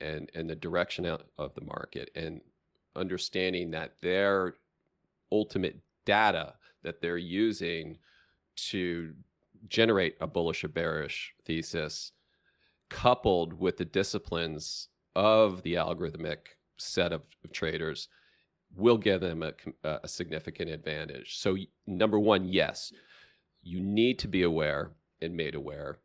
and, 0.00 0.30
and 0.34 0.50
the 0.50 0.56
direction 0.56 1.06
of 1.06 1.54
the 1.54 1.64
market 1.64 2.10
and 2.14 2.42
understanding 2.94 3.70
that 3.70 4.00
their 4.02 4.54
ultimate 5.32 5.80
data 6.04 6.54
that 6.82 7.00
they're 7.00 7.16
using 7.16 7.98
to 8.56 9.14
generate 9.68 10.16
a 10.20 10.26
bullish 10.26 10.62
or 10.62 10.68
bearish 10.68 11.34
thesis 11.44 12.12
coupled 12.90 13.54
with 13.54 13.78
the 13.78 13.84
disciplines 13.84 14.88
of 15.16 15.62
the 15.62 15.74
algorithmic 15.74 16.38
set 16.76 17.12
of, 17.12 17.22
of 17.44 17.52
traders 17.52 18.08
will 18.76 18.98
give 18.98 19.20
them 19.20 19.42
a, 19.42 19.52
a 20.02 20.08
significant 20.08 20.70
advantage. 20.70 21.38
So, 21.38 21.56
number 21.86 22.18
one, 22.18 22.46
yes, 22.46 22.92
you 23.62 23.80
need 23.80 24.18
to 24.20 24.28
be 24.28 24.42
aware 24.42 24.90
and 25.22 25.36
made 25.36 25.54
aware. 25.54 25.98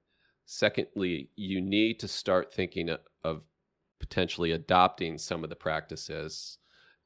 Secondly, 0.45 1.30
you 1.36 1.62
need 1.62 2.00
to 2.00 2.08
start 2.08 2.54
thinking 2.54 2.89
of 3.24 3.47
potentially 4.00 4.52
adopting 4.52 5.18
some 5.18 5.43
of 5.43 5.50
the 5.50 5.56
practices. 5.56 6.59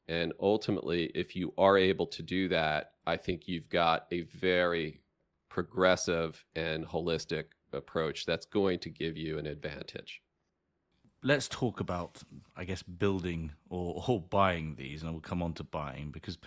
And 0.07 0.33
ultimately, 0.39 1.11
if 1.15 1.35
you 1.35 1.53
are 1.57 1.77
able 1.77 2.07
to 2.07 2.21
do 2.21 2.49
that, 2.49 2.91
I 3.05 3.17
think 3.17 3.47
you've 3.47 3.69
got 3.69 4.05
a 4.11 4.21
very 4.21 5.01
progressive 5.49 6.45
and 6.55 6.85
holistic 6.85 7.45
approach 7.71 8.25
that's 8.25 8.45
going 8.45 8.79
to 8.79 8.89
give 8.89 9.17
you 9.17 9.37
an 9.37 9.45
advantage 9.45 10.21
let's 11.23 11.47
talk 11.47 11.79
about, 11.79 12.21
I 12.55 12.65
guess, 12.65 12.83
building 12.83 13.53
or, 13.69 14.03
or 14.07 14.21
buying 14.21 14.75
these, 14.75 15.01
and 15.01 15.11
we'll 15.11 15.21
come 15.21 15.41
on 15.41 15.53
to 15.53 15.63
buying 15.63 16.11
because 16.11 16.37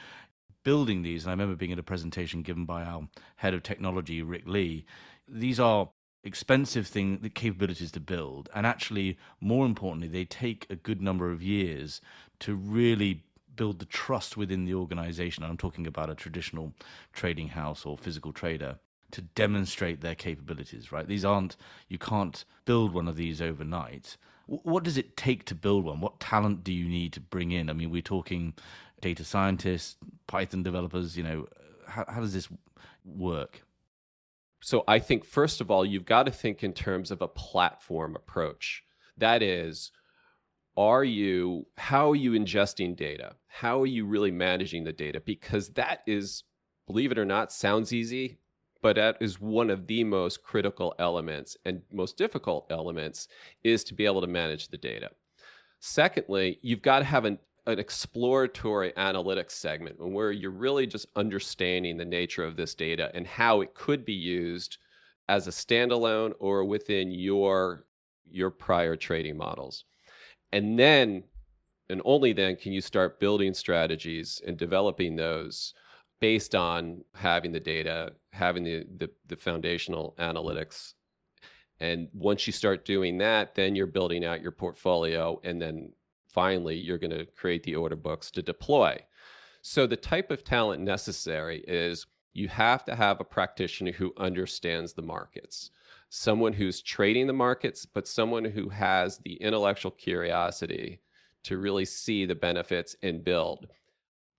building 0.62 1.02
these, 1.02 1.24
and 1.24 1.30
I 1.30 1.32
remember 1.32 1.56
being 1.56 1.72
at 1.72 1.78
a 1.78 1.82
presentation 1.82 2.42
given 2.42 2.64
by 2.64 2.82
our 2.82 3.08
head 3.36 3.54
of 3.54 3.62
technology, 3.62 4.22
Rick 4.22 4.46
Lee. 4.46 4.84
These 5.28 5.58
are 5.60 5.90
expensive 6.24 6.88
thing 6.88 7.20
the 7.22 7.30
capabilities 7.30 7.92
to 7.92 8.00
build 8.00 8.48
and 8.52 8.66
actually 8.66 9.16
more 9.40 9.64
importantly 9.64 10.08
they 10.08 10.24
take 10.24 10.66
a 10.68 10.74
good 10.74 11.00
number 11.00 11.30
of 11.30 11.40
years 11.40 12.00
to 12.40 12.56
really 12.56 13.22
build 13.56 13.78
the 13.78 13.86
trust 13.86 14.36
within 14.36 14.64
the 14.64 14.74
organization 14.74 15.42
i'm 15.42 15.56
talking 15.56 15.86
about 15.86 16.10
a 16.10 16.14
traditional 16.14 16.72
trading 17.12 17.48
house 17.48 17.84
or 17.84 17.96
physical 17.96 18.32
trader 18.32 18.78
to 19.10 19.22
demonstrate 19.22 20.00
their 20.00 20.14
capabilities 20.14 20.92
right 20.92 21.08
these 21.08 21.24
aren't 21.24 21.56
you 21.88 21.98
can't 21.98 22.44
build 22.64 22.92
one 22.92 23.08
of 23.08 23.16
these 23.16 23.40
overnight 23.40 24.16
what 24.46 24.84
does 24.84 24.96
it 24.96 25.16
take 25.16 25.44
to 25.46 25.54
build 25.54 25.84
one? 25.84 26.00
What 26.00 26.20
talent 26.20 26.62
do 26.62 26.72
you 26.72 26.88
need 26.88 27.12
to 27.14 27.20
bring 27.20 27.50
in? 27.50 27.68
I 27.68 27.72
mean, 27.72 27.90
we're 27.90 28.00
talking 28.00 28.54
data 29.00 29.24
scientists, 29.24 29.96
Python 30.28 30.62
developers. 30.62 31.16
You 31.16 31.24
know, 31.24 31.46
how, 31.86 32.04
how 32.08 32.20
does 32.20 32.32
this 32.32 32.48
work? 33.04 33.62
So 34.62 34.84
I 34.86 35.00
think 35.00 35.24
first 35.24 35.60
of 35.60 35.70
all, 35.70 35.84
you've 35.84 36.04
got 36.04 36.24
to 36.24 36.32
think 36.32 36.62
in 36.62 36.72
terms 36.72 37.10
of 37.10 37.20
a 37.20 37.28
platform 37.28 38.14
approach. 38.14 38.84
That 39.16 39.42
is, 39.42 39.90
are 40.76 41.04
you 41.04 41.66
how 41.76 42.10
are 42.10 42.16
you 42.16 42.32
ingesting 42.32 42.96
data? 42.96 43.36
How 43.48 43.80
are 43.82 43.86
you 43.86 44.06
really 44.06 44.30
managing 44.30 44.84
the 44.84 44.92
data? 44.92 45.20
Because 45.20 45.70
that 45.70 46.00
is, 46.06 46.44
believe 46.86 47.12
it 47.12 47.18
or 47.18 47.24
not, 47.24 47.52
sounds 47.52 47.92
easy 47.92 48.38
but 48.86 48.94
that 48.94 49.16
is 49.20 49.40
one 49.40 49.68
of 49.68 49.88
the 49.88 50.04
most 50.04 50.44
critical 50.44 50.94
elements 50.98 51.56
and 51.64 51.82
most 51.92 52.16
difficult 52.16 52.66
elements 52.70 53.26
is 53.64 53.82
to 53.82 53.94
be 53.94 54.06
able 54.06 54.20
to 54.20 54.28
manage 54.28 54.68
the 54.68 54.76
data. 54.76 55.10
Secondly, 55.80 56.60
you've 56.62 56.82
got 56.82 57.00
to 57.00 57.04
have 57.04 57.24
an, 57.24 57.40
an 57.66 57.80
exploratory 57.80 58.92
analytics 58.92 59.50
segment 59.50 59.96
where 59.98 60.30
you're 60.30 60.52
really 60.52 60.86
just 60.86 61.06
understanding 61.16 61.96
the 61.96 62.04
nature 62.04 62.44
of 62.44 62.56
this 62.56 62.76
data 62.76 63.10
and 63.12 63.26
how 63.26 63.60
it 63.60 63.74
could 63.74 64.04
be 64.04 64.12
used 64.12 64.78
as 65.28 65.48
a 65.48 65.50
standalone 65.50 66.32
or 66.38 66.64
within 66.64 67.10
your 67.10 67.86
your 68.30 68.50
prior 68.50 68.94
trading 68.94 69.36
models. 69.36 69.84
And 70.52 70.78
then 70.78 71.24
and 71.88 72.02
only 72.04 72.32
then 72.32 72.56
can 72.56 72.72
you 72.72 72.80
start 72.80 73.20
building 73.20 73.54
strategies 73.54 74.42
and 74.46 74.56
developing 74.56 75.16
those 75.16 75.72
based 76.20 76.54
on 76.54 77.04
having 77.14 77.52
the 77.52 77.60
data, 77.60 78.12
having 78.32 78.64
the, 78.64 78.86
the, 78.96 79.10
the 79.26 79.36
foundational 79.36 80.14
analytics. 80.18 80.94
And 81.78 82.08
once 82.14 82.46
you 82.46 82.52
start 82.52 82.86
doing 82.86 83.18
that, 83.18 83.54
then 83.54 83.76
you're 83.76 83.86
building 83.86 84.24
out 84.24 84.40
your 84.40 84.52
portfolio. 84.52 85.38
And 85.44 85.60
then 85.60 85.92
finally, 86.26 86.76
you're 86.76 86.98
going 86.98 87.10
to 87.10 87.26
create 87.26 87.64
the 87.64 87.76
order 87.76 87.96
books 87.96 88.30
to 88.32 88.42
deploy. 88.42 88.98
So, 89.60 89.86
the 89.86 89.96
type 89.96 90.30
of 90.30 90.44
talent 90.44 90.80
necessary 90.82 91.64
is 91.66 92.06
you 92.36 92.48
have 92.48 92.84
to 92.84 92.94
have 92.94 93.18
a 93.18 93.24
practitioner 93.24 93.92
who 93.92 94.12
understands 94.18 94.92
the 94.92 95.02
markets, 95.02 95.70
someone 96.10 96.52
who's 96.52 96.82
trading 96.82 97.26
the 97.26 97.32
markets, 97.32 97.86
but 97.86 98.06
someone 98.06 98.44
who 98.44 98.68
has 98.68 99.18
the 99.18 99.34
intellectual 99.36 99.90
curiosity 99.90 101.00
to 101.44 101.56
really 101.56 101.84
see 101.84 102.26
the 102.26 102.34
benefits 102.34 102.94
and 103.02 103.24
build. 103.24 103.68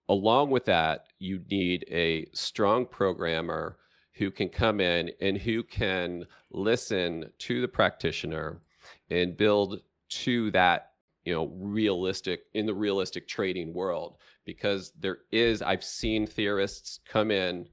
Along 0.09 0.51
with 0.51 0.65
that, 0.65 1.07
you 1.17 1.41
need 1.49 1.85
a 1.89 2.27
strong 2.33 2.85
programmer 2.85 3.77
who 4.13 4.29
can 4.29 4.49
come 4.49 4.79
in 4.79 5.11
and 5.19 5.37
who 5.37 5.63
can 5.63 6.25
listen 6.51 7.31
to 7.39 7.61
the 7.61 7.67
practitioner 7.67 8.61
and 9.09 9.35
build 9.35 9.81
to 10.09 10.51
that 10.51 10.91
you 11.25 11.33
know 11.33 11.47
realistic 11.59 12.43
in 12.53 12.65
the 12.65 12.73
realistic 12.73 13.27
trading 13.27 13.73
world 13.73 14.15
because 14.45 14.93
there 14.97 15.17
is 15.29 15.61
i've 15.61 15.83
seen 15.83 16.25
theorists 16.25 17.01
come 17.05 17.31
in 17.31 17.67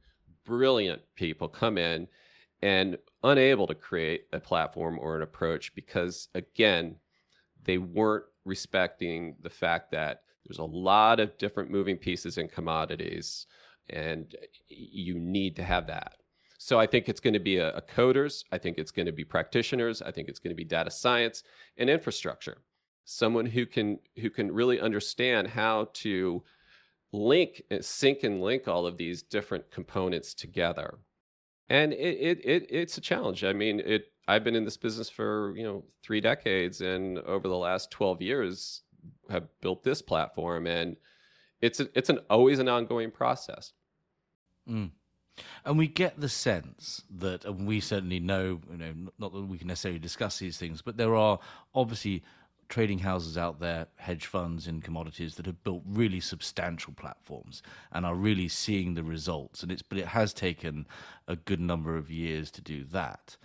brilliant 0.44 1.02
people 1.14 1.48
come 1.48 1.78
in 1.78 2.08
and 2.62 2.98
unable 3.22 3.66
to 3.66 3.74
create 3.74 4.26
a 4.32 4.40
platform 4.40 4.98
or 4.98 5.16
an 5.16 5.22
approach 5.22 5.74
because 5.74 6.28
again 6.34 6.96
they 7.64 7.78
weren't 7.78 8.24
respecting 8.44 9.36
the 9.42 9.50
fact 9.50 9.90
that 9.92 10.22
there's 10.46 10.58
a 10.58 10.64
lot 10.64 11.20
of 11.20 11.36
different 11.38 11.70
moving 11.70 11.96
pieces 11.96 12.36
in 12.36 12.48
commodities, 12.48 13.46
and 13.88 14.34
you 14.68 15.18
need 15.18 15.56
to 15.56 15.62
have 15.62 15.86
that. 15.86 16.16
So 16.58 16.78
I 16.78 16.86
think 16.86 17.08
it's 17.08 17.20
going 17.20 17.34
to 17.34 17.40
be 17.40 17.58
a, 17.58 17.74
a 17.76 17.82
coders. 17.82 18.44
I 18.52 18.58
think 18.58 18.78
it's 18.78 18.90
going 18.90 19.06
to 19.06 19.12
be 19.12 19.24
practitioners. 19.24 20.02
I 20.02 20.10
think 20.10 20.28
it's 20.28 20.38
going 20.38 20.50
to 20.50 20.56
be 20.56 20.64
data 20.64 20.90
science 20.90 21.42
and 21.76 21.90
infrastructure. 21.90 22.58
Someone 23.04 23.46
who 23.46 23.66
can 23.66 23.98
who 24.16 24.30
can 24.30 24.52
really 24.52 24.80
understand 24.80 25.48
how 25.48 25.88
to 25.94 26.42
link, 27.14 27.62
sync, 27.80 28.24
and 28.24 28.42
link 28.42 28.66
all 28.66 28.86
of 28.86 28.96
these 28.96 29.22
different 29.22 29.70
components 29.70 30.34
together. 30.34 30.98
And 31.68 31.92
it, 31.92 32.18
it, 32.20 32.40
it 32.44 32.66
it's 32.68 32.98
a 32.98 33.00
challenge. 33.00 33.44
I 33.44 33.52
mean, 33.52 33.80
it 33.80 34.06
I've 34.26 34.44
been 34.44 34.56
in 34.56 34.64
this 34.64 34.76
business 34.76 35.08
for, 35.08 35.54
you 35.56 35.62
know, 35.62 35.84
3 36.02 36.20
decades 36.20 36.80
and 36.80 37.18
over 37.18 37.46
the 37.46 37.56
last 37.56 37.90
12 37.90 38.22
years 38.22 38.82
have 39.30 39.48
built 39.60 39.84
this 39.84 40.00
platform 40.00 40.66
and 40.66 40.96
it's 41.60 41.78
a, 41.78 41.88
it's 41.94 42.08
an 42.08 42.20
always 42.30 42.58
an 42.58 42.68
ongoing 42.68 43.10
process. 43.10 43.72
Mm. 44.68 44.90
And 45.64 45.78
we 45.78 45.88
get 45.88 46.18
the 46.20 46.28
sense 46.28 47.02
that, 47.10 47.44
and 47.44 47.66
we 47.66 47.80
certainly 47.80 48.20
know, 48.20 48.60
you 48.70 48.76
know, 48.76 48.94
not 49.18 49.32
that 49.32 49.42
we 49.42 49.58
can 49.58 49.68
necessarily 49.68 49.98
discuss 49.98 50.38
these 50.38 50.56
things, 50.56 50.80
but 50.82 50.96
there 50.96 51.14
are 51.14 51.38
obviously 51.74 52.22
trading 52.68 53.00
houses 53.00 53.38
out 53.38 53.60
there, 53.60 53.86
hedge 53.96 54.26
funds 54.26 54.66
in 54.66 54.80
commodities 54.80 55.36
that 55.36 55.46
have 55.46 55.62
built 55.64 55.82
really 55.86 56.20
substantial 56.20 56.92
platforms 56.92 57.62
and 57.92 58.04
are 58.04 58.14
really 58.14 58.48
seeing 58.48 58.94
the 58.94 59.02
results. 59.02 59.62
And 59.62 59.70
it's 59.70 59.82
but 59.82 59.98
it 59.98 60.08
has 60.08 60.32
taken 60.32 60.86
a 61.28 61.36
good 61.36 61.60
number 61.60 61.96
of 61.96 62.10
years 62.10 62.50
to 62.52 62.60
do 62.60 62.84
that. 62.84 63.36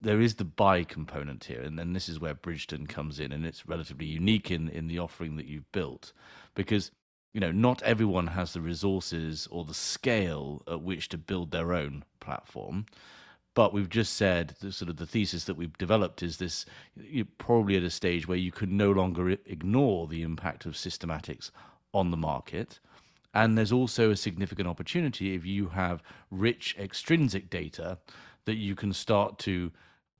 There 0.00 0.20
is 0.20 0.34
the 0.34 0.44
buy 0.44 0.84
component 0.84 1.44
here, 1.44 1.62
and 1.62 1.78
then 1.78 1.92
this 1.94 2.08
is 2.08 2.20
where 2.20 2.34
Bridgeton 2.34 2.86
comes 2.86 3.18
in, 3.18 3.32
and 3.32 3.46
it's 3.46 3.66
relatively 3.66 4.06
unique 4.06 4.50
in 4.50 4.68
in 4.68 4.86
the 4.86 4.98
offering 4.98 5.36
that 5.36 5.46
you've 5.46 5.70
built, 5.72 6.12
because 6.54 6.90
you 7.32 7.40
know 7.40 7.52
not 7.52 7.82
everyone 7.82 8.28
has 8.28 8.52
the 8.52 8.60
resources 8.60 9.48
or 9.50 9.64
the 9.64 9.74
scale 9.74 10.62
at 10.68 10.82
which 10.82 11.08
to 11.10 11.18
build 11.18 11.50
their 11.50 11.72
own 11.72 12.04
platform 12.20 12.86
but 13.54 13.72
we've 13.72 13.88
just 13.88 14.14
said 14.14 14.54
the 14.60 14.72
sort 14.72 14.88
of 14.90 14.96
the 14.96 15.06
thesis 15.06 15.44
that 15.44 15.56
we've 15.56 15.78
developed 15.78 16.22
is 16.22 16.36
this 16.38 16.66
you're 16.96 17.26
probably 17.38 17.76
at 17.76 17.82
a 17.82 17.90
stage 17.90 18.26
where 18.26 18.38
you 18.38 18.52
can 18.52 18.76
no 18.76 18.90
longer 18.90 19.30
ignore 19.30 20.06
the 20.08 20.22
impact 20.22 20.66
of 20.66 20.74
systematics 20.74 21.50
on 21.92 22.10
the 22.10 22.16
market. 22.16 22.80
And 23.32 23.56
there's 23.56 23.72
also 23.72 24.10
a 24.10 24.16
significant 24.16 24.68
opportunity 24.68 25.34
if 25.34 25.44
you 25.44 25.68
have 25.68 26.02
rich 26.30 26.76
extrinsic 26.78 27.50
data 27.50 27.98
that 28.44 28.56
you 28.56 28.74
can 28.74 28.92
start 28.92 29.38
to 29.40 29.72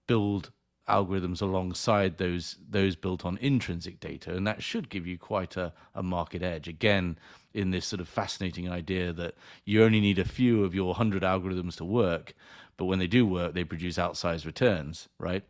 build 0.06 0.50
algorithms 0.88 1.40
alongside 1.40 2.18
those 2.18 2.58
those 2.68 2.94
built 2.94 3.24
on 3.24 3.38
intrinsic 3.38 3.98
data 4.00 4.36
and 4.36 4.46
that 4.46 4.62
should 4.62 4.90
give 4.90 5.06
you 5.06 5.16
quite 5.16 5.56
a, 5.56 5.72
a 5.94 6.02
market 6.02 6.42
edge 6.42 6.68
again 6.68 7.18
in 7.54 7.70
this 7.70 7.86
sort 7.86 8.00
of 8.00 8.08
fascinating 8.08 8.68
idea 8.68 9.10
that 9.10 9.34
you 9.64 9.82
only 9.82 9.98
need 9.98 10.18
a 10.18 10.26
few 10.26 10.62
of 10.62 10.74
your 10.74 10.88
100 10.88 11.22
algorithms 11.22 11.76
to 11.76 11.86
work 11.86 12.34
but 12.76 12.86
when 12.86 12.98
they 12.98 13.06
do 13.06 13.26
work, 13.26 13.54
they 13.54 13.64
produce 13.64 13.96
outsized 13.96 14.46
returns, 14.46 15.08
right? 15.18 15.44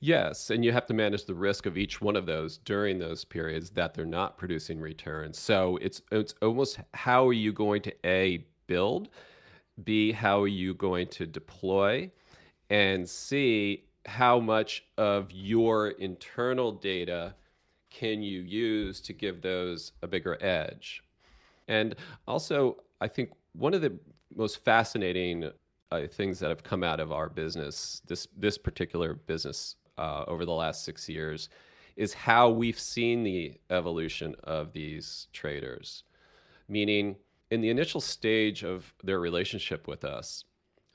Yes, 0.00 0.50
and 0.50 0.64
you 0.64 0.72
have 0.72 0.86
to 0.86 0.94
manage 0.94 1.24
the 1.24 1.34
risk 1.34 1.64
of 1.64 1.78
each 1.78 2.00
one 2.00 2.16
of 2.16 2.26
those 2.26 2.58
during 2.58 2.98
those 2.98 3.24
periods 3.24 3.70
that 3.70 3.94
they're 3.94 4.04
not 4.04 4.36
producing 4.36 4.78
returns. 4.80 5.38
So 5.38 5.78
it's 5.78 6.02
it's 6.12 6.34
almost 6.42 6.78
how 6.92 7.26
are 7.26 7.32
you 7.32 7.52
going 7.52 7.82
to 7.82 7.94
a 8.06 8.44
build, 8.66 9.08
b 9.82 10.12
how 10.12 10.42
are 10.42 10.48
you 10.48 10.74
going 10.74 11.08
to 11.08 11.26
deploy, 11.26 12.10
and 12.68 13.08
c 13.08 13.84
how 14.04 14.38
much 14.38 14.84
of 14.98 15.32
your 15.32 15.88
internal 15.88 16.72
data 16.72 17.34
can 17.90 18.22
you 18.22 18.40
use 18.40 19.00
to 19.00 19.12
give 19.12 19.42
those 19.42 19.92
a 20.02 20.06
bigger 20.06 20.36
edge. 20.42 21.02
And 21.66 21.96
also, 22.28 22.76
I 23.00 23.08
think 23.08 23.30
one 23.54 23.74
of 23.74 23.80
the 23.80 23.98
most 24.34 24.62
fascinating 24.64 25.50
uh, 26.04 26.08
things 26.08 26.38
that 26.40 26.50
have 26.50 26.62
come 26.62 26.82
out 26.82 27.00
of 27.00 27.12
our 27.12 27.28
business, 27.28 28.02
this 28.06 28.28
this 28.36 28.58
particular 28.58 29.14
business 29.14 29.76
uh, 29.98 30.24
over 30.26 30.44
the 30.44 30.52
last 30.52 30.84
six 30.84 31.08
years, 31.08 31.48
is 31.96 32.12
how 32.14 32.50
we've 32.50 32.78
seen 32.78 33.22
the 33.22 33.54
evolution 33.70 34.34
of 34.44 34.72
these 34.72 35.28
traders. 35.32 36.02
Meaning, 36.68 37.16
in 37.50 37.60
the 37.60 37.70
initial 37.70 38.00
stage 38.00 38.64
of 38.64 38.92
their 39.02 39.20
relationship 39.20 39.86
with 39.86 40.04
us, 40.04 40.44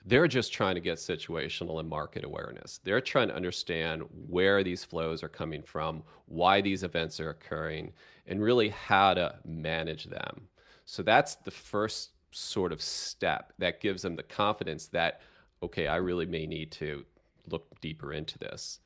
they're 0.05 0.27
just 0.27 0.51
trying 0.51 0.75
to 0.75 0.81
get 0.81 0.97
situational 0.97 1.79
and 1.79 1.87
market 1.87 2.23
awareness. 2.23 2.79
They're 2.83 3.01
trying 3.01 3.27
to 3.29 3.35
understand 3.35 4.03
where 4.27 4.63
these 4.63 4.83
flows 4.83 5.23
are 5.23 5.29
coming 5.29 5.61
from, 5.61 6.03
why 6.25 6.61
these 6.61 6.83
events 6.83 7.19
are 7.19 7.29
occurring, 7.29 7.93
and 8.25 8.41
really 8.41 8.69
how 8.69 9.13
to 9.13 9.35
manage 9.45 10.05
them. 10.05 10.47
So 10.85 11.03
that's 11.03 11.35
the 11.35 11.51
first 11.51 12.11
sort 12.31 12.71
of 12.71 12.81
step 12.81 13.53
that 13.57 13.81
gives 13.81 14.01
them 14.01 14.15
the 14.15 14.23
confidence 14.23 14.87
that, 14.87 15.21
okay, 15.61 15.87
I 15.87 15.97
really 15.97 16.25
may 16.25 16.45
need 16.45 16.71
to 16.73 17.05
look 17.49 17.79
deeper 17.81 18.13
into 18.13 18.37
this. 18.37 18.79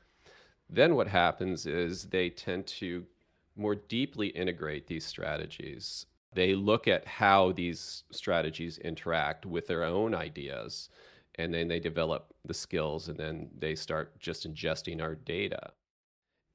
Then 0.69 0.95
what 0.95 1.07
happens 1.07 1.65
is 1.65 2.05
they 2.05 2.29
tend 2.29 2.67
to 2.67 3.05
more 3.55 3.75
deeply 3.75 4.27
integrate 4.27 4.87
these 4.87 5.05
strategies. 5.05 6.07
They 6.33 6.55
look 6.55 6.87
at 6.87 7.07
how 7.07 7.51
these 7.53 8.03
strategies 8.11 8.77
interact 8.79 9.45
with 9.45 9.67
their 9.67 9.83
own 9.83 10.13
ideas, 10.13 10.89
and 11.35 11.53
then 11.53 11.67
they 11.67 11.79
develop 11.79 12.33
the 12.43 12.53
skills, 12.53 13.07
and 13.07 13.17
then 13.17 13.49
they 13.57 13.75
start 13.75 14.19
just 14.19 14.51
ingesting 14.51 15.01
our 15.01 15.15
data. 15.15 15.71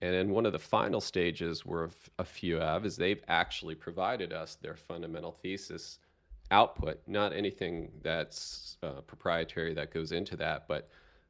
And 0.02 0.14
then 0.14 0.30
one 0.30 0.46
of 0.46 0.52
the 0.52 0.58
final 0.58 1.00
stages 1.00 1.64
where 1.64 1.90
a 2.18 2.24
few 2.24 2.56
have 2.56 2.84
is 2.84 2.96
they've 2.96 3.22
actually 3.28 3.74
provided 3.74 4.32
us 4.32 4.54
their 4.54 4.76
fundamental 4.76 5.32
thesis 5.32 5.98
output, 6.50 7.00
not 7.06 7.32
anything 7.32 7.90
that's 8.02 8.76
uh, 8.82 9.00
proprietary 9.02 9.74
that 9.74 9.92
goes 9.92 10.12
into 10.12 10.36
that, 10.36 10.66
but 10.66 10.88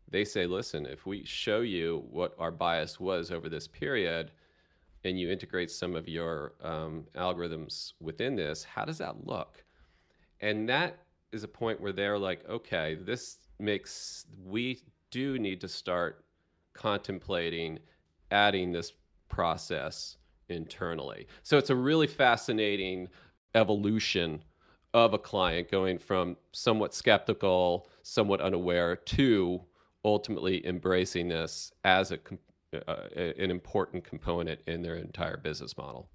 they 0.08 0.24
say, 0.24 0.46
listen, 0.46 0.86
if 0.86 1.06
we 1.06 1.24
show 1.24 1.60
you 1.60 2.04
what 2.10 2.34
our 2.38 2.50
bias 2.50 2.98
was 2.98 3.30
over 3.30 3.48
this 3.48 3.68
period 3.68 4.32
and 5.04 5.18
you 5.18 5.30
integrate 5.30 5.70
some 5.70 5.94
of 5.94 6.08
your 6.08 6.54
um, 6.62 7.04
algorithms 7.14 7.92
within 8.00 8.36
this, 8.36 8.64
how 8.64 8.84
does 8.84 8.98
that 8.98 9.26
look? 9.26 9.64
And 10.40 10.68
that 10.68 10.98
is 11.32 11.44
a 11.44 11.48
point 11.48 11.80
where 11.80 11.92
they're 11.92 12.18
like, 12.18 12.48
okay, 12.48 12.96
this 13.00 13.38
makes, 13.58 14.26
we 14.44 14.80
do 15.10 15.38
need 15.38 15.60
to 15.60 15.68
start 15.68 16.24
contemplating 16.72 17.78
adding 18.30 18.72
this 18.72 18.92
process 19.28 20.16
internally. 20.48 21.26
So 21.42 21.58
it's 21.58 21.70
a 21.70 21.76
really 21.76 22.06
fascinating 22.06 23.08
evolution 23.54 24.42
of 24.92 25.14
a 25.14 25.18
client 25.18 25.70
going 25.70 25.98
from 25.98 26.36
somewhat 26.52 26.94
skeptical, 26.94 27.88
somewhat 28.02 28.40
unaware 28.40 28.96
to 28.96 29.62
ultimately 30.04 30.66
embracing 30.66 31.28
this 31.28 31.72
as 31.84 32.10
a, 32.10 32.18
uh, 32.88 33.06
an 33.14 33.50
important 33.50 34.04
component 34.04 34.60
in 34.66 34.82
their 34.82 34.96
entire 34.96 35.36
business 35.36 35.76
model. 35.76 36.08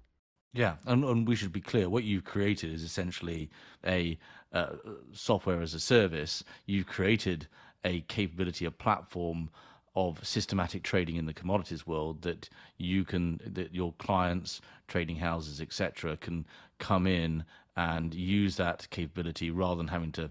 Yeah, 0.52 0.76
and, 0.86 1.04
and, 1.04 1.28
we 1.28 1.36
should 1.36 1.52
be 1.52 1.60
clear. 1.60 1.88
What 1.88 2.04
you've 2.04 2.24
created 2.24 2.72
is 2.72 2.82
essentially 2.82 3.50
a 3.86 4.18
uh, 4.52 4.76
software 5.12 5.60
as 5.60 5.74
a 5.74 5.80
service. 5.80 6.42
You've 6.64 6.86
created 6.86 7.46
a 7.84 8.00
capability, 8.02 8.64
a 8.64 8.70
platform 8.70 9.50
of 9.94 10.26
systematic 10.26 10.82
trading 10.82 11.16
in 11.16 11.26
the 11.26 11.34
commodities 11.34 11.86
world 11.86 12.22
that 12.22 12.48
you 12.78 13.04
can, 13.04 13.40
that 13.46 13.74
your 13.74 13.92
clients, 13.94 14.60
trading 14.88 15.16
houses, 15.16 15.60
etc., 15.60 16.16
can 16.16 16.46
come 16.78 17.06
in 17.06 17.44
and 17.76 18.14
use 18.14 18.56
that 18.56 18.88
capability 18.90 19.50
rather 19.50 19.76
than 19.76 19.88
having 19.88 20.12
to 20.12 20.30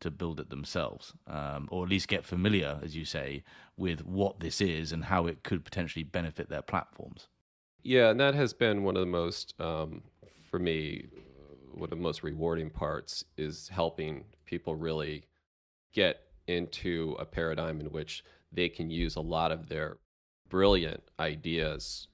to 0.00 0.10
build 0.10 0.40
it 0.40 0.50
themselves, 0.50 1.12
um, 1.28 1.68
or 1.70 1.84
at 1.84 1.88
least 1.88 2.08
get 2.08 2.24
familiar, 2.24 2.80
as 2.82 2.96
you 2.96 3.04
say, 3.04 3.44
with 3.76 4.04
what 4.04 4.40
this 4.40 4.60
is 4.60 4.90
and 4.90 5.04
how 5.04 5.28
it 5.28 5.44
could 5.44 5.64
potentially 5.64 6.02
benefit 6.02 6.48
their 6.48 6.60
platforms. 6.60 7.28
Yeah, 7.84 8.10
and 8.10 8.18
that 8.18 8.34
has 8.34 8.52
been 8.52 8.82
one 8.82 8.96
of 8.96 9.00
the 9.00 9.06
most, 9.06 9.54
um, 9.60 10.02
for 10.50 10.58
me, 10.58 11.06
one 11.72 11.84
of 11.84 11.90
the 11.90 11.96
most 11.96 12.24
rewarding 12.24 12.68
parts 12.68 13.24
is 13.36 13.68
helping 13.68 14.24
people 14.44 14.74
really 14.74 15.24
get 15.92 16.22
into 16.48 17.16
a 17.20 17.24
paradigm 17.24 17.80
in 17.80 17.86
which 17.86 18.24
they 18.50 18.68
can 18.68 18.90
use 18.90 19.14
a 19.14 19.20
lot 19.20 19.52
of 19.52 19.68
their 19.68 19.98
brilliant 20.48 21.04
ideas 21.18 22.08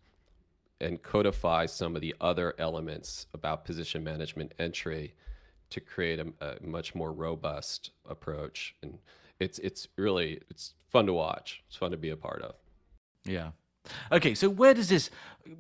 and 0.81 1.03
codify 1.03 1.67
some 1.67 1.95
of 1.95 2.03
the 2.03 2.15
other 2.21 2.55
elements 2.59 3.27
about 3.35 3.65
position 3.65 4.05
management 4.05 4.53
entry 4.59 5.15
to 5.71 5.81
create 5.81 6.19
a, 6.19 6.33
a, 6.41 6.67
much 6.67 6.95
more 6.95 7.13
robust 7.13 7.91
approach. 8.09 8.75
And 8.83 8.99
it's 9.39 9.59
it's 9.59 9.89
really 9.97 10.41
it's 10.51 10.75
fun 10.89 11.07
to 11.07 11.13
watch. 11.13 11.63
It's 11.69 11.77
fun 11.77 11.91
to 11.91 11.97
be 11.97 12.11
a 12.11 12.17
part 12.17 12.43
of. 12.43 12.55
Yeah. 13.25 13.51
Okay 14.13 14.35
so 14.35 14.49
where 14.49 14.75
does 14.75 14.89
this 14.89 15.11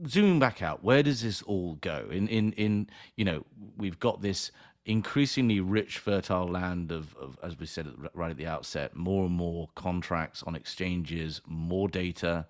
zooming 0.06 0.38
back 0.38 0.60
out 0.62 0.84
where 0.84 1.02
does 1.02 1.22
this 1.22 1.42
all 1.42 1.74
go? 1.76 2.06
In 2.10 2.28
in 2.28 2.52
in 2.52 2.88
you 3.16 3.24
know 3.24 3.44
we've 3.76 3.98
got 3.98 4.20
this 4.20 4.50
increasingly 4.84 5.60
rich 5.60 5.98
fertile 5.98 6.48
land 6.48 6.90
of, 6.90 7.14
of 7.16 7.38
as 7.42 7.58
we 7.58 7.66
said 7.66 7.86
right 8.14 8.30
at 8.30 8.38
the 8.38 8.46
outset 8.46 8.96
more 8.96 9.26
and 9.26 9.34
more 9.34 9.68
contracts 9.74 10.42
on 10.44 10.54
exchanges 10.54 11.42
more 11.46 11.88
data 11.88 12.46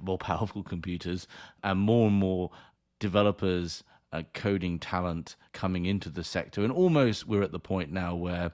more 0.00 0.18
powerful 0.18 0.62
computers, 0.64 1.26
and 1.62 1.78
more 1.78 2.08
and 2.08 2.16
more 2.16 2.50
developers 2.98 3.84
uh, 4.12 4.22
coding 4.34 4.78
talent 4.78 5.36
coming 5.52 5.84
into 5.86 6.08
the 6.08 6.24
sector. 6.24 6.62
And 6.62 6.72
almost 6.72 7.26
we're 7.26 7.42
at 7.42 7.52
the 7.52 7.58
point 7.58 7.92
now 7.92 8.14
where 8.14 8.52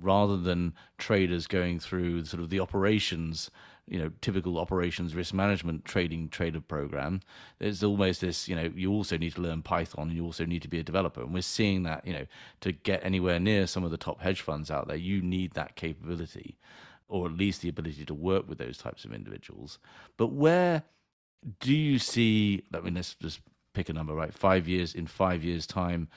rather 0.00 0.36
than 0.36 0.74
traders 0.98 1.46
going 1.46 1.80
through 1.80 2.24
sort 2.24 2.42
of 2.42 2.50
the 2.50 2.60
operations, 2.60 3.50
you 3.86 3.98
know, 3.98 4.10
typical 4.20 4.58
operations 4.58 5.14
risk 5.14 5.34
management 5.34 5.84
trading 5.84 6.28
trader 6.28 6.60
program, 6.60 7.20
there's 7.58 7.82
almost 7.82 8.20
this, 8.20 8.48
you 8.48 8.54
know, 8.54 8.70
you 8.74 8.90
also 8.92 9.16
need 9.16 9.34
to 9.34 9.40
learn 9.40 9.62
Python 9.62 10.08
and 10.08 10.16
you 10.16 10.24
also 10.24 10.46
need 10.46 10.62
to 10.62 10.68
be 10.68 10.78
a 10.78 10.84
developer. 10.84 11.22
And 11.22 11.34
we're 11.34 11.42
seeing 11.42 11.82
that, 11.82 12.06
you 12.06 12.12
know, 12.12 12.26
to 12.60 12.72
get 12.72 13.04
anywhere 13.04 13.40
near 13.40 13.66
some 13.66 13.84
of 13.84 13.90
the 13.90 13.96
top 13.96 14.20
hedge 14.20 14.40
funds 14.40 14.70
out 14.70 14.86
there, 14.86 14.96
you 14.96 15.20
need 15.20 15.52
that 15.54 15.76
capability 15.76 16.56
or 17.12 17.26
at 17.26 17.32
least 17.32 17.60
the 17.60 17.68
ability 17.68 18.06
to 18.06 18.14
work 18.14 18.48
with 18.48 18.56
those 18.56 18.78
types 18.78 19.04
of 19.04 19.12
individuals. 19.12 19.78
But 20.16 20.28
where 20.28 20.82
do 21.60 21.74
you 21.74 21.98
see, 21.98 22.62
I 22.72 22.80
mean, 22.80 22.94
let's 22.94 23.14
just 23.14 23.40
pick 23.74 23.90
a 23.90 23.92
number, 23.92 24.14
right? 24.14 24.32
Five 24.32 24.66
years, 24.66 24.94
in 24.94 25.06
five 25.06 25.44
years' 25.44 25.66
time, 25.66 26.08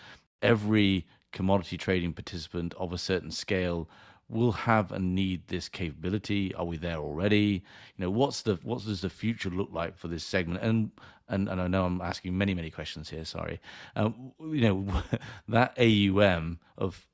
every 0.41 1.05
commodity 1.33 1.77
trading 1.77 2.13
participant 2.13 2.73
of 2.77 2.93
a 2.93 2.97
certain 2.97 3.29
scale 3.29 3.89
will 4.29 4.53
have 4.53 4.93
and 4.93 5.13
need 5.13 5.47
this 5.49 5.67
capability. 5.67 6.55
Are 6.55 6.65
we 6.65 6.77
there 6.77 6.97
already? 6.97 7.61
You 7.97 8.05
know, 8.05 8.09
what's 8.09 8.41
the 8.41 8.57
what 8.63 8.85
does 8.85 9.01
the 9.01 9.09
future 9.09 9.49
look 9.49 9.69
like 9.73 9.97
for 9.97 10.07
this 10.07 10.23
segment? 10.23 10.63
And 10.63 10.91
and, 11.27 11.49
and 11.49 11.59
I 11.59 11.67
know 11.67 11.85
I'm 11.85 12.01
asking 12.01 12.37
many 12.37 12.53
many 12.53 12.71
questions 12.71 13.09
here. 13.09 13.25
Sorry, 13.25 13.59
um, 13.97 14.31
you 14.39 14.61
know 14.61 15.03
that 15.49 15.77
AUM 15.77 16.59
of 16.77 17.05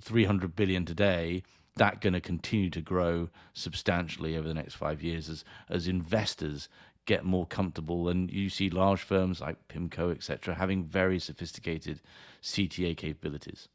300 0.00 0.54
billion 0.56 0.84
today. 0.84 1.42
That 1.80 2.02
going 2.02 2.12
to 2.12 2.20
continue 2.20 2.68
to 2.70 2.82
grow 2.82 3.30
substantially 3.54 4.36
over 4.36 4.46
the 4.46 4.52
next 4.52 4.74
five 4.74 5.02
years 5.02 5.30
as 5.30 5.44
as 5.70 5.88
investors 5.88 6.68
get 7.06 7.24
more 7.24 7.46
comfortable. 7.46 8.10
And 8.10 8.30
you 8.30 8.50
see 8.50 8.68
large 8.68 9.00
firms 9.00 9.40
like 9.40 9.56
PIMCO, 9.68 10.12
etc., 10.14 10.54
having 10.54 10.84
very 10.84 11.18
sophisticated 11.18 12.00
CTA 12.42 12.94
capabilities. 12.98 13.68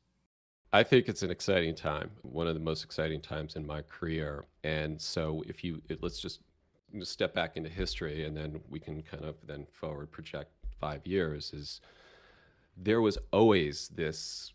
I 0.72 0.84
think 0.84 1.08
it's 1.08 1.24
an 1.24 1.32
exciting 1.32 1.74
time, 1.74 2.12
one 2.22 2.48
of 2.48 2.54
the 2.54 2.60
most 2.60 2.84
exciting 2.84 3.22
times 3.22 3.56
in 3.56 3.66
my 3.66 3.82
career. 3.82 4.46
And 4.64 5.02
so, 5.02 5.44
if 5.48 5.64
you 5.64 5.82
let's 6.00 6.20
just 6.20 6.42
step 7.02 7.34
back 7.34 7.58
into 7.58 7.70
history, 7.72 8.24
and 8.24 8.38
then 8.38 8.62
we 8.70 8.80
can 8.80 9.02
kind 9.02 9.26
of 9.26 9.36
then 9.44 9.66
forward 9.72 10.12
project 10.12 10.52
five 10.80 11.08
years. 11.08 11.54
Is 11.54 11.82
there 12.78 13.02
was 13.02 13.18
always 13.32 13.88
this 13.88 14.54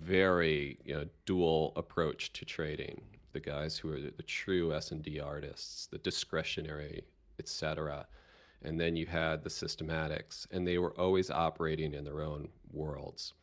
very 0.00 0.78
you 0.84 0.94
know, 0.94 1.06
dual 1.26 1.72
approach 1.76 2.32
to 2.34 2.44
trading. 2.44 3.02
The 3.32 3.40
guys 3.40 3.78
who 3.78 3.92
are 3.92 4.00
the, 4.00 4.12
the 4.16 4.22
true 4.22 4.74
S 4.74 4.90
and 4.90 5.02
D 5.02 5.20
artists, 5.20 5.86
the 5.86 5.98
discretionary 5.98 7.04
etc. 7.38 8.06
And 8.62 8.80
then 8.80 8.96
you 8.96 9.06
had 9.06 9.44
the 9.44 9.50
systematics, 9.50 10.46
and 10.50 10.66
they 10.66 10.78
were 10.78 10.98
always 10.98 11.30
operating 11.30 11.94
in 11.94 12.04
their 12.04 12.22
own 12.22 12.48
worlds. 12.72 13.34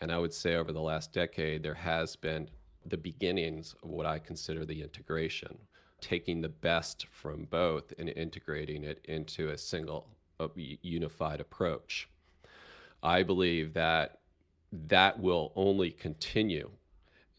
And 0.00 0.10
I 0.10 0.18
would 0.18 0.32
say 0.32 0.54
over 0.54 0.72
the 0.72 0.80
last 0.80 1.12
decade, 1.12 1.62
there 1.62 1.74
has 1.74 2.16
been 2.16 2.48
the 2.84 2.96
beginnings 2.96 3.74
of 3.82 3.90
what 3.90 4.06
I 4.06 4.18
consider 4.18 4.64
the 4.64 4.82
integration, 4.82 5.58
taking 6.00 6.40
the 6.40 6.48
best 6.48 7.06
from 7.10 7.44
both 7.44 7.92
and 7.98 8.08
integrating 8.08 8.84
it 8.84 9.04
into 9.04 9.50
a 9.50 9.58
single 9.58 10.08
uh, 10.38 10.48
a 10.56 10.78
unified 10.82 11.40
approach. 11.40 12.08
I 13.02 13.22
believe 13.22 13.72
that 13.74 14.20
that 14.88 15.20
will 15.20 15.52
only 15.56 15.90
continue 15.90 16.70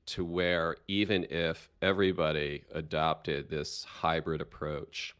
to 0.07 0.23
where 0.23 0.77
even 0.87 1.25
if 1.29 1.69
everybody 1.81 2.63
adopted 2.71 3.49
this 3.49 3.83
hybrid 3.83 4.41
approach, 4.41 5.15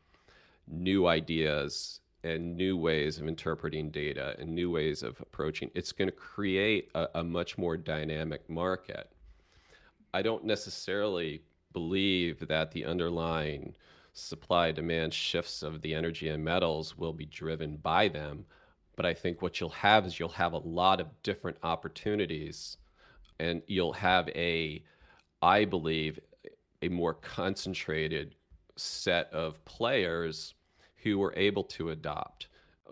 new 0.68 1.07
ideas 1.07 1.99
and 2.24 2.55
new 2.55 2.78
ways 2.78 3.20
of 3.20 3.28
interpreting 3.28 3.89
data 3.89 4.36
and 4.39 4.53
new 4.53 4.72
ways 4.72 5.03
of 5.03 5.20
approaching, 5.20 5.70
it's 5.76 5.91
going 5.91 6.07
to 6.07 6.15
create 6.15 6.89
a, 6.95 7.07
a 7.15 7.24
much 7.24 7.57
more 7.57 7.78
dynamic 7.78 8.49
market. 8.49 9.11
I 10.13 10.22
don't 10.22 10.45
necessarily 10.45 11.41
believe 11.74 12.47
that 12.47 12.72
the 12.72 12.86
underlying 12.86 13.76
supply 14.13 14.72
demand 14.72 15.13
shifts 15.13 15.61
of 15.61 15.82
the 15.82 15.93
energy 15.93 16.28
and 16.28 16.43
metals 16.43 16.97
will 16.97 17.13
be 17.13 17.26
driven 17.26 17.76
by 17.76 18.07
them. 18.07 18.45
But 18.98 19.06
I 19.06 19.14
think 19.14 19.41
what 19.41 19.62
you'll 19.62 19.70
have 19.70 20.06
is 20.06 20.20
you'll 20.20 20.30
have 20.30 20.52
a 20.52 20.58
lot 20.58 21.00
of 21.00 21.08
different 21.24 21.58
opportunities 21.64 22.78
and 23.39 23.62
you'll 23.68 23.93
have 23.93 24.28
a, 24.30 24.84
I 25.41 25.64
believe, 25.64 26.20
a 26.82 26.89
more 26.89 27.14
concentrated 27.14 28.36
set 28.76 29.32
of 29.32 29.64
players 29.64 30.56
who 31.04 31.20
were 31.20 31.34
able 31.38 31.64
to 31.64 31.91
adopt 31.91 32.48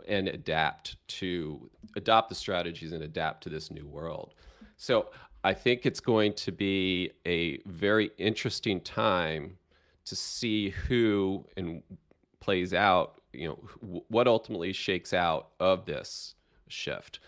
and 0.08 0.28
adapt 0.28 0.96
to 1.08 1.70
adopt 1.96 2.30
the 2.30 2.36
strategies 2.36 2.92
and 2.94 3.04
adapt 3.04 3.44
to 3.44 3.50
this 3.50 3.72
new 3.72 3.88
world. 3.88 4.34
So 4.78 5.10
I 5.44 5.54
think 5.54 5.86
it's 5.86 6.00
going 6.00 6.34
to 6.34 6.52
be 6.52 7.12
a 7.26 7.60
very 7.66 8.12
interesting 8.18 8.80
time 8.82 9.58
to 10.06 10.16
see 10.16 10.70
who 10.70 11.46
and 11.58 11.82
plays 12.40 12.74
out, 12.74 13.22
you 13.38 13.48
know, 13.48 14.04
what 14.08 14.28
ultimately 14.28 14.74
shakes 14.74 15.14
out 15.14 15.50
of 15.60 15.86
this 15.86 16.36
shift. 16.68 17.20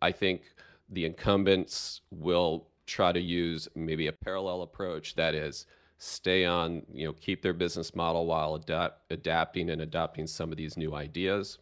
I 0.00 0.12
think 0.12 0.42
the 0.88 1.04
incumbents 1.04 2.00
will 2.10 2.68
try 2.86 3.12
to 3.12 3.20
use 3.20 3.68
maybe 3.74 4.06
a 4.06 4.12
parallel 4.12 4.62
approach 4.62 5.14
that 5.16 5.34
is 5.34 5.66
stay 5.98 6.44
on, 6.44 6.82
you 6.92 7.06
know, 7.06 7.12
keep 7.12 7.42
their 7.42 7.52
business 7.52 7.94
model 7.94 8.26
while 8.26 8.54
adapt, 8.54 9.10
adapting 9.10 9.70
and 9.70 9.80
adopting 9.80 10.26
some 10.26 10.50
of 10.52 10.58
these 10.58 10.76
new 10.76 10.94
ideas. 10.94 11.58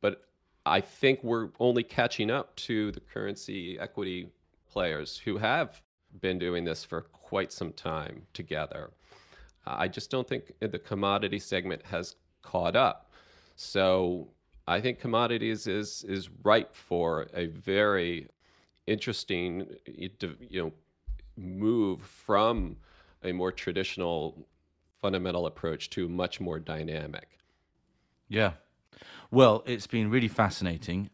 But 0.00 0.24
I 0.66 0.80
think 0.80 1.22
we're 1.22 1.50
only 1.58 1.82
catching 1.82 2.30
up 2.30 2.54
to 2.56 2.92
the 2.92 3.00
currency 3.00 3.78
equity 3.78 4.30
players 4.70 5.18
who 5.24 5.38
have 5.38 5.82
been 6.20 6.38
doing 6.38 6.64
this 6.64 6.84
for 6.84 7.02
quite 7.02 7.52
some 7.52 7.72
time 7.72 8.26
together. 8.32 8.90
I 9.66 9.88
just 9.88 10.10
don't 10.10 10.26
think 10.26 10.52
the 10.60 10.78
commodity 10.78 11.38
segment 11.38 11.86
has 11.86 12.16
caught 12.42 12.76
up. 12.76 13.07
So 13.60 14.28
I 14.68 14.80
think 14.80 15.00
commodities 15.00 15.66
is 15.66 16.04
is 16.04 16.30
ripe 16.44 16.76
for 16.76 17.26
a 17.34 17.46
very 17.46 18.28
interesting, 18.86 19.66
you 19.84 20.10
know, 20.52 20.72
move 21.36 22.00
from 22.00 22.76
a 23.24 23.32
more 23.32 23.50
traditional 23.50 24.46
fundamental 25.02 25.44
approach 25.46 25.90
to 25.90 26.08
much 26.08 26.40
more 26.40 26.60
dynamic. 26.60 27.38
Yeah. 28.28 28.52
Well, 29.32 29.64
it's 29.66 29.88
been 29.88 30.08
really 30.08 30.28
fascinating. 30.28 31.10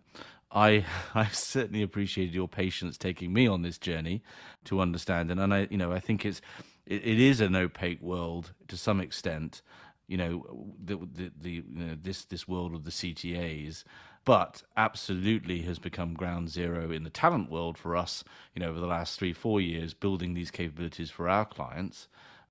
I 0.52 0.84
I 1.14 1.28
certainly 1.28 1.82
appreciated 1.82 2.34
your 2.34 2.48
patience 2.48 2.98
taking 2.98 3.32
me 3.32 3.46
on 3.46 3.62
this 3.62 3.78
journey 3.78 4.22
to 4.64 4.80
understand 4.80 5.30
and, 5.30 5.40
and 5.40 5.54
I 5.54 5.66
you 5.70 5.78
know 5.78 5.92
I 5.92 5.98
think 5.98 6.26
it's 6.26 6.42
it, 6.84 7.06
it 7.06 7.18
is 7.18 7.40
an 7.40 7.56
opaque 7.56 8.02
world 8.02 8.52
to 8.68 8.76
some 8.76 9.00
extent 9.00 9.62
you 10.06 10.16
know 10.16 10.74
the 10.84 10.96
the, 10.96 11.30
the 11.40 11.50
you 11.50 11.64
know, 11.68 11.98
this 12.00 12.24
this 12.24 12.46
world 12.48 12.74
of 12.74 12.84
the 12.84 12.90
CTAs 12.90 13.84
but 14.24 14.62
absolutely 14.76 15.62
has 15.62 15.78
become 15.78 16.14
ground 16.14 16.48
zero 16.48 16.90
in 16.90 17.04
the 17.04 17.10
talent 17.10 17.50
world 17.50 17.76
for 17.76 17.94
us, 17.94 18.24
you 18.54 18.60
know, 18.60 18.70
over 18.70 18.80
the 18.80 18.86
last 18.86 19.18
three, 19.18 19.32
four 19.32 19.60
years, 19.60 19.92
building 19.92 20.34
these 20.34 20.50
capabilities 20.50 21.10
for 21.10 21.28
our 21.28 21.44
clients. 21.44 22.08